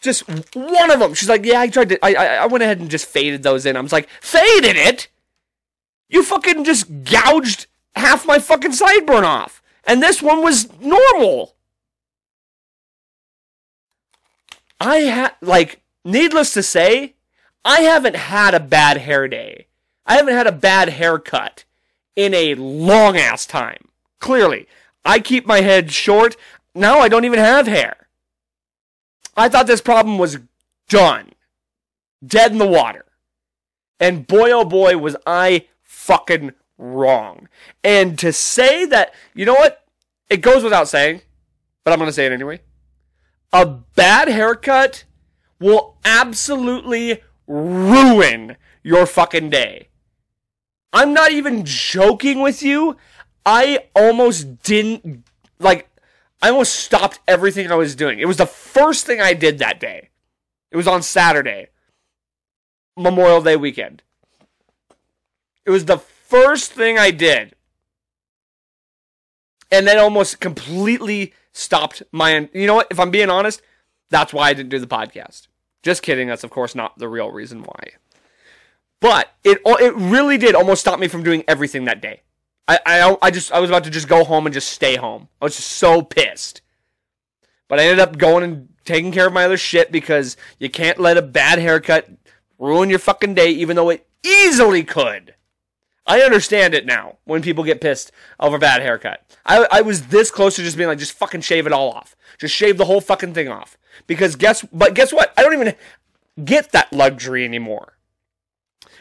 just 0.00 0.28
one 0.54 0.90
of 0.90 1.00
them. 1.00 1.14
She's 1.14 1.28
like, 1.28 1.44
yeah, 1.44 1.60
I 1.60 1.68
tried 1.68 1.88
to. 1.90 2.04
I, 2.04 2.14
I, 2.14 2.26
I 2.36 2.46
went 2.46 2.62
ahead 2.62 2.78
and 2.78 2.90
just 2.90 3.06
faded 3.06 3.42
those 3.42 3.66
in. 3.66 3.76
I 3.76 3.80
was 3.80 3.92
like, 3.92 4.08
faded 4.20 4.76
it? 4.76 5.08
You 6.08 6.22
fucking 6.22 6.64
just 6.64 7.04
gouged 7.04 7.66
half 7.96 8.26
my 8.26 8.38
fucking 8.38 8.72
sideburn 8.72 9.24
off, 9.24 9.62
and 9.84 10.02
this 10.02 10.22
one 10.22 10.42
was 10.42 10.68
normal. 10.80 11.53
I 14.80 14.96
had 14.98 15.32
like, 15.40 15.82
needless 16.04 16.52
to 16.54 16.62
say, 16.62 17.14
I 17.64 17.80
haven't 17.80 18.16
had 18.16 18.54
a 18.54 18.60
bad 18.60 18.98
hair 18.98 19.28
day. 19.28 19.66
I 20.06 20.16
haven't 20.16 20.34
had 20.34 20.46
a 20.46 20.52
bad 20.52 20.90
haircut 20.90 21.64
in 22.14 22.34
a 22.34 22.54
long 22.54 23.16
ass 23.16 23.46
time. 23.46 23.88
Clearly, 24.20 24.68
I 25.04 25.18
keep 25.18 25.46
my 25.46 25.60
head 25.60 25.92
short. 25.92 26.36
Now 26.74 26.98
I 26.98 27.08
don't 27.08 27.24
even 27.24 27.38
have 27.38 27.66
hair. 27.66 28.08
I 29.36 29.48
thought 29.48 29.66
this 29.66 29.80
problem 29.80 30.18
was 30.18 30.38
done. 30.88 31.30
Dead 32.24 32.52
in 32.52 32.58
the 32.58 32.66
water. 32.66 33.04
And 33.98 34.26
boy, 34.26 34.50
oh 34.50 34.64
boy, 34.64 34.98
was 34.98 35.16
I 35.26 35.66
fucking 35.82 36.52
wrong. 36.78 37.48
And 37.82 38.18
to 38.18 38.32
say 38.32 38.84
that, 38.86 39.14
you 39.34 39.46
know 39.46 39.54
what? 39.54 39.84
It 40.28 40.38
goes 40.38 40.62
without 40.62 40.88
saying, 40.88 41.22
but 41.84 41.92
I'm 41.92 41.98
going 41.98 42.08
to 42.08 42.12
say 42.12 42.26
it 42.26 42.32
anyway. 42.32 42.60
A 43.54 43.64
bad 43.64 44.26
haircut 44.26 45.04
will 45.60 45.96
absolutely 46.04 47.22
ruin 47.46 48.56
your 48.82 49.06
fucking 49.06 49.48
day. 49.48 49.90
I'm 50.92 51.14
not 51.14 51.30
even 51.30 51.64
joking 51.64 52.40
with 52.40 52.64
you. 52.64 52.96
I 53.46 53.86
almost 53.94 54.64
didn't, 54.64 55.24
like, 55.60 55.88
I 56.42 56.50
almost 56.50 56.74
stopped 56.74 57.20
everything 57.28 57.70
I 57.70 57.76
was 57.76 57.94
doing. 57.94 58.18
It 58.18 58.26
was 58.26 58.38
the 58.38 58.46
first 58.46 59.06
thing 59.06 59.20
I 59.20 59.34
did 59.34 59.60
that 59.60 59.78
day. 59.78 60.10
It 60.72 60.76
was 60.76 60.88
on 60.88 61.04
Saturday, 61.04 61.68
Memorial 62.96 63.40
Day 63.40 63.54
weekend. 63.54 64.02
It 65.64 65.70
was 65.70 65.84
the 65.84 65.98
first 65.98 66.72
thing 66.72 66.98
I 66.98 67.12
did. 67.12 67.54
And 69.70 69.86
then 69.86 69.98
almost 69.98 70.40
completely 70.40 71.32
stopped 71.54 72.02
my. 72.12 72.50
You 72.52 72.66
know 72.66 72.74
what? 72.74 72.88
If 72.90 73.00
I'm 73.00 73.10
being 73.10 73.30
honest, 73.30 73.62
that's 74.10 74.34
why 74.34 74.50
I 74.50 74.54
didn't 74.54 74.68
do 74.68 74.78
the 74.78 74.86
podcast. 74.86 75.48
Just 75.82 76.02
kidding. 76.02 76.28
That's, 76.28 76.44
of 76.44 76.50
course, 76.50 76.74
not 76.74 76.98
the 76.98 77.08
real 77.08 77.30
reason 77.30 77.62
why. 77.62 77.90
But 79.00 79.34
it, 79.44 79.60
it 79.64 79.94
really 79.96 80.38
did 80.38 80.54
almost 80.54 80.80
stop 80.80 80.98
me 80.98 81.08
from 81.08 81.22
doing 81.22 81.44
everything 81.46 81.84
that 81.84 82.00
day. 82.00 82.22
I, 82.66 82.78
I, 82.86 83.16
I 83.20 83.30
just 83.30 83.52
I 83.52 83.60
was 83.60 83.68
about 83.68 83.84
to 83.84 83.90
just 83.90 84.08
go 84.08 84.24
home 84.24 84.46
and 84.46 84.54
just 84.54 84.70
stay 84.70 84.96
home. 84.96 85.28
I 85.40 85.44
was 85.44 85.56
just 85.56 85.72
so 85.72 86.02
pissed. 86.02 86.62
But 87.68 87.80
I 87.80 87.84
ended 87.84 88.00
up 88.00 88.18
going 88.18 88.44
and 88.44 88.68
taking 88.84 89.12
care 89.12 89.26
of 89.26 89.32
my 89.32 89.44
other 89.44 89.56
shit 89.56 89.92
because 89.92 90.36
you 90.58 90.70
can't 90.70 90.98
let 90.98 91.16
a 91.16 91.22
bad 91.22 91.58
haircut 91.58 92.08
ruin 92.58 92.90
your 92.90 92.98
fucking 92.98 93.34
day, 93.34 93.50
even 93.50 93.76
though 93.76 93.90
it 93.90 94.06
easily 94.22 94.84
could. 94.84 95.33
I 96.06 96.20
understand 96.20 96.74
it 96.74 96.84
now 96.84 97.16
when 97.24 97.42
people 97.42 97.64
get 97.64 97.80
pissed 97.80 98.12
over 98.38 98.58
bad 98.58 98.82
haircut. 98.82 99.24
I, 99.46 99.66
I 99.70 99.80
was 99.80 100.08
this 100.08 100.30
close 100.30 100.56
to 100.56 100.62
just 100.62 100.76
being 100.76 100.88
like, 100.88 100.98
just 100.98 101.12
fucking 101.12 101.40
shave 101.40 101.66
it 101.66 101.72
all 101.72 101.90
off. 101.90 102.14
Just 102.38 102.54
shave 102.54 102.76
the 102.76 102.84
whole 102.84 103.00
fucking 103.00 103.34
thing 103.34 103.48
off. 103.48 103.78
Because 104.06 104.36
guess, 104.36 104.62
but 104.72 104.94
guess 104.94 105.12
what? 105.12 105.32
I 105.36 105.42
don't 105.42 105.54
even 105.54 105.74
get 106.44 106.72
that 106.72 106.92
luxury 106.92 107.44
anymore. 107.44 107.94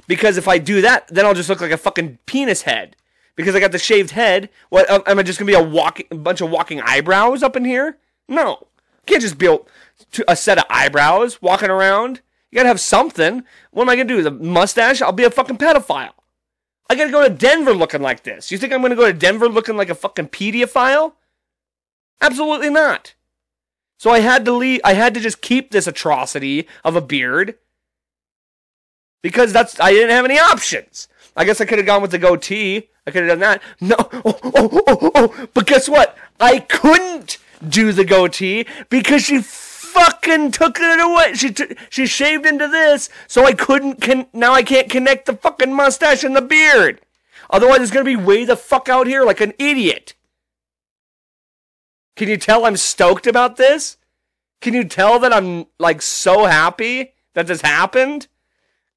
Because 0.08 0.38
if 0.38 0.48
I 0.48 0.58
do 0.58 0.82
that, 0.82 1.08
then 1.08 1.26
I'll 1.26 1.34
just 1.34 1.50
look 1.50 1.62
like 1.62 1.72
a 1.72 1.78
fucking 1.78 2.20
penis 2.26 2.64
head 2.64 2.96
because 3.36 3.56
I 3.56 3.60
got 3.60 3.72
the 3.72 3.80
shaved 3.80 4.12
head. 4.12 4.50
What 4.70 4.90
uh, 4.90 5.02
am 5.08 5.20
I 5.20 5.24
just 5.24 5.40
gonna 5.40 5.52
be 5.52 5.58
a 5.58 5.64
walking 5.64 6.06
a 6.12 6.16
bunch 6.16 6.42
of 6.42 6.50
walking 6.50 6.82
eyebrows 6.82 7.44
up 7.44 7.56
in 7.56 7.66
here? 7.66 7.98
No, 8.28 8.68
can't 9.06 9.22
just 9.22 9.42
a, 9.42 9.60
a 10.28 10.36
set 10.36 10.58
of 10.58 10.66
eyebrows 10.70 11.42
walking 11.42 11.70
around. 11.70 12.22
You 12.52 12.58
gotta 12.58 12.68
have 12.68 12.80
something. 12.80 13.44
What 13.72 13.84
am 13.84 13.90
I 13.90 13.96
gonna 13.96 14.06
do? 14.06 14.22
The 14.22 14.32
mustache? 14.32 15.02
I'll 15.02 15.12
be 15.12 15.24
a 15.24 15.32
fucking 15.32 15.58
pedophile. 15.58 16.14
I 16.90 16.96
gotta 16.96 17.12
go 17.12 17.28
to 17.28 17.34
Denver 17.34 17.74
looking 17.74 18.02
like 18.02 18.24
this. 18.24 18.52
You 18.52 18.58
think 18.58 18.74
I'm 18.74 18.82
gonna 18.82 18.96
go 18.96 19.06
to 19.06 19.14
Denver 19.14 19.48
looking 19.48 19.78
like 19.78 19.90
a 19.90 19.96
fucking 19.96 20.30
pedophile? 20.30 21.14
Absolutely 22.22 22.70
not. 22.70 23.16
So 23.98 24.12
I 24.12 24.20
had 24.20 24.46
to 24.46 24.52
leave. 24.52 24.82
I 24.84 24.94
had 24.94 25.14
to 25.14 25.20
just 25.20 25.42
keep 25.42 25.72
this 25.72 25.88
atrocity 25.88 26.68
of 26.84 26.96
a 26.96 27.02
beard 27.02 27.56
because 29.22 29.54
that's 29.54 29.80
I 29.80 29.92
didn't 29.92 30.12
have 30.12 30.26
any 30.26 30.38
options. 30.38 31.08
I 31.36 31.46
guess 31.46 31.62
I 31.62 31.66
could 31.66 31.80
have 31.80 31.88
gone 31.88 32.02
with 32.02 32.12
the 32.12 32.20
goatee. 32.20 32.90
I 33.08 33.12
could 33.12 33.24
have 33.24 33.40
done 33.40 33.40
that. 33.40 33.62
No, 33.82 33.96
oh, 34.00 34.40
oh, 34.44 34.84
oh, 34.88 35.12
oh, 35.16 35.48
but 35.54 35.66
guess 35.66 35.90
what? 35.90 36.18
I 36.40 36.60
couldn't 36.60 37.38
do 37.68 37.92
the 37.92 38.06
goatee 38.06 38.66
because 38.90 39.24
she 39.24 39.42
fucking 39.94 40.52
took 40.52 40.80
it 40.80 41.00
away. 41.00 41.34
She 41.36 41.52
t- 41.52 41.76
she 41.90 42.06
shaved 42.06 42.46
into 42.46 42.68
this, 42.68 43.10
so 43.28 43.46
I 43.46 43.54
couldn't. 43.54 44.02
Con- 44.02 44.28
now 44.34 44.54
I 44.54 44.64
can't 44.64 44.90
connect 44.90 45.26
the 45.26 45.36
fucking 45.36 45.74
mustache 45.74 46.24
and 46.24 46.36
the 46.36 46.42
beard. 46.42 47.02
Otherwise, 47.50 47.82
it's 47.82 47.92
gonna 47.92 48.04
be 48.04 48.16
way 48.16 48.46
the 48.46 48.58
fuck 48.58 48.90
out 48.90 49.08
here 49.08 49.24
like 49.24 49.42
an 49.42 49.54
idiot. 49.60 50.16
Can 52.16 52.30
you 52.30 52.38
tell 52.38 52.66
I'm 52.66 52.78
stoked 52.78 53.28
about 53.28 53.58
this? 53.58 53.98
Can 54.62 54.74
you 54.74 54.84
tell 54.84 55.20
that 55.20 55.34
I'm 55.34 55.66
like 55.80 56.02
so 56.02 56.46
happy 56.46 57.14
that 57.34 57.48
this 57.48 57.62
happened? 57.62 58.28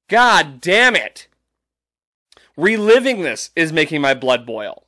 God 0.07 0.61
damn 0.61 0.95
it. 0.95 1.27
Reliving 2.55 3.21
this 3.21 3.51
is 3.55 3.73
making 3.73 4.01
my 4.01 4.13
blood 4.13 4.45
boil. 4.45 4.87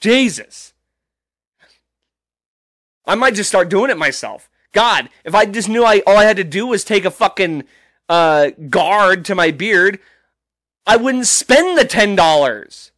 Jesus. 0.00 0.74
I 3.08 3.14
might 3.14 3.34
just 3.34 3.48
start 3.48 3.70
doing 3.70 3.90
it 3.90 3.96
myself. 3.96 4.50
God, 4.72 5.08
if 5.24 5.34
I 5.34 5.46
just 5.46 5.68
knew 5.68 5.82
I 5.82 6.02
all 6.06 6.18
I 6.18 6.24
had 6.24 6.36
to 6.36 6.44
do 6.44 6.66
was 6.66 6.84
take 6.84 7.06
a 7.06 7.10
fucking 7.10 7.64
uh, 8.08 8.50
guard 8.68 9.24
to 9.24 9.34
my 9.34 9.50
beard, 9.50 9.98
I 10.86 10.96
wouldn't 10.96 11.26
spend 11.26 11.78
the 11.78 11.84
ten 11.84 12.14
dollars. 12.14 12.92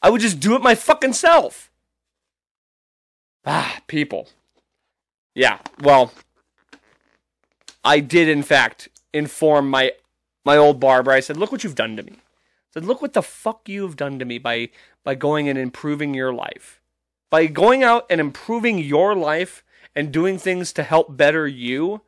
I 0.00 0.10
would 0.10 0.22
just 0.22 0.40
do 0.40 0.56
it 0.56 0.62
my 0.62 0.74
fucking 0.74 1.12
self. 1.12 1.70
Ah, 3.44 3.80
people. 3.86 4.28
Yeah, 5.34 5.58
well, 5.80 6.12
I 7.84 8.00
did 8.00 8.28
in 8.28 8.42
fact 8.42 8.88
inform 9.12 9.70
my 9.70 9.92
my 10.44 10.56
old 10.56 10.80
barber. 10.80 11.12
I 11.12 11.20
said, 11.20 11.36
"Look 11.36 11.52
what 11.52 11.62
you've 11.62 11.74
done 11.74 11.96
to 11.96 12.02
me." 12.02 12.12
I 12.14 12.72
said, 12.74 12.84
"Look 12.86 13.02
what 13.02 13.12
the 13.12 13.22
fuck 13.22 13.68
you've 13.68 13.96
done 13.96 14.18
to 14.18 14.24
me 14.24 14.38
by 14.38 14.70
by 15.04 15.14
going 15.14 15.48
and 15.48 15.58
improving 15.58 16.14
your 16.14 16.32
life. 16.32 16.81
By 17.32 17.46
going 17.46 17.82
out 17.82 18.04
and 18.10 18.20
improving 18.20 18.78
your 18.78 19.14
life 19.16 19.64
and 19.96 20.12
doing 20.12 20.36
things 20.36 20.70
to 20.74 20.82
help 20.82 21.16
better 21.16 21.48
you, 21.48 22.02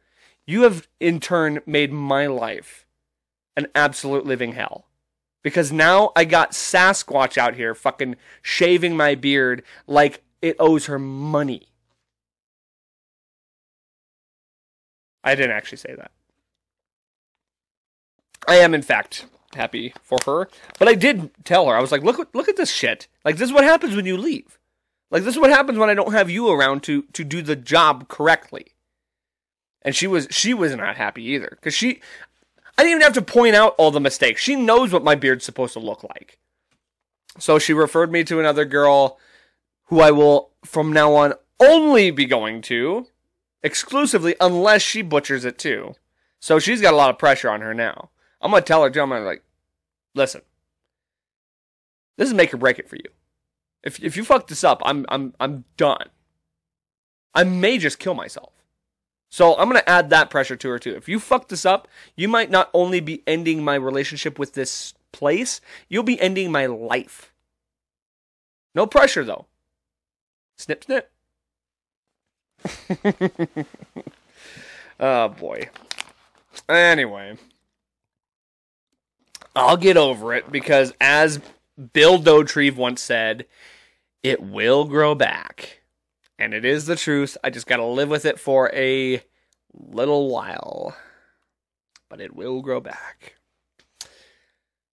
you 0.46 0.62
have 0.64 0.86
in 1.00 1.18
turn 1.18 1.62
made 1.64 1.90
my 1.90 2.26
life 2.26 2.84
an 3.56 3.68
absolute 3.74 4.26
living 4.26 4.52
hell." 4.52 4.86
Because 5.42 5.72
now 5.72 6.12
I 6.14 6.26
got 6.26 6.52
Sasquatch 6.52 7.38
out 7.38 7.54
here 7.54 7.74
fucking 7.74 8.16
shaving 8.42 8.98
my 8.98 9.14
beard 9.14 9.62
like 9.86 10.22
it 10.42 10.56
owes 10.58 10.86
her 10.86 10.98
money. 10.98 11.68
I 15.22 15.34
didn't 15.34 15.52
actually 15.52 15.78
say 15.78 15.94
that. 15.94 16.10
I 18.46 18.56
am, 18.56 18.74
in 18.74 18.82
fact, 18.82 19.24
happy 19.54 19.94
for 20.02 20.18
her. 20.26 20.50
But 20.78 20.88
I 20.88 20.94
did 20.94 21.30
tell 21.44 21.66
her, 21.66 21.74
I 21.74 21.80
was 21.80 21.92
like, 21.92 22.02
look, 22.02 22.28
look 22.34 22.48
at 22.50 22.56
this 22.56 22.70
shit. 22.70 23.08
Like, 23.24 23.36
this 23.36 23.48
is 23.48 23.54
what 23.54 23.64
happens 23.64 23.96
when 23.96 24.04
you 24.04 24.18
leave. 24.18 24.58
Like, 25.10 25.22
this 25.22 25.34
is 25.34 25.40
what 25.40 25.50
happens 25.50 25.78
when 25.78 25.90
I 25.90 25.94
don't 25.94 26.12
have 26.12 26.30
you 26.30 26.48
around 26.50 26.82
to, 26.84 27.02
to 27.12 27.24
do 27.24 27.42
the 27.42 27.56
job 27.56 28.08
correctly. 28.08 28.74
And 29.82 29.94
she 29.94 30.06
was, 30.06 30.26
she 30.30 30.54
was 30.54 30.74
not 30.74 30.96
happy 30.96 31.22
either. 31.24 31.50
Because 31.50 31.74
she, 31.74 32.00
I 32.76 32.82
didn't 32.82 32.92
even 32.92 33.02
have 33.02 33.12
to 33.14 33.22
point 33.22 33.54
out 33.54 33.74
all 33.78 33.90
the 33.90 34.00
mistakes. 34.00 34.42
She 34.42 34.56
knows 34.56 34.92
what 34.92 35.04
my 35.04 35.14
beard's 35.14 35.44
supposed 35.44 35.74
to 35.74 35.80
look 35.80 36.02
like. 36.02 36.38
So 37.38 37.58
she 37.58 37.72
referred 37.72 38.10
me 38.10 38.24
to 38.24 38.40
another 38.40 38.64
girl 38.64 39.18
who 39.86 40.00
I 40.00 40.10
will, 40.10 40.50
from 40.64 40.92
now 40.92 41.14
on, 41.14 41.34
only 41.60 42.10
be 42.10 42.24
going 42.24 42.62
to 42.62 43.06
exclusively 43.62 44.36
unless 44.40 44.82
she 44.82 45.02
butchers 45.02 45.44
it 45.44 45.58
too. 45.58 45.94
So 46.40 46.58
she's 46.58 46.80
got 46.80 46.94
a 46.94 46.96
lot 46.96 47.10
of 47.10 47.18
pressure 47.18 47.50
on 47.50 47.62
her 47.62 47.74
now. 47.74 48.10
I'm 48.40 48.50
gonna 48.50 48.62
tell 48.62 48.82
her 48.82 48.90
too. 48.90 49.00
I'm 49.00 49.08
gonna 49.08 49.24
like, 49.24 49.42
listen, 50.14 50.42
this 52.18 52.28
is 52.28 52.34
make 52.34 52.52
or 52.52 52.58
break 52.58 52.78
it 52.78 52.88
for 52.88 52.96
you. 52.96 53.08
If 53.84 54.02
if 54.02 54.16
you 54.16 54.24
fuck 54.24 54.48
this 54.48 54.64
up, 54.64 54.82
I'm 54.84 55.06
I'm 55.08 55.34
I'm 55.38 55.64
done. 55.76 56.08
I 57.34 57.44
may 57.44 57.78
just 57.78 57.98
kill 57.98 58.14
myself. 58.14 58.52
So 59.28 59.56
I'm 59.56 59.68
gonna 59.68 59.82
add 59.86 60.10
that 60.10 60.30
pressure 60.30 60.56
to 60.56 60.68
her 60.70 60.78
too. 60.78 60.96
If 60.96 61.08
you 61.08 61.20
fuck 61.20 61.48
this 61.48 61.66
up, 61.66 61.86
you 62.16 62.26
might 62.26 62.50
not 62.50 62.70
only 62.72 63.00
be 63.00 63.22
ending 63.26 63.62
my 63.62 63.74
relationship 63.74 64.38
with 64.38 64.54
this 64.54 64.94
place, 65.12 65.60
you'll 65.88 66.02
be 66.02 66.20
ending 66.20 66.50
my 66.50 66.66
life. 66.66 67.32
No 68.74 68.86
pressure 68.86 69.24
though. 69.24 69.46
Snip 70.56 70.84
snip. 70.84 71.10
oh 75.00 75.28
boy. 75.28 75.68
Anyway, 76.68 77.36
I'll 79.54 79.76
get 79.76 79.96
over 79.96 80.32
it 80.32 80.50
because, 80.50 80.92
as 81.00 81.40
Bill 81.92 82.18
Dauterive 82.18 82.76
once 82.76 83.02
said, 83.02 83.46
it 84.24 84.42
will 84.42 84.86
grow 84.86 85.14
back. 85.14 85.82
And 86.36 86.52
it 86.52 86.64
is 86.64 86.86
the 86.86 86.96
truth. 86.96 87.36
I 87.44 87.50
just 87.50 87.68
got 87.68 87.76
to 87.76 87.84
live 87.84 88.08
with 88.08 88.24
it 88.24 88.40
for 88.40 88.74
a 88.74 89.22
little 89.72 90.28
while. 90.28 90.96
But 92.08 92.20
it 92.20 92.34
will 92.34 92.60
grow 92.60 92.80
back. 92.80 93.36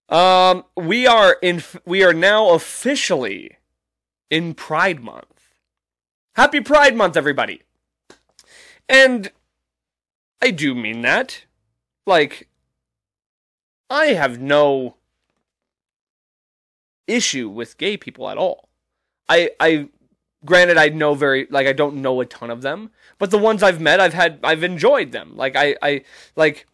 Um, 0.08 0.64
we 0.76 1.06
are 1.06 1.38
in. 1.42 1.62
We 1.86 2.04
are 2.04 2.12
now 2.12 2.50
officially 2.50 3.56
in 4.30 4.54
Pride 4.54 5.02
Month. 5.02 5.54
Happy 6.36 6.60
Pride 6.60 6.94
Month, 6.94 7.16
everybody. 7.16 7.62
And 8.88 9.32
I 10.42 10.50
do 10.50 10.74
mean 10.74 11.00
that. 11.02 11.44
Like, 12.06 12.48
I 13.88 14.06
have 14.06 14.38
no 14.38 14.96
issue 17.06 17.48
with 17.48 17.78
gay 17.78 17.96
people 17.96 18.28
at 18.28 18.36
all. 18.36 18.68
I, 19.32 19.50
I, 19.58 19.88
granted, 20.44 20.76
I 20.76 20.90
know 20.90 21.14
very, 21.14 21.46
like, 21.48 21.66
I 21.66 21.72
don't 21.72 21.96
know 21.96 22.20
a 22.20 22.26
ton 22.26 22.50
of 22.50 22.60
them, 22.60 22.90
but 23.18 23.30
the 23.30 23.38
ones 23.38 23.62
I've 23.62 23.80
met, 23.80 23.98
I've 23.98 24.12
had, 24.12 24.40
I've 24.44 24.62
enjoyed 24.62 25.12
them. 25.12 25.36
Like, 25.36 25.56
I, 25.56 25.74
I, 25.80 26.04
like, 26.36 26.66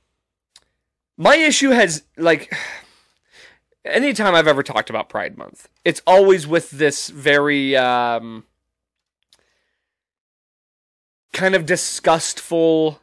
my 1.17 1.37
issue 1.37 1.71
has, 1.71 2.03
like, 2.17 2.53
anytime 3.85 4.35
I've 4.35 4.49
ever 4.49 4.65
talked 4.65 4.91
about 4.91 5.09
Pride 5.09 5.39
Month, 5.39 5.69
it's 5.85 6.03
always 6.05 6.49
with 6.49 6.71
this 6.71 7.11
very, 7.11 7.77
um, 7.77 8.43
kind 11.33 11.55
of 11.55 11.65
disgustful 11.65 13.01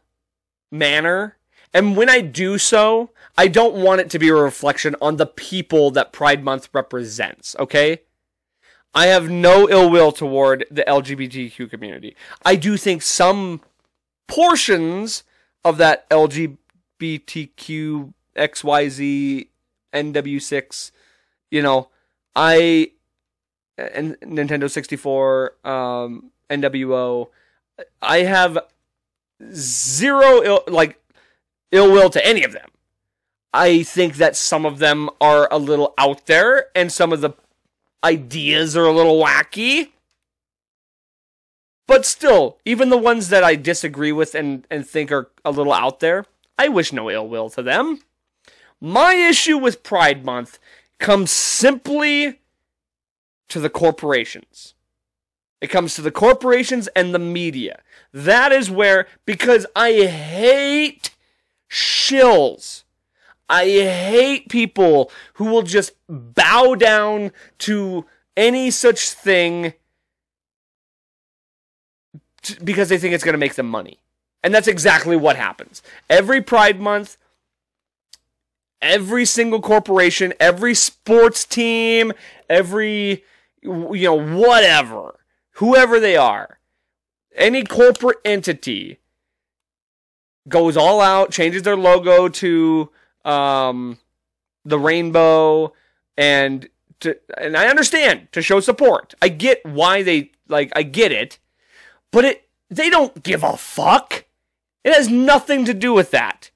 manner. 0.69 1.37
And 1.73 1.95
when 1.95 2.09
I 2.09 2.19
do 2.19 2.57
so, 2.57 3.11
I 3.37 3.47
don't 3.47 3.75
want 3.75 4.01
it 4.01 4.09
to 4.09 4.19
be 4.19 4.27
a 4.27 4.35
reflection 4.35 4.97
on 5.01 5.15
the 5.15 5.25
people 5.25 5.91
that 5.91 6.11
Pride 6.11 6.43
Month 6.43 6.67
represents, 6.73 7.55
okay? 7.57 8.01
I 8.95 9.07
have 9.07 9.29
no 9.29 9.69
ill 9.69 9.89
will 9.89 10.13
toward 10.13 10.65
the 10.71 10.85
LGBTQ 10.87 11.69
community. 11.69 12.15
I 12.45 12.55
do 12.55 12.77
think 12.77 13.01
some 13.01 13.59
portions 14.27 15.23
of 15.65 15.77
that 15.77 16.09
LGBTQ 16.09 18.13
XYZ 18.37 19.47
NW6, 19.93 20.91
you 21.51 21.61
know, 21.61 21.89
I 22.35 22.91
and 23.77 24.17
Nintendo 24.21 24.71
64 24.71 25.55
um 25.65 26.31
NWO 26.49 27.27
I 28.01 28.19
have 28.19 28.57
zero 29.51 30.41
Ill, 30.43 30.63
like 30.67 31.01
ill 31.71 31.91
will 31.91 32.09
to 32.09 32.25
any 32.25 32.43
of 32.43 32.53
them. 32.53 32.69
I 33.53 33.83
think 33.83 34.15
that 34.15 34.37
some 34.37 34.65
of 34.65 34.79
them 34.79 35.09
are 35.19 35.49
a 35.51 35.57
little 35.57 35.93
out 35.97 36.25
there 36.25 36.67
and 36.73 36.91
some 36.91 37.11
of 37.11 37.21
the 37.21 37.31
ideas 38.05 38.77
are 38.77 38.85
a 38.85 38.93
little 38.93 39.21
wacky. 39.21 39.91
But 41.87 42.05
still, 42.05 42.57
even 42.63 42.89
the 42.89 42.97
ones 42.97 43.29
that 43.29 43.43
I 43.43 43.55
disagree 43.55 44.11
with 44.11 44.33
and, 44.35 44.65
and 44.69 44.87
think 44.87 45.11
are 45.11 45.29
a 45.43 45.51
little 45.51 45.73
out 45.73 45.99
there, 45.99 46.25
I 46.57 46.69
wish 46.69 46.93
no 46.93 47.11
ill 47.11 47.27
will 47.27 47.49
to 47.51 47.61
them. 47.61 47.99
My 48.79 49.13
issue 49.13 49.57
with 49.57 49.83
Pride 49.83 50.23
Month 50.23 50.59
comes 50.99 51.31
simply 51.31 52.39
to 53.49 53.59
the 53.59 53.69
corporations. 53.69 54.73
It 55.61 55.67
comes 55.67 55.95
to 55.95 56.01
the 56.01 56.11
corporations 56.11 56.87
and 56.95 57.13
the 57.13 57.19
media. 57.19 57.81
That 58.13 58.51
is 58.51 58.69
where, 58.71 59.07
because 59.25 59.65
I 59.75 59.93
hate 60.03 61.11
shills. 61.69 62.84
I 63.49 63.65
hate 63.65 64.49
people 64.49 65.11
who 65.35 65.45
will 65.45 65.61
just 65.61 65.91
bow 66.09 66.75
down 66.75 67.31
to 67.59 68.05
any 68.35 68.71
such 68.71 69.09
thing 69.11 69.73
t- 72.41 72.55
because 72.63 72.89
they 72.89 72.97
think 72.97 73.13
it's 73.13 73.23
going 73.23 73.33
to 73.33 73.39
make 73.39 73.55
them 73.55 73.69
money. 73.69 73.99
And 74.43 74.53
that's 74.53 74.67
exactly 74.67 75.15
what 75.15 75.35
happens. 75.35 75.81
Every 76.09 76.41
Pride 76.41 76.79
Month, 76.79 77.17
every 78.81 79.25
single 79.25 79.61
corporation, 79.61 80.33
every 80.39 80.75
sports 80.75 81.45
team, 81.45 82.13
every, 82.49 83.23
you 83.61 83.93
know, 83.93 84.19
whatever, 84.19 85.19
whoever 85.53 85.99
they 85.99 86.15
are, 86.15 86.59
any 87.35 87.63
corporate 87.63 88.17
entity 88.23 88.99
goes 90.47 90.77
all 90.77 91.01
out, 91.01 91.31
changes 91.31 91.63
their 91.63 91.75
logo 91.75 92.29
to 92.29 92.89
um, 93.25 93.97
the 94.63 94.79
rainbow, 94.79 95.73
and 96.17 96.67
to, 97.01 97.17
and 97.37 97.57
I 97.57 97.67
understand 97.67 98.29
to 98.31 98.41
show 98.41 98.59
support. 98.59 99.13
I 99.21 99.29
get 99.29 99.65
why 99.65 100.03
they 100.03 100.31
like. 100.47 100.71
I 100.75 100.83
get 100.83 101.11
it, 101.11 101.39
but 102.11 102.25
it 102.25 102.47
they 102.69 102.89
don't 102.89 103.23
give 103.23 103.43
a 103.43 103.57
fuck. 103.57 104.25
It 104.83 104.93
has 104.93 105.09
nothing 105.09 105.65
to 105.65 105.73
do 105.73 105.93
with 105.93 106.11
that. 106.11 106.51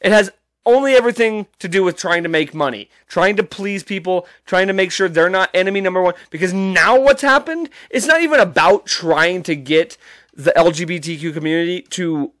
It 0.00 0.12
has 0.12 0.30
only 0.68 0.92
everything 0.92 1.46
to 1.58 1.66
do 1.66 1.82
with 1.82 1.96
trying 1.96 2.22
to 2.22 2.28
make 2.28 2.54
money, 2.54 2.90
trying 3.06 3.36
to 3.36 3.42
please 3.42 3.82
people, 3.82 4.26
trying 4.44 4.66
to 4.66 4.74
make 4.74 4.92
sure 4.92 5.08
they're 5.08 5.30
not 5.30 5.50
enemy 5.54 5.80
number 5.80 6.02
one. 6.02 6.14
Because 6.30 6.52
now 6.52 7.00
what's 7.00 7.22
happened, 7.22 7.70
it's 7.90 8.06
not 8.06 8.20
even 8.20 8.38
about 8.38 8.84
trying 8.84 9.42
to 9.44 9.56
get 9.56 9.96
the 10.34 10.52
LGBTQ 10.54 11.32
community 11.32 11.80
to 11.82 12.32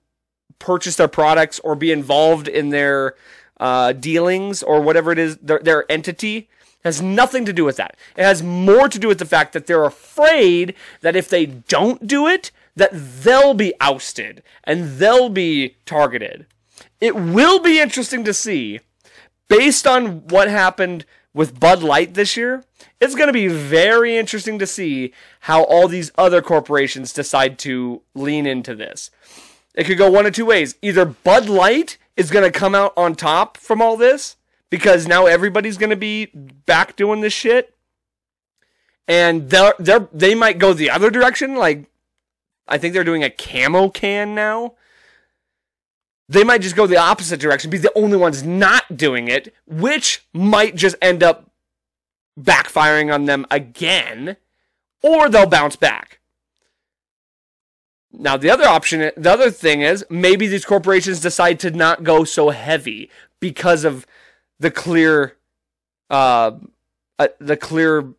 purchase 0.58 0.96
their 0.96 1.08
products 1.08 1.58
or 1.60 1.74
be 1.74 1.90
involved 1.90 2.48
in 2.48 2.68
their 2.68 3.14
uh, 3.60 3.92
dealings 3.92 4.62
or 4.62 4.80
whatever 4.80 5.12
it 5.12 5.18
is, 5.18 5.36
their, 5.38 5.58
their 5.58 5.90
entity. 5.90 6.48
Has 6.84 7.02
nothing 7.02 7.44
to 7.44 7.52
do 7.52 7.64
with 7.64 7.76
that. 7.76 7.96
It 8.16 8.22
has 8.22 8.40
more 8.42 8.88
to 8.88 8.98
do 9.00 9.08
with 9.08 9.18
the 9.18 9.26
fact 9.26 9.52
that 9.52 9.66
they're 9.66 9.84
afraid 9.84 10.74
that 11.00 11.16
if 11.16 11.28
they 11.28 11.44
don't 11.44 12.06
do 12.06 12.28
it, 12.28 12.52
that 12.76 12.90
they'll 12.92 13.52
be 13.52 13.74
ousted 13.80 14.44
and 14.62 14.98
they'll 14.98 15.28
be 15.28 15.76
targeted. 15.84 16.46
It 17.00 17.16
will 17.16 17.58
be 17.58 17.80
interesting 17.80 18.22
to 18.24 18.32
see, 18.32 18.78
based 19.48 19.86
on 19.86 20.28
what 20.28 20.48
happened 20.48 21.04
with 21.34 21.58
Bud 21.58 21.82
Light 21.82 22.14
this 22.14 22.36
year, 22.36 22.64
it's 23.00 23.16
going 23.16 23.26
to 23.26 23.32
be 23.32 23.48
very 23.48 24.16
interesting 24.16 24.58
to 24.60 24.66
see 24.66 25.12
how 25.40 25.64
all 25.64 25.88
these 25.88 26.12
other 26.16 26.40
corporations 26.40 27.12
decide 27.12 27.58
to 27.60 28.02
lean 28.14 28.46
into 28.46 28.74
this. 28.74 29.10
It 29.74 29.84
could 29.84 29.98
go 29.98 30.10
one 30.10 30.26
of 30.26 30.34
two 30.34 30.46
ways. 30.46 30.76
Either 30.82 31.04
Bud 31.04 31.48
Light 31.48 31.98
is 32.18 32.30
going 32.30 32.44
to 32.44 32.58
come 32.58 32.74
out 32.74 32.92
on 32.96 33.14
top 33.14 33.56
from 33.56 33.80
all 33.80 33.96
this 33.96 34.36
because 34.68 35.06
now 35.06 35.24
everybody's 35.24 35.78
going 35.78 35.90
to 35.90 35.96
be 35.96 36.26
back 36.26 36.96
doing 36.96 37.22
this 37.22 37.32
shit. 37.32 37.74
And 39.06 39.48
they're, 39.48 39.74
they're, 39.78 40.08
they 40.12 40.34
might 40.34 40.58
go 40.58 40.74
the 40.74 40.90
other 40.90 41.08
direction. 41.08 41.56
Like, 41.56 41.86
I 42.66 42.76
think 42.76 42.92
they're 42.92 43.04
doing 43.04 43.24
a 43.24 43.30
camo 43.30 43.88
can 43.88 44.34
now 44.34 44.74
they 46.28 46.44
might 46.44 46.60
just 46.60 46.76
go 46.76 46.86
the 46.86 46.96
opposite 46.96 47.40
direction, 47.40 47.70
be 47.70 47.78
the 47.78 47.96
only 47.96 48.16
ones 48.16 48.42
not 48.42 48.96
doing 48.96 49.28
it, 49.28 49.54
which 49.66 50.26
might 50.32 50.74
just 50.74 50.96
end 51.00 51.22
up 51.22 51.50
backfiring 52.38 53.12
on 53.12 53.24
them 53.24 53.46
again, 53.50 54.36
or 55.02 55.28
they'll 55.28 55.46
bounce 55.46 55.76
back. 55.76 56.17
Now, 58.12 58.36
the 58.36 58.50
other 58.50 58.64
option, 58.64 59.10
the 59.16 59.30
other 59.30 59.50
thing 59.50 59.82
is 59.82 60.04
maybe 60.08 60.46
these 60.46 60.64
corporations 60.64 61.20
decide 61.20 61.60
to 61.60 61.70
not 61.70 62.04
go 62.04 62.24
so 62.24 62.50
heavy 62.50 63.10
because 63.40 63.84
of 63.84 64.06
the 64.58 64.70
clear, 64.70 65.36
uh, 66.10 66.52
uh 67.18 67.28
the 67.38 67.56
clear 67.56 68.14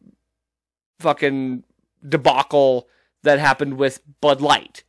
fucking 0.99 1.63
debacle 2.07 2.87
that 3.23 3.39
happened 3.39 3.77
with 3.77 4.01
Bud 4.21 4.41
Light. 4.41 4.83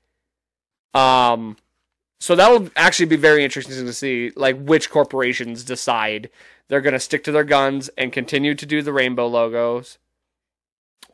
Um, 0.95 1.57
so 2.21 2.37
that'll 2.37 2.69
actually 2.77 3.07
be 3.07 3.17
very 3.17 3.45
interesting 3.45 3.87
to 3.87 3.93
see, 3.93 4.31
like 4.37 4.61
which 4.61 4.91
corporations 4.91 5.65
decide 5.65 6.31
they're 6.69 6.81
going 6.81 6.93
to 6.93 7.01
stick 7.01 7.25
to 7.25 7.33
their 7.33 7.45
guns 7.45 7.89
and 7.97 8.13
continue 8.13 8.55
to 8.55 8.67
do 8.67 8.83
the 8.83 8.93
rainbow 8.93 9.27
logos, 9.27 9.99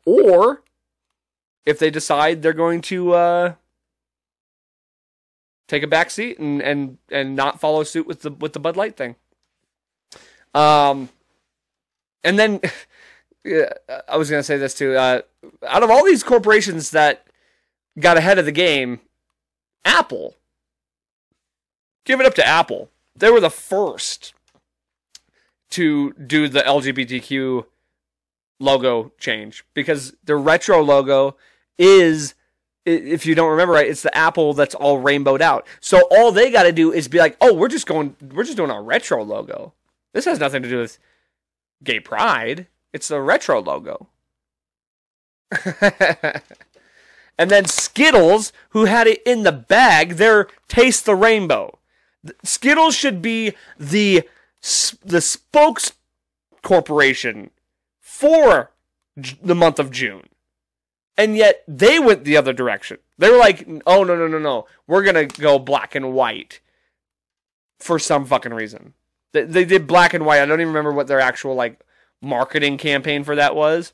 or 0.05 0.63
if 1.65 1.79
they 1.79 1.91
decide 1.91 2.43
they're 2.43 2.53
going 2.53 2.81
to 2.83 3.13
uh, 3.15 3.55
take 5.69 5.83
a 5.83 5.87
back 5.87 6.11
seat 6.11 6.39
and 6.39 6.61
and 6.63 6.99
and 7.11 7.37
not 7.37 7.61
follow 7.61 7.83
suit 7.83 8.07
with 8.07 8.23
the 8.23 8.31
with 8.31 8.53
the 8.53 8.61
Bud 8.61 8.77
Light 8.77 8.97
thing. 8.97 9.17
Um, 10.55 11.09
and 12.25 12.39
then 12.39 12.61
yeah, 13.45 13.73
I 14.09 14.17
was 14.17 14.31
going 14.31 14.41
to 14.41 14.45
say 14.45 14.57
this 14.57 14.75
too. 14.75 14.97
Uh, 14.97 15.23
out 15.67 15.83
of 15.83 15.91
all 15.91 16.05
these 16.05 16.23
corporations 16.23 16.91
that 16.91 17.27
got 17.99 18.17
ahead 18.17 18.39
of 18.39 18.45
the 18.45 18.53
game, 18.53 19.01
Apple 19.85 20.35
give 22.07 22.21
it 22.21 22.27
up 22.27 22.35
to 22.35 22.47
Apple. 22.47 22.89
They 23.15 23.31
were 23.31 23.41
the 23.41 23.51
first 23.51 24.33
to 25.71 26.13
do 26.13 26.49
the 26.49 26.63
LGBTQ 26.63 27.67
logo 28.59 29.13
change 29.19 29.65
because 29.75 30.15
the 30.25 30.37
retro 30.37 30.83
logo 30.83 31.37
is 31.79 32.35
if 32.87 33.27
you 33.27 33.35
don't 33.35 33.51
remember 33.51 33.75
right 33.75 33.89
it's 33.89 34.03
the 34.03 34.17
apple 34.17 34.55
that's 34.55 34.75
all 34.75 34.99
rainbowed 34.99 35.43
out. 35.43 35.67
So 35.81 36.03
all 36.11 36.33
they 36.33 36.51
got 36.51 36.63
to 36.63 36.73
do 36.73 36.93
is 36.93 37.09
be 37.09 37.19
like 37.19 37.37
oh 37.41 37.53
we're 37.53 37.69
just 37.69 37.87
going 37.87 38.17
we're 38.33 38.45
just 38.45 38.57
doing 38.57 38.71
a 38.71 38.81
retro 38.81 39.23
logo. 39.23 39.75
This 40.13 40.25
has 40.25 40.41
nothing 40.41 40.63
to 40.63 40.69
do 40.69 40.79
with 40.79 40.99
gay 41.85 42.01
pride. 42.01 42.67
It's 42.93 43.09
the 43.09 43.21
retro 43.21 43.61
logo. 43.61 44.09
And 47.39 47.51
then 47.51 47.67
skittles 47.67 48.53
who 48.71 48.87
had 48.87 49.07
it 49.07 49.23
in 49.27 49.43
the 49.43 49.53
bag 49.53 50.15
their 50.15 50.49
taste 50.69 51.05
the 51.05 51.15
rainbow. 51.15 51.79
Skittles 52.43 52.95
should 52.95 53.21
be 53.21 53.53
the 53.79 54.29
the 55.05 55.21
spokes 55.21 55.93
corporation 56.63 57.51
for 58.01 58.71
the 59.17 59.55
month 59.55 59.79
of 59.79 59.91
June. 59.91 60.29
And 61.19 61.37
yet 61.37 61.65
they 61.67 61.99
went 61.99 62.25
the 62.25 62.37
other 62.37 62.53
direction. 62.53 62.99
They 63.19 63.31
were 63.31 63.39
like, 63.39 63.67
"Oh 63.87 64.05
no, 64.05 64.17
no, 64.17 64.27
no, 64.27 64.39
no. 64.39 64.67
We're 64.87 65.03
going 65.03 65.29
to 65.29 65.41
go 65.41 65.59
black 65.59 65.95
and 65.95 66.13
white." 66.13 66.61
For 67.79 67.99
some 67.99 68.25
fucking 68.25 68.55
reason. 68.55 68.95
They, 69.33 69.45
they 69.45 69.65
did 69.67 69.87
black 69.87 70.15
and 70.15 70.25
white. 70.25 70.41
I 70.41 70.47
don't 70.47 70.61
even 70.61 70.69
remember 70.73 70.93
what 70.93 71.09
their 71.09 71.21
actual 71.21 71.55
like 71.55 71.81
marketing 72.23 72.79
campaign 72.79 73.23
for 73.23 73.37
that 73.37 73.55
was. 73.55 73.93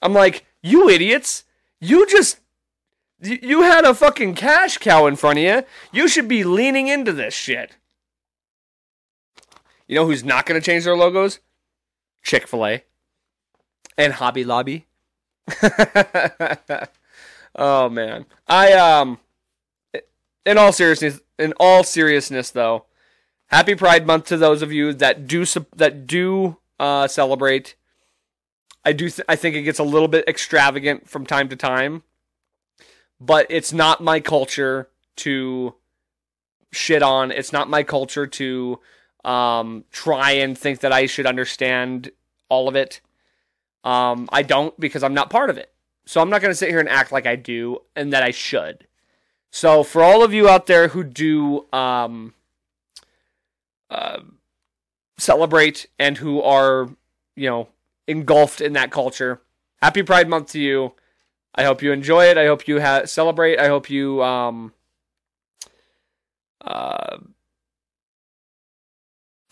I'm 0.00 0.12
like, 0.12 0.44
"You 0.62 0.88
idiots. 0.88 1.44
You 1.80 2.06
just 2.08 2.38
you 3.20 3.62
had 3.62 3.84
a 3.84 3.94
fucking 3.94 4.34
cash 4.34 4.78
cow 4.78 5.06
in 5.06 5.16
front 5.16 5.38
of 5.38 5.44
you. 5.44 5.62
You 5.92 6.08
should 6.08 6.28
be 6.28 6.44
leaning 6.44 6.88
into 6.88 7.12
this 7.12 7.34
shit. 7.34 7.76
You 9.86 9.96
know 9.96 10.06
who's 10.06 10.24
not 10.24 10.46
going 10.46 10.60
to 10.60 10.64
change 10.64 10.84
their 10.84 10.96
logos? 10.96 11.40
Chick 12.22 12.46
fil 12.46 12.66
A 12.66 12.84
and 13.96 14.14
Hobby 14.14 14.44
Lobby. 14.44 14.86
oh 17.56 17.88
man. 17.88 18.26
I 18.46 18.72
um 18.72 19.18
in 20.44 20.58
all 20.58 20.72
seriousness 20.72 21.20
in 21.38 21.54
all 21.58 21.84
seriousness 21.84 22.50
though, 22.50 22.86
happy 23.46 23.74
Pride 23.74 24.06
month 24.06 24.26
to 24.26 24.36
those 24.36 24.62
of 24.62 24.72
you 24.72 24.92
that 24.94 25.26
do 25.26 25.44
that 25.76 26.06
do 26.06 26.58
uh 26.78 27.08
celebrate. 27.08 27.74
I 28.84 28.92
do 28.92 29.08
th- 29.08 29.26
I 29.28 29.36
think 29.36 29.54
it 29.54 29.62
gets 29.62 29.78
a 29.78 29.84
little 29.84 30.08
bit 30.08 30.26
extravagant 30.28 31.08
from 31.08 31.24
time 31.26 31.48
to 31.48 31.56
time 31.56 32.02
but 33.24 33.46
it's 33.50 33.72
not 33.72 34.02
my 34.02 34.18
culture 34.18 34.88
to 35.16 35.74
shit 36.72 37.02
on. 37.02 37.30
It's 37.30 37.52
not 37.52 37.70
my 37.70 37.84
culture 37.84 38.26
to 38.26 38.80
um, 39.24 39.84
try 39.92 40.32
and 40.32 40.58
think 40.58 40.80
that 40.80 40.92
I 40.92 41.06
should 41.06 41.26
understand 41.26 42.10
all 42.48 42.68
of 42.68 42.74
it. 42.74 43.00
Um, 43.84 44.28
I 44.32 44.42
don't 44.42 44.78
because 44.78 45.02
I'm 45.02 45.14
not 45.14 45.30
part 45.30 45.50
of 45.50 45.58
it. 45.58 45.72
So 46.04 46.20
I'm 46.20 46.30
not 46.30 46.40
going 46.40 46.50
to 46.50 46.56
sit 46.56 46.68
here 46.70 46.80
and 46.80 46.88
act 46.88 47.12
like 47.12 47.26
I 47.26 47.36
do 47.36 47.78
and 47.94 48.12
that 48.12 48.22
I 48.22 48.30
should. 48.30 48.86
So 49.50 49.82
for 49.82 50.02
all 50.02 50.24
of 50.24 50.32
you 50.32 50.48
out 50.48 50.66
there 50.66 50.88
who 50.88 51.04
do 51.04 51.66
um, 51.72 52.34
uh, 53.90 54.20
celebrate 55.18 55.86
and 55.98 56.18
who 56.18 56.40
are, 56.42 56.88
you 57.36 57.48
know, 57.48 57.68
engulfed 58.06 58.60
in 58.60 58.72
that 58.72 58.90
culture, 58.90 59.40
happy 59.80 60.02
Pride 60.02 60.28
Month 60.28 60.52
to 60.52 60.60
you. 60.60 60.92
I 61.54 61.64
hope 61.64 61.82
you 61.82 61.92
enjoy 61.92 62.26
it. 62.26 62.38
I 62.38 62.46
hope 62.46 62.66
you 62.66 62.80
ha- 62.80 63.04
celebrate. 63.04 63.58
I 63.58 63.68
hope 63.68 63.90
you 63.90 64.22
um 64.22 64.72
uh 66.64 67.18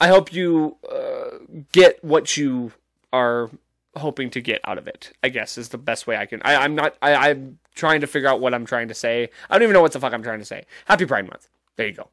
I 0.01 0.09
hope 0.09 0.33
you 0.33 0.79
uh, 0.91 1.39
get 1.73 2.03
what 2.03 2.39
you 2.39 2.73
are 3.13 3.51
hoping 3.97 4.31
to 4.31 4.41
get 4.41 4.61
out 4.65 4.79
of 4.79 4.87
it. 4.87 5.13
I 5.23 5.29
guess 5.29 5.59
is 5.59 5.71
the 5.71 5.79
best 5.79 6.07
way 6.07 6.17
I 6.17 6.27
can. 6.27 6.41
I, 6.45 6.57
I'm 6.57 6.75
not. 6.75 6.97
I, 7.03 7.31
I'm 7.31 7.59
trying 7.75 8.01
to 8.01 8.07
figure 8.07 8.29
out 8.29 8.41
what 8.41 8.55
I'm 8.55 8.67
trying 8.67 8.89
to 8.89 8.95
say. 8.95 9.31
I 9.49 9.55
don't 9.55 9.65
even 9.65 9.75
know 9.75 9.81
what 9.81 9.93
the 9.93 10.01
fuck 10.01 10.13
I'm 10.13 10.23
trying 10.23 10.39
to 10.39 10.45
say. 10.45 10.65
Happy 10.87 11.07
Pride 11.07 11.29
Month. 11.29 11.49
There 11.77 11.87
you 11.87 11.95
go. 11.95 12.09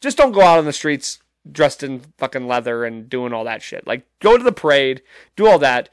Just 0.00 0.16
don't 0.16 0.32
go 0.32 0.42
out 0.42 0.58
on 0.58 0.64
the 0.64 0.72
streets 0.72 1.18
dressed 1.50 1.82
in 1.82 2.02
fucking 2.18 2.46
leather 2.46 2.84
and 2.84 3.08
doing 3.08 3.32
all 3.32 3.44
that 3.44 3.62
shit. 3.62 3.86
Like, 3.86 4.06
go 4.20 4.36
to 4.36 4.44
the 4.44 4.52
parade, 4.52 5.02
do 5.34 5.46
all 5.46 5.58
that. 5.58 5.88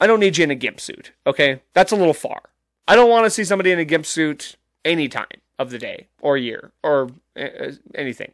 I 0.00 0.06
don't 0.06 0.20
need 0.20 0.38
you 0.38 0.44
in 0.44 0.50
a 0.50 0.56
gimp 0.56 0.80
suit, 0.80 1.12
okay? 1.26 1.60
That's 1.74 1.92
a 1.92 1.96
little 1.96 2.14
far. 2.14 2.42
I 2.86 2.96
don't 2.96 3.10
want 3.10 3.26
to 3.26 3.30
see 3.30 3.44
somebody 3.44 3.70
in 3.70 3.78
a 3.78 3.84
gimp 3.84 4.06
suit 4.06 4.56
any 4.84 5.08
time 5.08 5.26
of 5.58 5.70
the 5.70 5.78
day 5.78 6.08
or 6.20 6.36
year 6.36 6.72
or 6.82 7.10
uh, 7.36 7.72
anything. 7.94 8.32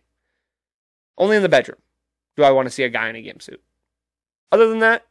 Only 1.18 1.36
in 1.36 1.42
the 1.42 1.48
bedroom 1.48 1.78
do 2.37 2.43
I 2.43 2.51
want 2.51 2.66
to 2.66 2.70
see 2.70 2.82
a 2.82 2.89
guy 2.89 3.09
in 3.09 3.16
a 3.16 3.22
gimp 3.22 3.43
suit. 3.43 3.62
Other 4.51 4.68
than 4.68 4.80
that, 4.80 5.07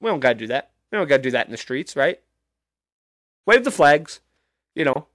we 0.00 0.08
don't 0.08 0.20
got 0.20 0.30
to 0.30 0.34
do 0.38 0.46
that. 0.48 0.70
We 0.90 0.98
don't 0.98 1.08
got 1.08 1.18
to 1.18 1.22
do 1.22 1.30
that 1.32 1.46
in 1.46 1.52
the 1.52 1.58
streets, 1.58 1.96
right? 1.96 2.20
Wave 3.46 3.64
the 3.64 3.70
flags, 3.70 4.20
you 4.74 4.84
know. 4.84 5.06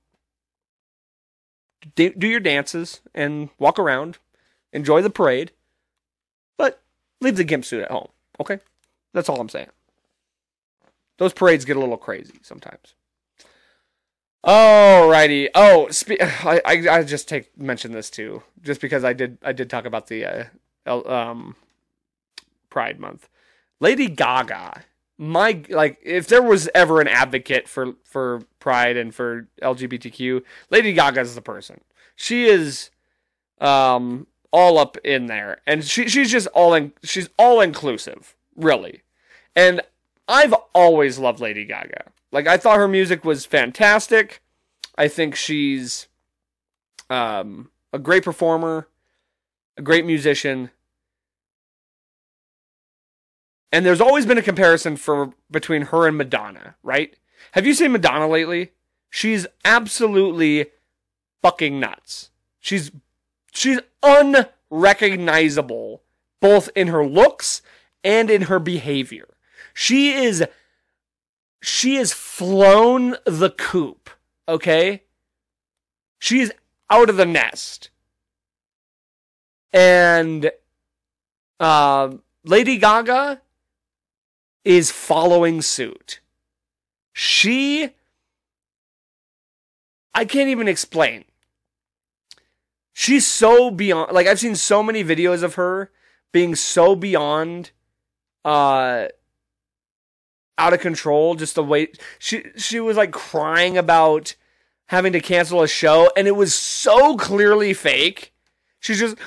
Do, 1.95 2.09
do 2.11 2.27
your 2.27 2.39
dances 2.39 3.01
and 3.13 3.49
walk 3.59 3.77
around. 3.77 4.17
Enjoy 4.73 5.01
the 5.01 5.09
parade. 5.09 5.51
But 6.57 6.81
leave 7.21 7.37
the 7.37 7.43
gimp 7.43 7.65
suit 7.65 7.83
at 7.83 7.91
home, 7.91 8.09
okay? 8.39 8.59
That's 9.13 9.29
all 9.29 9.39
I'm 9.39 9.49
saying. 9.49 9.69
Those 11.17 11.33
parades 11.33 11.65
get 11.65 11.77
a 11.77 11.79
little 11.79 11.97
crazy 11.97 12.39
sometimes. 12.41 12.95
Alrighty. 14.45 15.49
Oh, 15.55 15.89
spe- 15.89 16.21
I, 16.21 16.61
I 16.65 16.89
I 16.89 17.03
just 17.03 17.27
take 17.27 17.57
mention 17.57 17.93
this 17.93 18.09
too, 18.09 18.43
just 18.61 18.81
because 18.81 19.03
I 19.03 19.13
did 19.13 19.37
I 19.41 19.53
did 19.53 19.69
talk 19.69 19.85
about 19.85 20.07
the 20.07 20.25
uh, 20.25 20.43
um 20.85 21.55
Pride 22.69 22.99
Month. 22.99 23.29
Lady 23.79 24.07
Gaga, 24.07 24.83
my 25.17 25.61
like, 25.69 25.99
if 26.03 26.27
there 26.27 26.41
was 26.41 26.69
ever 26.75 27.01
an 27.01 27.07
advocate 27.07 27.67
for 27.67 27.93
for 28.03 28.41
Pride 28.59 28.97
and 28.97 29.13
for 29.13 29.47
LGBTQ, 29.61 30.43
Lady 30.69 30.93
Gaga 30.93 31.21
is 31.21 31.35
the 31.35 31.41
person. 31.41 31.81
She 32.15 32.45
is, 32.45 32.89
um, 33.59 34.27
all 34.51 34.77
up 34.77 34.97
in 35.03 35.25
there, 35.25 35.61
and 35.67 35.83
she 35.83 36.07
she's 36.07 36.31
just 36.31 36.47
all 36.47 36.73
in. 36.73 36.93
She's 37.03 37.29
all 37.37 37.61
inclusive, 37.61 38.35
really, 38.55 39.03
and 39.55 39.81
I've 40.27 40.53
always 40.73 41.19
loved 41.19 41.39
Lady 41.39 41.65
Gaga. 41.65 42.11
Like 42.31 42.47
I 42.47 42.57
thought 42.57 42.77
her 42.77 42.87
music 42.87 43.23
was 43.23 43.45
fantastic. 43.45 44.41
I 44.97 45.07
think 45.07 45.35
she's 45.35 46.07
um, 47.09 47.69
a 47.91 47.99
great 47.99 48.23
performer, 48.23 48.87
a 49.77 49.81
great 49.81 50.05
musician. 50.05 50.71
And 53.71 53.85
there's 53.85 54.01
always 54.01 54.25
been 54.25 54.37
a 54.37 54.43
comparison 54.43 54.95
for 54.95 55.33
between 55.51 55.83
her 55.83 56.07
and 56.07 56.17
Madonna, 56.17 56.75
right? 56.81 57.15
Have 57.51 57.65
you 57.65 57.73
seen 57.73 57.91
Madonna 57.91 58.27
lately? 58.27 58.71
She's 59.09 59.45
absolutely 59.63 60.67
fucking 61.41 61.79
nuts. 61.79 62.31
She's 62.59 62.91
she's 63.53 63.79
unrecognizable 64.01 66.01
both 66.41 66.69
in 66.75 66.87
her 66.87 67.05
looks 67.05 67.61
and 68.03 68.29
in 68.29 68.43
her 68.43 68.59
behavior. 68.59 69.27
She 69.73 70.13
is 70.13 70.45
she 71.61 71.95
has 71.95 72.13
flown 72.13 73.15
the 73.25 73.49
coop, 73.49 74.09
okay? 74.47 75.03
She's 76.19 76.51
out 76.89 77.09
of 77.09 77.17
the 77.17 77.25
nest. 77.25 77.89
And 79.75 80.51
uh, 81.59 82.13
Lady 82.45 82.77
Gaga 82.77 83.41
is 84.63 84.89
following 84.89 85.61
suit. 85.61 86.21
She 87.11 87.89
I 90.13 90.23
can't 90.23 90.47
even 90.49 90.69
explain. 90.69 91.25
She's 92.93 93.27
so 93.27 93.69
beyond 93.69 94.13
like 94.13 94.27
I've 94.27 94.39
seen 94.39 94.55
so 94.55 94.81
many 94.81 95.03
videos 95.03 95.43
of 95.43 95.55
her 95.55 95.91
being 96.31 96.55
so 96.55 96.95
beyond 96.95 97.71
uh 98.45 99.07
out 100.57 100.73
of 100.73 100.79
control 100.79 101.35
just 101.35 101.55
the 101.55 101.63
way 101.63 101.89
she 102.17 102.45
she 102.55 102.79
was 102.79 102.95
like 102.95 103.11
crying 103.11 103.77
about 103.77 104.35
having 104.87 105.11
to 105.11 105.19
cancel 105.19 105.61
a 105.61 105.67
show 105.67 106.09
and 106.15 106.27
it 106.27 106.35
was 106.35 106.55
so 106.55 107.17
clearly 107.17 107.73
fake 107.73 108.33
she's 108.79 108.99
just 108.99 109.17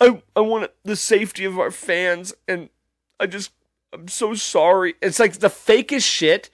i 0.00 0.22
i 0.36 0.40
want 0.40 0.70
the 0.84 0.96
safety 0.96 1.44
of 1.44 1.58
our 1.58 1.70
fans 1.70 2.34
and 2.46 2.68
i 3.20 3.26
just 3.26 3.50
i'm 3.92 4.08
so 4.08 4.34
sorry 4.34 4.94
it's 5.02 5.18
like 5.18 5.34
the 5.34 5.48
fakest 5.48 6.04
shit 6.04 6.50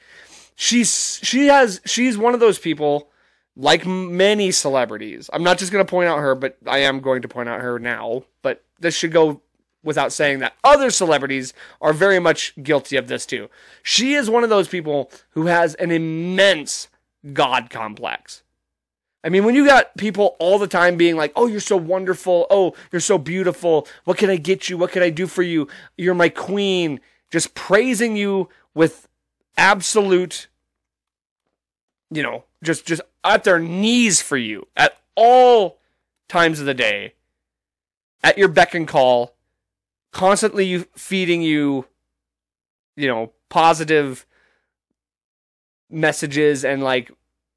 she's 0.54 1.20
she 1.22 1.46
has 1.46 1.80
she's 1.84 2.16
one 2.16 2.34
of 2.34 2.40
those 2.40 2.58
people 2.58 3.10
like 3.56 3.86
many 3.86 4.50
celebrities 4.50 5.30
i'm 5.32 5.42
not 5.42 5.58
just 5.58 5.72
to 5.72 5.84
point 5.84 6.08
out 6.08 6.18
her 6.18 6.34
but 6.34 6.56
i 6.66 6.78
am 6.78 7.00
going 7.00 7.22
to 7.22 7.28
point 7.28 7.48
out 7.48 7.60
her 7.60 7.78
now 7.78 8.22
but 8.42 8.62
this 8.80 8.96
should 8.96 9.12
go 9.12 9.40
without 9.84 10.12
saying 10.12 10.40
that 10.40 10.56
other 10.64 10.90
celebrities 10.90 11.52
are 11.80 11.92
very 11.92 12.18
much 12.18 12.54
guilty 12.62 12.96
of 12.96 13.06
this 13.06 13.26
too. 13.26 13.48
She 13.82 14.14
is 14.14 14.30
one 14.30 14.42
of 14.42 14.50
those 14.50 14.66
people 14.66 15.10
who 15.30 15.46
has 15.46 15.74
an 15.74 15.90
immense 15.90 16.88
God 17.32 17.70
complex. 17.70 18.42
I 19.24 19.30
mean, 19.30 19.44
when 19.44 19.54
you 19.54 19.66
got 19.66 19.96
people 19.96 20.36
all 20.38 20.58
the 20.58 20.66
time 20.66 20.98
being 20.98 21.16
like, 21.16 21.32
oh, 21.34 21.46
you're 21.46 21.58
so 21.58 21.78
wonderful. 21.78 22.46
Oh, 22.50 22.74
you're 22.92 23.00
so 23.00 23.16
beautiful. 23.16 23.88
What 24.04 24.18
can 24.18 24.28
I 24.28 24.36
get 24.36 24.68
you? 24.68 24.76
What 24.76 24.92
can 24.92 25.02
I 25.02 25.08
do 25.08 25.26
for 25.26 25.42
you? 25.42 25.66
You're 25.96 26.14
my 26.14 26.28
queen. 26.28 27.00
Just 27.30 27.54
praising 27.54 28.16
you 28.16 28.50
with 28.74 29.08
absolute, 29.56 30.48
you 32.10 32.22
know, 32.22 32.44
just, 32.62 32.84
just 32.84 33.00
at 33.24 33.44
their 33.44 33.58
knees 33.58 34.20
for 34.20 34.36
you 34.36 34.66
at 34.76 34.98
all 35.16 35.78
times 36.28 36.60
of 36.60 36.66
the 36.66 36.74
day, 36.74 37.14
at 38.22 38.36
your 38.36 38.48
beck 38.48 38.74
and 38.74 38.86
call 38.86 39.34
constantly 40.12 40.78
feeding 40.94 41.40
you, 41.42 41.86
you 42.94 43.08
know, 43.08 43.32
positive 43.48 44.26
messages 45.90 46.64
and 46.64 46.82
like 46.82 47.10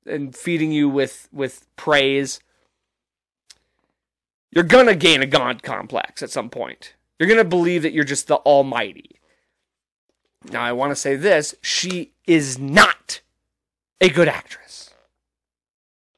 and 0.07 0.35
feeding 0.35 0.71
you 0.71 0.89
with 0.89 1.27
with 1.31 1.67
praise 1.75 2.39
you're 4.51 4.63
gonna 4.63 4.95
gain 4.95 5.21
a 5.21 5.27
god 5.27 5.61
complex 5.61 6.23
at 6.23 6.31
some 6.31 6.49
point. 6.49 6.95
You're 7.19 7.29
gonna 7.29 7.43
believe 7.43 7.83
that 7.83 7.93
you're 7.93 8.03
just 8.03 8.27
the 8.27 8.37
almighty. 8.37 9.19
Now 10.49 10.63
i 10.63 10.71
want 10.71 10.91
to 10.91 10.95
say 10.95 11.15
this 11.15 11.55
she 11.61 12.13
is 12.25 12.57
not 12.57 13.21
a 13.99 14.09
good 14.09 14.27
actress. 14.27 14.91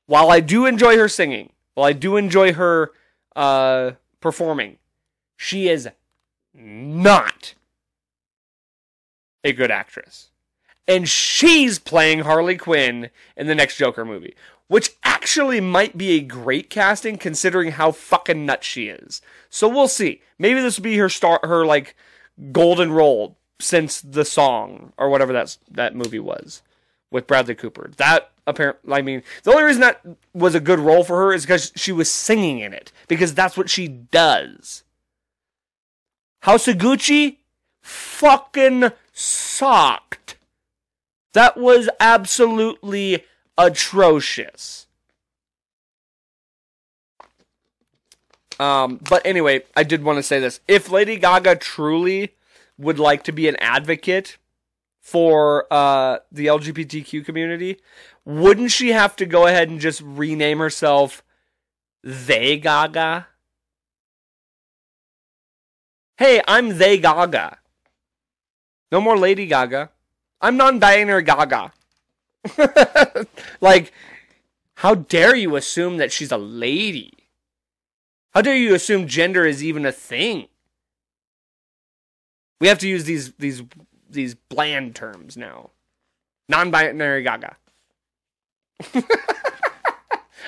While 0.06 0.32
i 0.32 0.40
do 0.40 0.66
enjoy 0.66 0.98
her 0.98 1.10
singing 1.10 1.52
while 1.74 1.88
i 1.88 1.94
do 1.94 2.18
enjoy 2.18 2.54
her 2.54 2.92
uh 3.36 3.92
performing 4.20 4.78
she 5.38 5.70
is 5.70 5.90
not 6.54 7.56
a 9.44 9.54
good 9.54 9.72
actress. 9.72 10.30
And 10.90 11.08
she's 11.08 11.78
playing 11.78 12.22
Harley 12.22 12.58
Quinn 12.58 13.12
in 13.38 13.46
the 13.46 13.54
next 13.54 13.78
Joker 13.78 14.04
movie, 14.04 14.34
which 14.68 14.96
actually 15.04 15.62
might 15.62 16.00
be 16.00 16.14
a 16.14 16.22
great 16.22 16.72
casting 16.72 17.18
considering 17.18 17.74
how 17.74 17.92
fucking 17.92 18.44
nuts 18.44 18.66
she 18.66 18.88
is. 18.88 19.22
So 19.52 19.70
we'll 19.70 19.88
see. 19.88 20.24
Maybe 20.40 20.62
this 20.62 20.78
will 20.78 20.84
be 20.84 20.98
her 20.98 21.08
start 21.08 21.46
her 21.46 21.64
like 21.64 21.96
golden 22.52 22.92
role 22.92 23.38
since 23.60 24.02
the 24.02 24.26
song 24.26 24.94
or 24.98 25.10
whatever 25.10 25.32
that's 25.32 25.60
that 25.70 25.96
movie 25.96 26.20
was 26.20 26.64
with 27.12 27.28
Bradley 27.28 27.54
Cooper. 27.54 27.92
That 27.98 28.32
apparently 28.48 28.92
I 28.92 29.04
mean, 29.04 29.22
the 29.44 29.52
only 29.52 29.66
reason 29.66 29.82
that 29.82 30.04
was 30.34 30.56
a 30.56 30.60
good 30.60 30.80
role 30.80 31.04
for 31.04 31.18
her 31.18 31.34
is 31.34 31.44
because 31.44 31.72
she 31.76 31.92
was 31.92 32.10
singing 32.10 32.62
in 32.62 32.74
it 32.74 32.92
because 33.08 33.36
that's 33.36 33.56
what 33.56 33.70
she 33.70 33.88
does. 33.88 34.84
House 36.42 36.68
of 36.68 36.78
Gucci 36.78 37.38
fucking 37.80 38.90
sucked. 39.14 40.38
That 41.40 41.56
was 41.56 41.88
absolutely 42.02 43.24
atrocious. 43.58 44.88
Um, 48.60 49.00
but 49.10 49.26
anyway, 49.26 49.64
I 49.74 49.84
did 49.84 50.04
want 50.04 50.18
to 50.18 50.24
say 50.24 50.42
this. 50.42 50.60
If 50.68 50.92
Lady 50.92 51.16
Gaga 51.16 51.56
truly 51.56 52.36
would 52.78 53.00
like 53.00 53.24
to 53.24 53.32
be 53.32 53.48
an 53.48 53.56
advocate 53.62 54.38
for 55.00 55.66
uh, 55.72 56.18
the 56.30 56.48
LGBTQ 56.48 57.24
community, 57.24 57.80
wouldn't 58.26 58.72
she 58.72 58.90
have 58.90 59.16
to 59.16 59.26
go 59.26 59.48
ahead 59.48 59.70
and 59.70 59.80
just 59.80 60.02
rename 60.02 60.60
herself 60.60 61.24
They 62.04 62.58
Gaga? 62.58 63.28
Hey, 66.18 66.42
I'm 66.50 66.80
They 66.80 66.98
Gaga. 66.98 67.60
No 68.92 69.00
more 69.00 69.18
Lady 69.18 69.46
Gaga. 69.46 69.92
I'm 70.42 70.58
non-binary 70.58 71.24
Gaga. 71.24 71.74
like, 73.62 73.92
how 74.76 74.96
dare 74.96 75.36
you 75.36 75.56
assume 75.56 75.98
that 75.98 76.12
she's 76.12 76.32
a 76.32 76.38
lady? 76.38 77.14
How 78.34 78.42
dare 78.42 78.56
you 78.56 78.74
assume 78.74 79.08
gender 79.08 79.46
is 79.46 79.64
even 79.64 79.86
a 79.86 79.92
thing? 79.92 80.48
We 82.62 82.68
have 82.68 82.80
to 82.80 82.88
use 82.88 83.06
these 83.06 83.34
these 83.34 83.64
these 84.10 84.36
bland 84.36 84.96
terms 84.96 85.36
now. 85.36 85.72
Non-binary 86.48 87.24
Gaga. 87.24 87.58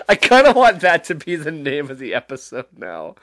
I 0.07 0.15
kind 0.15 0.47
of 0.47 0.55
want 0.55 0.81
that 0.81 1.03
to 1.05 1.15
be 1.15 1.35
the 1.35 1.51
name 1.51 1.89
of 1.89 1.99
the 1.99 2.13
episode 2.13 2.67
now. 2.77 3.15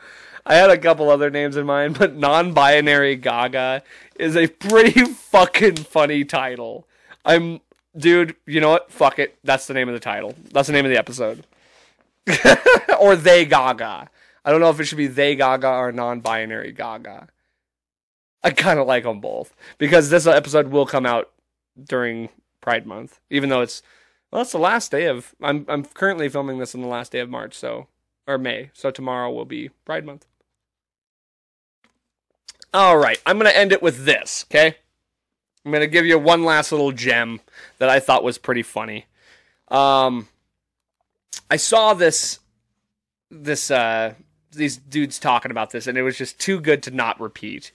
I 0.47 0.55
had 0.55 0.71
a 0.71 0.79
couple 0.79 1.11
other 1.11 1.31
names 1.31 1.57
in 1.57 1.67
mind, 1.67 1.99
but 1.99 2.17
non-binary 2.17 3.17
Gaga 3.17 3.83
is 4.19 4.37
a 4.37 4.47
pretty 4.47 5.05
fucking 5.05 5.77
funny 5.77 6.25
title. 6.25 6.87
I'm 7.25 7.61
dude, 7.97 8.37
you 8.47 8.61
know 8.61 8.71
what? 8.71 8.91
Fuck 8.91 9.19
it. 9.19 9.39
That's 9.45 9.67
the 9.67 9.75
name 9.75 9.89
of 9.89 9.95
the 9.95 10.01
title. 10.01 10.35
That's 10.53 10.69
the 10.69 10.73
name 10.73 10.85
of 10.85 10.91
the 10.91 10.99
episode. 10.99 11.45
or 13.01 13.17
they 13.17 13.45
Gaga. 13.45 14.09
I 14.45 14.51
don't 14.51 14.61
know 14.61 14.71
if 14.71 14.81
it 14.81 14.85
should 14.85 14.99
be 14.99 15.07
they 15.07 15.35
Gaga 15.37 15.69
or 15.69 15.93
non-binary 15.93 16.73
Gaga. 16.73 17.29
I 18.43 18.51
kind 18.51 18.79
of 18.79 18.87
like 18.87 19.05
them 19.05 19.21
both 19.21 19.55
because 19.79 20.11
this 20.11 20.27
episode 20.27 20.69
will 20.69 20.87
come 20.87 21.05
out 21.05 21.31
during 21.83 22.29
Pride 22.61 22.87
Month, 22.87 23.21
even 23.31 23.49
though 23.49 23.63
it's 23.63 23.83
well, 24.31 24.43
it's 24.43 24.53
the 24.53 24.59
last 24.59 24.91
day 24.91 25.07
of. 25.07 25.35
I'm 25.43 25.65
I'm 25.69 25.85
currently 25.85 26.29
filming 26.29 26.59
this 26.59 26.75
on 26.75 26.81
the 26.81 26.89
last 26.89 27.13
day 27.13 27.21
of 27.21 27.31
March, 27.31 27.55
so 27.55 27.89
or 28.27 28.39
May, 28.39 28.71
so 28.75 28.91
tomorrow 28.91 29.33
will 29.33 29.45
be 29.45 29.71
Pride 29.85 30.05
Month. 30.05 30.27
All 32.75 32.99
right, 32.99 33.21
I'm 33.25 33.39
gonna 33.39 33.51
end 33.51 33.73
it 33.73 33.83
with 33.83 34.05
this. 34.05 34.45
Okay, 34.51 34.77
I'm 35.65 35.73
gonna 35.73 35.87
give 35.87 36.05
you 36.05 36.19
one 36.19 36.45
last 36.45 36.73
little 36.73 36.93
gem 36.93 37.41
that 37.79 37.89
I 37.89 38.01
thought 38.01 38.23
was 38.23 38.39
pretty 38.39 38.63
funny. 38.63 39.07
Um, 39.69 40.29
I 41.51 41.57
saw 41.57 41.95
this, 41.95 42.41
this, 43.31 43.71
uh, 43.71 44.15
these 44.53 44.77
dudes 44.77 45.19
talking 45.19 45.51
about 45.51 45.71
this, 45.71 45.87
and 45.87 45.97
it 45.97 46.03
was 46.03 46.19
just 46.19 46.39
too 46.39 46.61
good 46.61 46.83
to 46.85 46.91
not 46.91 47.21
repeat. 47.21 47.73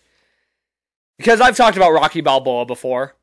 Because 1.18 1.42
I've 1.42 1.58
talked 1.58 1.78
about 1.78 1.92
Rocky 1.92 2.22
Balboa 2.22 2.66
before, 2.66 3.16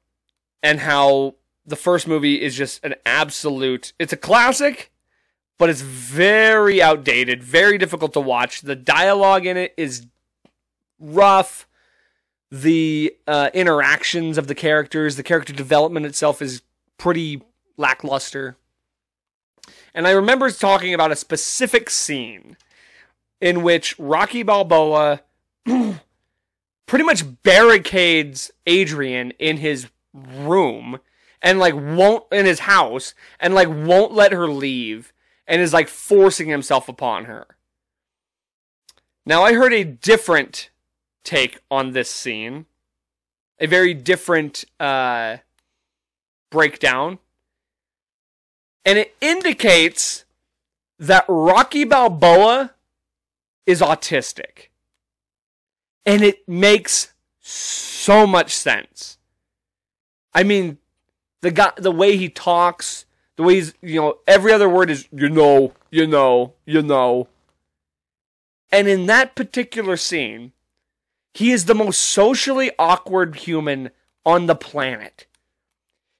and 0.62 0.80
how 0.80 1.34
the 1.66 1.76
first 1.76 2.06
movie 2.06 2.40
is 2.40 2.56
just 2.56 2.84
an 2.84 2.94
absolute, 3.06 3.92
it's 3.98 4.12
a 4.12 4.16
classic, 4.16 4.90
but 5.58 5.68
it's 5.68 5.82
very 5.82 6.80
outdated, 6.80 7.42
very 7.42 7.78
difficult 7.78 8.12
to 8.14 8.20
watch. 8.20 8.62
The 8.62 8.76
dialogue 8.76 9.46
in 9.46 9.56
it 9.56 9.74
is 9.76 10.06
rough. 10.98 11.66
The 12.50 13.14
uh, 13.26 13.50
interactions 13.54 14.38
of 14.38 14.46
the 14.46 14.54
characters, 14.54 15.16
the 15.16 15.22
character 15.22 15.52
development 15.52 16.06
itself 16.06 16.42
is 16.42 16.62
pretty 16.98 17.42
lackluster. 17.76 18.56
And 19.94 20.06
I 20.06 20.12
remember 20.12 20.50
talking 20.50 20.94
about 20.94 21.12
a 21.12 21.16
specific 21.16 21.90
scene 21.90 22.56
in 23.40 23.62
which 23.62 23.98
Rocky 23.98 24.42
Balboa 24.42 25.20
pretty 26.86 27.04
much 27.04 27.42
barricades 27.42 28.50
Adrian 28.66 29.32
in 29.38 29.58
his 29.58 29.88
room 30.12 31.00
and 31.42 31.58
like 31.58 31.74
won't 31.74 32.24
in 32.32 32.46
his 32.46 32.60
house 32.60 33.14
and 33.38 33.54
like 33.54 33.68
won't 33.68 34.12
let 34.12 34.32
her 34.32 34.48
leave 34.48 35.12
and 35.46 35.60
is 35.60 35.72
like 35.72 35.88
forcing 35.88 36.48
himself 36.48 36.88
upon 36.88 37.24
her. 37.24 37.46
Now 39.26 39.42
I 39.42 39.54
heard 39.54 39.72
a 39.72 39.84
different 39.84 40.70
take 41.24 41.58
on 41.70 41.92
this 41.92 42.10
scene. 42.10 42.66
A 43.58 43.66
very 43.66 43.94
different 43.94 44.64
uh 44.78 45.38
breakdown. 46.50 47.18
And 48.84 48.98
it 48.98 49.14
indicates 49.20 50.24
that 50.98 51.24
Rocky 51.28 51.84
Balboa 51.84 52.74
is 53.66 53.80
autistic. 53.80 54.68
And 56.06 56.22
it 56.22 56.48
makes 56.48 57.12
so 57.40 58.26
much 58.26 58.52
sense. 58.54 59.18
I 60.32 60.42
mean, 60.42 60.78
the 61.42 61.50
guy, 61.50 61.72
the 61.76 61.90
way 61.90 62.16
he 62.16 62.28
talks, 62.28 63.04
the 63.36 63.42
way 63.42 63.54
he's, 63.54 63.74
you 63.80 64.00
know, 64.00 64.18
every 64.26 64.52
other 64.52 64.68
word 64.68 64.90
is, 64.90 65.08
you 65.12 65.28
know, 65.28 65.72
you 65.90 66.06
know, 66.06 66.54
you 66.66 66.82
know. 66.82 67.28
And 68.72 68.86
in 68.88 69.06
that 69.06 69.34
particular 69.34 69.96
scene, 69.96 70.52
he 71.34 71.50
is 71.50 71.64
the 71.64 71.74
most 71.74 72.00
socially 72.00 72.70
awkward 72.78 73.36
human 73.36 73.90
on 74.24 74.46
the 74.46 74.54
planet. 74.54 75.26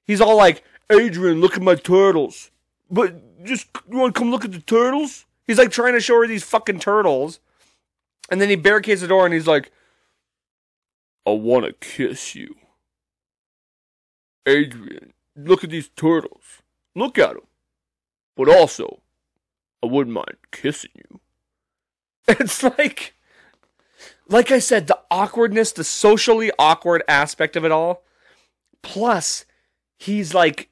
He's 0.05 0.21
all 0.21 0.35
like, 0.35 0.63
Adrian, 0.89 1.39
look 1.39 1.55
at 1.55 1.61
my 1.61 1.75
turtles. 1.75 2.51
But 2.89 3.43
just, 3.43 3.67
you 3.89 3.97
want 3.97 4.13
to 4.13 4.19
come 4.19 4.31
look 4.31 4.43
at 4.43 4.51
the 4.51 4.59
turtles? 4.59 5.25
He's 5.47 5.57
like 5.57 5.71
trying 5.71 5.93
to 5.93 6.01
show 6.01 6.19
her 6.19 6.27
these 6.27 6.43
fucking 6.43 6.79
turtles. 6.79 7.39
And 8.29 8.41
then 8.41 8.49
he 8.49 8.55
barricades 8.55 9.01
the 9.01 9.07
door 9.07 9.25
and 9.25 9.33
he's 9.33 9.47
like, 9.47 9.71
I 11.25 11.31
want 11.31 11.65
to 11.65 11.73
kiss 11.73 12.35
you. 12.35 12.55
Adrian, 14.45 15.10
look 15.35 15.63
at 15.63 15.69
these 15.69 15.89
turtles. 15.89 16.61
Look 16.95 17.17
at 17.17 17.33
them. 17.33 17.47
But 18.35 18.49
also, 18.49 19.01
I 19.83 19.87
wouldn't 19.87 20.13
mind 20.13 20.37
kissing 20.51 20.91
you. 20.95 21.19
It's 22.27 22.63
like, 22.63 23.13
like 24.29 24.51
I 24.51 24.59
said, 24.59 24.87
the 24.87 24.99
awkwardness, 25.09 25.71
the 25.71 25.83
socially 25.83 26.51
awkward 26.57 27.03
aspect 27.07 27.55
of 27.55 27.65
it 27.65 27.71
all. 27.71 28.03
Plus, 28.83 29.45
he's 29.97 30.33
like 30.33 30.69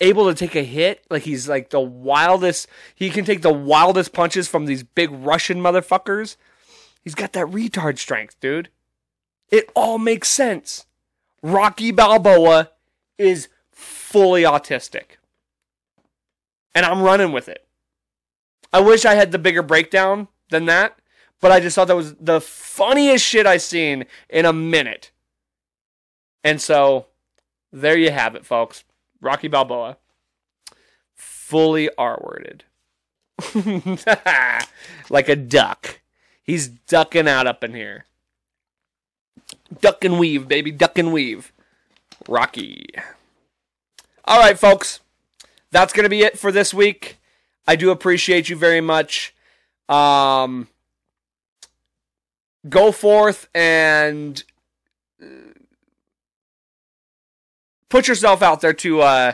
able 0.00 0.28
to 0.28 0.34
take 0.34 0.56
a 0.56 0.62
hit. 0.62 1.04
Like 1.10 1.22
he's 1.22 1.48
like 1.48 1.70
the 1.70 1.80
wildest. 1.80 2.68
He 2.94 3.10
can 3.10 3.24
take 3.24 3.42
the 3.42 3.52
wildest 3.52 4.12
punches 4.12 4.48
from 4.48 4.66
these 4.66 4.82
big 4.82 5.10
Russian 5.10 5.60
motherfuckers. 5.60 6.36
He's 7.02 7.14
got 7.14 7.32
that 7.32 7.46
retard 7.46 7.98
strength, 7.98 8.38
dude. 8.40 8.70
It 9.50 9.70
all 9.74 9.98
makes 9.98 10.28
sense. 10.28 10.86
Rocky 11.42 11.90
Balboa 11.90 12.70
is 13.18 13.48
fully 13.72 14.42
autistic. 14.42 15.16
And 16.74 16.86
I'm 16.86 17.02
running 17.02 17.32
with 17.32 17.48
it. 17.48 17.66
I 18.72 18.80
wish 18.80 19.04
I 19.04 19.14
had 19.14 19.32
the 19.32 19.38
bigger 19.38 19.62
breakdown 19.62 20.28
than 20.50 20.66
that, 20.66 20.98
but 21.40 21.50
I 21.50 21.60
just 21.60 21.74
thought 21.74 21.88
that 21.88 21.96
was 21.96 22.14
the 22.14 22.40
funniest 22.40 23.24
shit 23.24 23.46
I 23.46 23.56
seen 23.56 24.06
in 24.28 24.44
a 24.44 24.52
minute. 24.52 25.10
And 26.44 26.60
so 26.60 27.06
there 27.72 27.98
you 27.98 28.10
have 28.10 28.34
it, 28.34 28.46
folks. 28.46 28.84
Rocky 29.20 29.48
Balboa. 29.48 29.98
Fully 31.14 31.90
R 31.98 32.20
worded. 32.22 32.64
like 35.10 35.28
a 35.28 35.36
duck. 35.36 36.00
He's 36.42 36.68
ducking 36.68 37.28
out 37.28 37.46
up 37.46 37.64
in 37.64 37.74
here. 37.74 38.06
Duck 39.80 40.04
and 40.04 40.18
weave, 40.18 40.48
baby. 40.48 40.70
Duck 40.70 40.98
and 40.98 41.12
weave. 41.12 41.52
Rocky. 42.28 42.88
All 44.24 44.40
right, 44.40 44.58
folks. 44.58 45.00
That's 45.70 45.92
going 45.92 46.04
to 46.04 46.10
be 46.10 46.22
it 46.22 46.38
for 46.38 46.50
this 46.50 46.74
week. 46.74 47.18
I 47.66 47.76
do 47.76 47.90
appreciate 47.90 48.48
you 48.48 48.56
very 48.56 48.80
much. 48.80 49.34
Um, 49.88 50.68
go 52.68 52.92
forth 52.92 53.48
and 53.54 54.42
uh, 55.22 55.26
put 57.88 58.08
yourself 58.08 58.42
out 58.42 58.60
there 58.60 58.72
to 58.72 59.02
uh, 59.02 59.32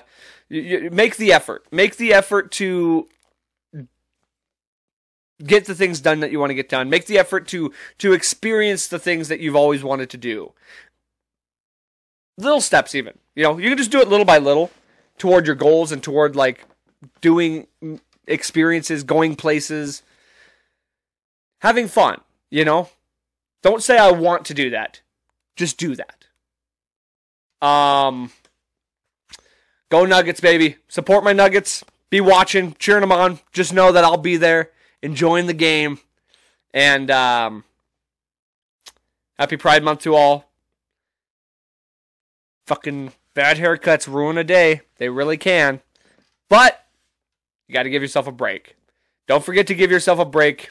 make 0.50 1.16
the 1.16 1.32
effort. 1.32 1.64
Make 1.70 1.96
the 1.96 2.12
effort 2.12 2.50
to 2.52 3.08
get 5.44 5.66
the 5.66 5.74
things 5.74 6.00
done 6.00 6.20
that 6.20 6.30
you 6.30 6.40
want 6.40 6.50
to 6.50 6.54
get 6.54 6.68
done. 6.68 6.90
Make 6.90 7.06
the 7.06 7.18
effort 7.18 7.46
to 7.48 7.72
to 7.98 8.12
experience 8.12 8.88
the 8.88 8.98
things 8.98 9.28
that 9.28 9.40
you've 9.40 9.56
always 9.56 9.82
wanted 9.82 10.10
to 10.10 10.16
do. 10.16 10.52
Little 12.38 12.60
steps, 12.60 12.94
even 12.94 13.18
you 13.34 13.42
know, 13.42 13.58
you 13.58 13.68
can 13.68 13.78
just 13.78 13.90
do 13.90 14.00
it 14.00 14.08
little 14.08 14.26
by 14.26 14.38
little 14.38 14.70
toward 15.18 15.46
your 15.46 15.56
goals 15.56 15.92
and 15.92 16.02
toward 16.02 16.36
like 16.36 16.64
doing 17.20 17.66
experiences, 18.26 19.02
going 19.02 19.36
places, 19.36 20.02
having 21.60 21.88
fun. 21.88 22.20
You 22.50 22.64
know, 22.64 22.88
don't 23.62 23.82
say 23.82 23.98
I 23.98 24.10
want 24.12 24.44
to 24.46 24.54
do 24.54 24.70
that. 24.70 25.00
Just 25.56 25.78
do 25.78 25.96
that. 25.96 27.66
Um, 27.66 28.30
go 29.90 30.04
Nuggets, 30.04 30.40
baby. 30.40 30.76
Support 30.88 31.24
my 31.24 31.32
Nuggets. 31.32 31.84
Be 32.10 32.20
watching, 32.20 32.76
cheering 32.78 33.00
them 33.00 33.12
on. 33.12 33.40
Just 33.52 33.72
know 33.72 33.90
that 33.90 34.04
I'll 34.04 34.16
be 34.16 34.36
there, 34.36 34.70
enjoying 35.02 35.46
the 35.46 35.54
game. 35.54 35.98
And 36.72 37.10
um, 37.10 37.64
happy 39.38 39.56
Pride 39.56 39.82
Month 39.82 40.00
to 40.00 40.14
all. 40.14 40.50
Fucking 42.66 43.12
bad 43.34 43.58
haircuts 43.58 44.12
ruin 44.12 44.38
a 44.38 44.44
day. 44.44 44.82
They 44.98 45.08
really 45.08 45.36
can. 45.36 45.80
But 46.48 46.86
you 47.66 47.72
got 47.72 47.84
to 47.84 47.90
give 47.90 48.02
yourself 48.02 48.26
a 48.26 48.32
break. 48.32 48.76
Don't 49.26 49.44
forget 49.44 49.66
to 49.68 49.74
give 49.74 49.90
yourself 49.90 50.18
a 50.18 50.24
break. 50.24 50.70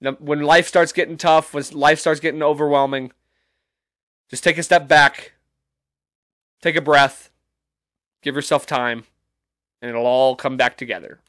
When 0.00 0.42
life 0.42 0.68
starts 0.68 0.92
getting 0.92 1.16
tough, 1.16 1.52
when 1.54 1.64
life 1.72 1.98
starts 1.98 2.20
getting 2.20 2.42
overwhelming, 2.42 3.12
just 4.30 4.44
take 4.44 4.58
a 4.58 4.62
step 4.62 4.86
back, 4.86 5.32
take 6.62 6.76
a 6.76 6.80
breath, 6.80 7.30
give 8.22 8.36
yourself 8.36 8.66
time, 8.66 9.04
and 9.80 9.88
it'll 9.88 10.06
all 10.06 10.36
come 10.36 10.56
back 10.56 10.76
together. 10.76 11.20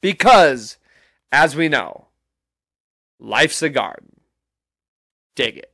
Because, 0.00 0.76
as 1.32 1.54
we 1.54 1.68
know, 1.68 2.08
life's 3.18 3.62
a 3.62 3.68
garden. 3.68 4.20
Dig 5.36 5.58
it. 5.58 5.72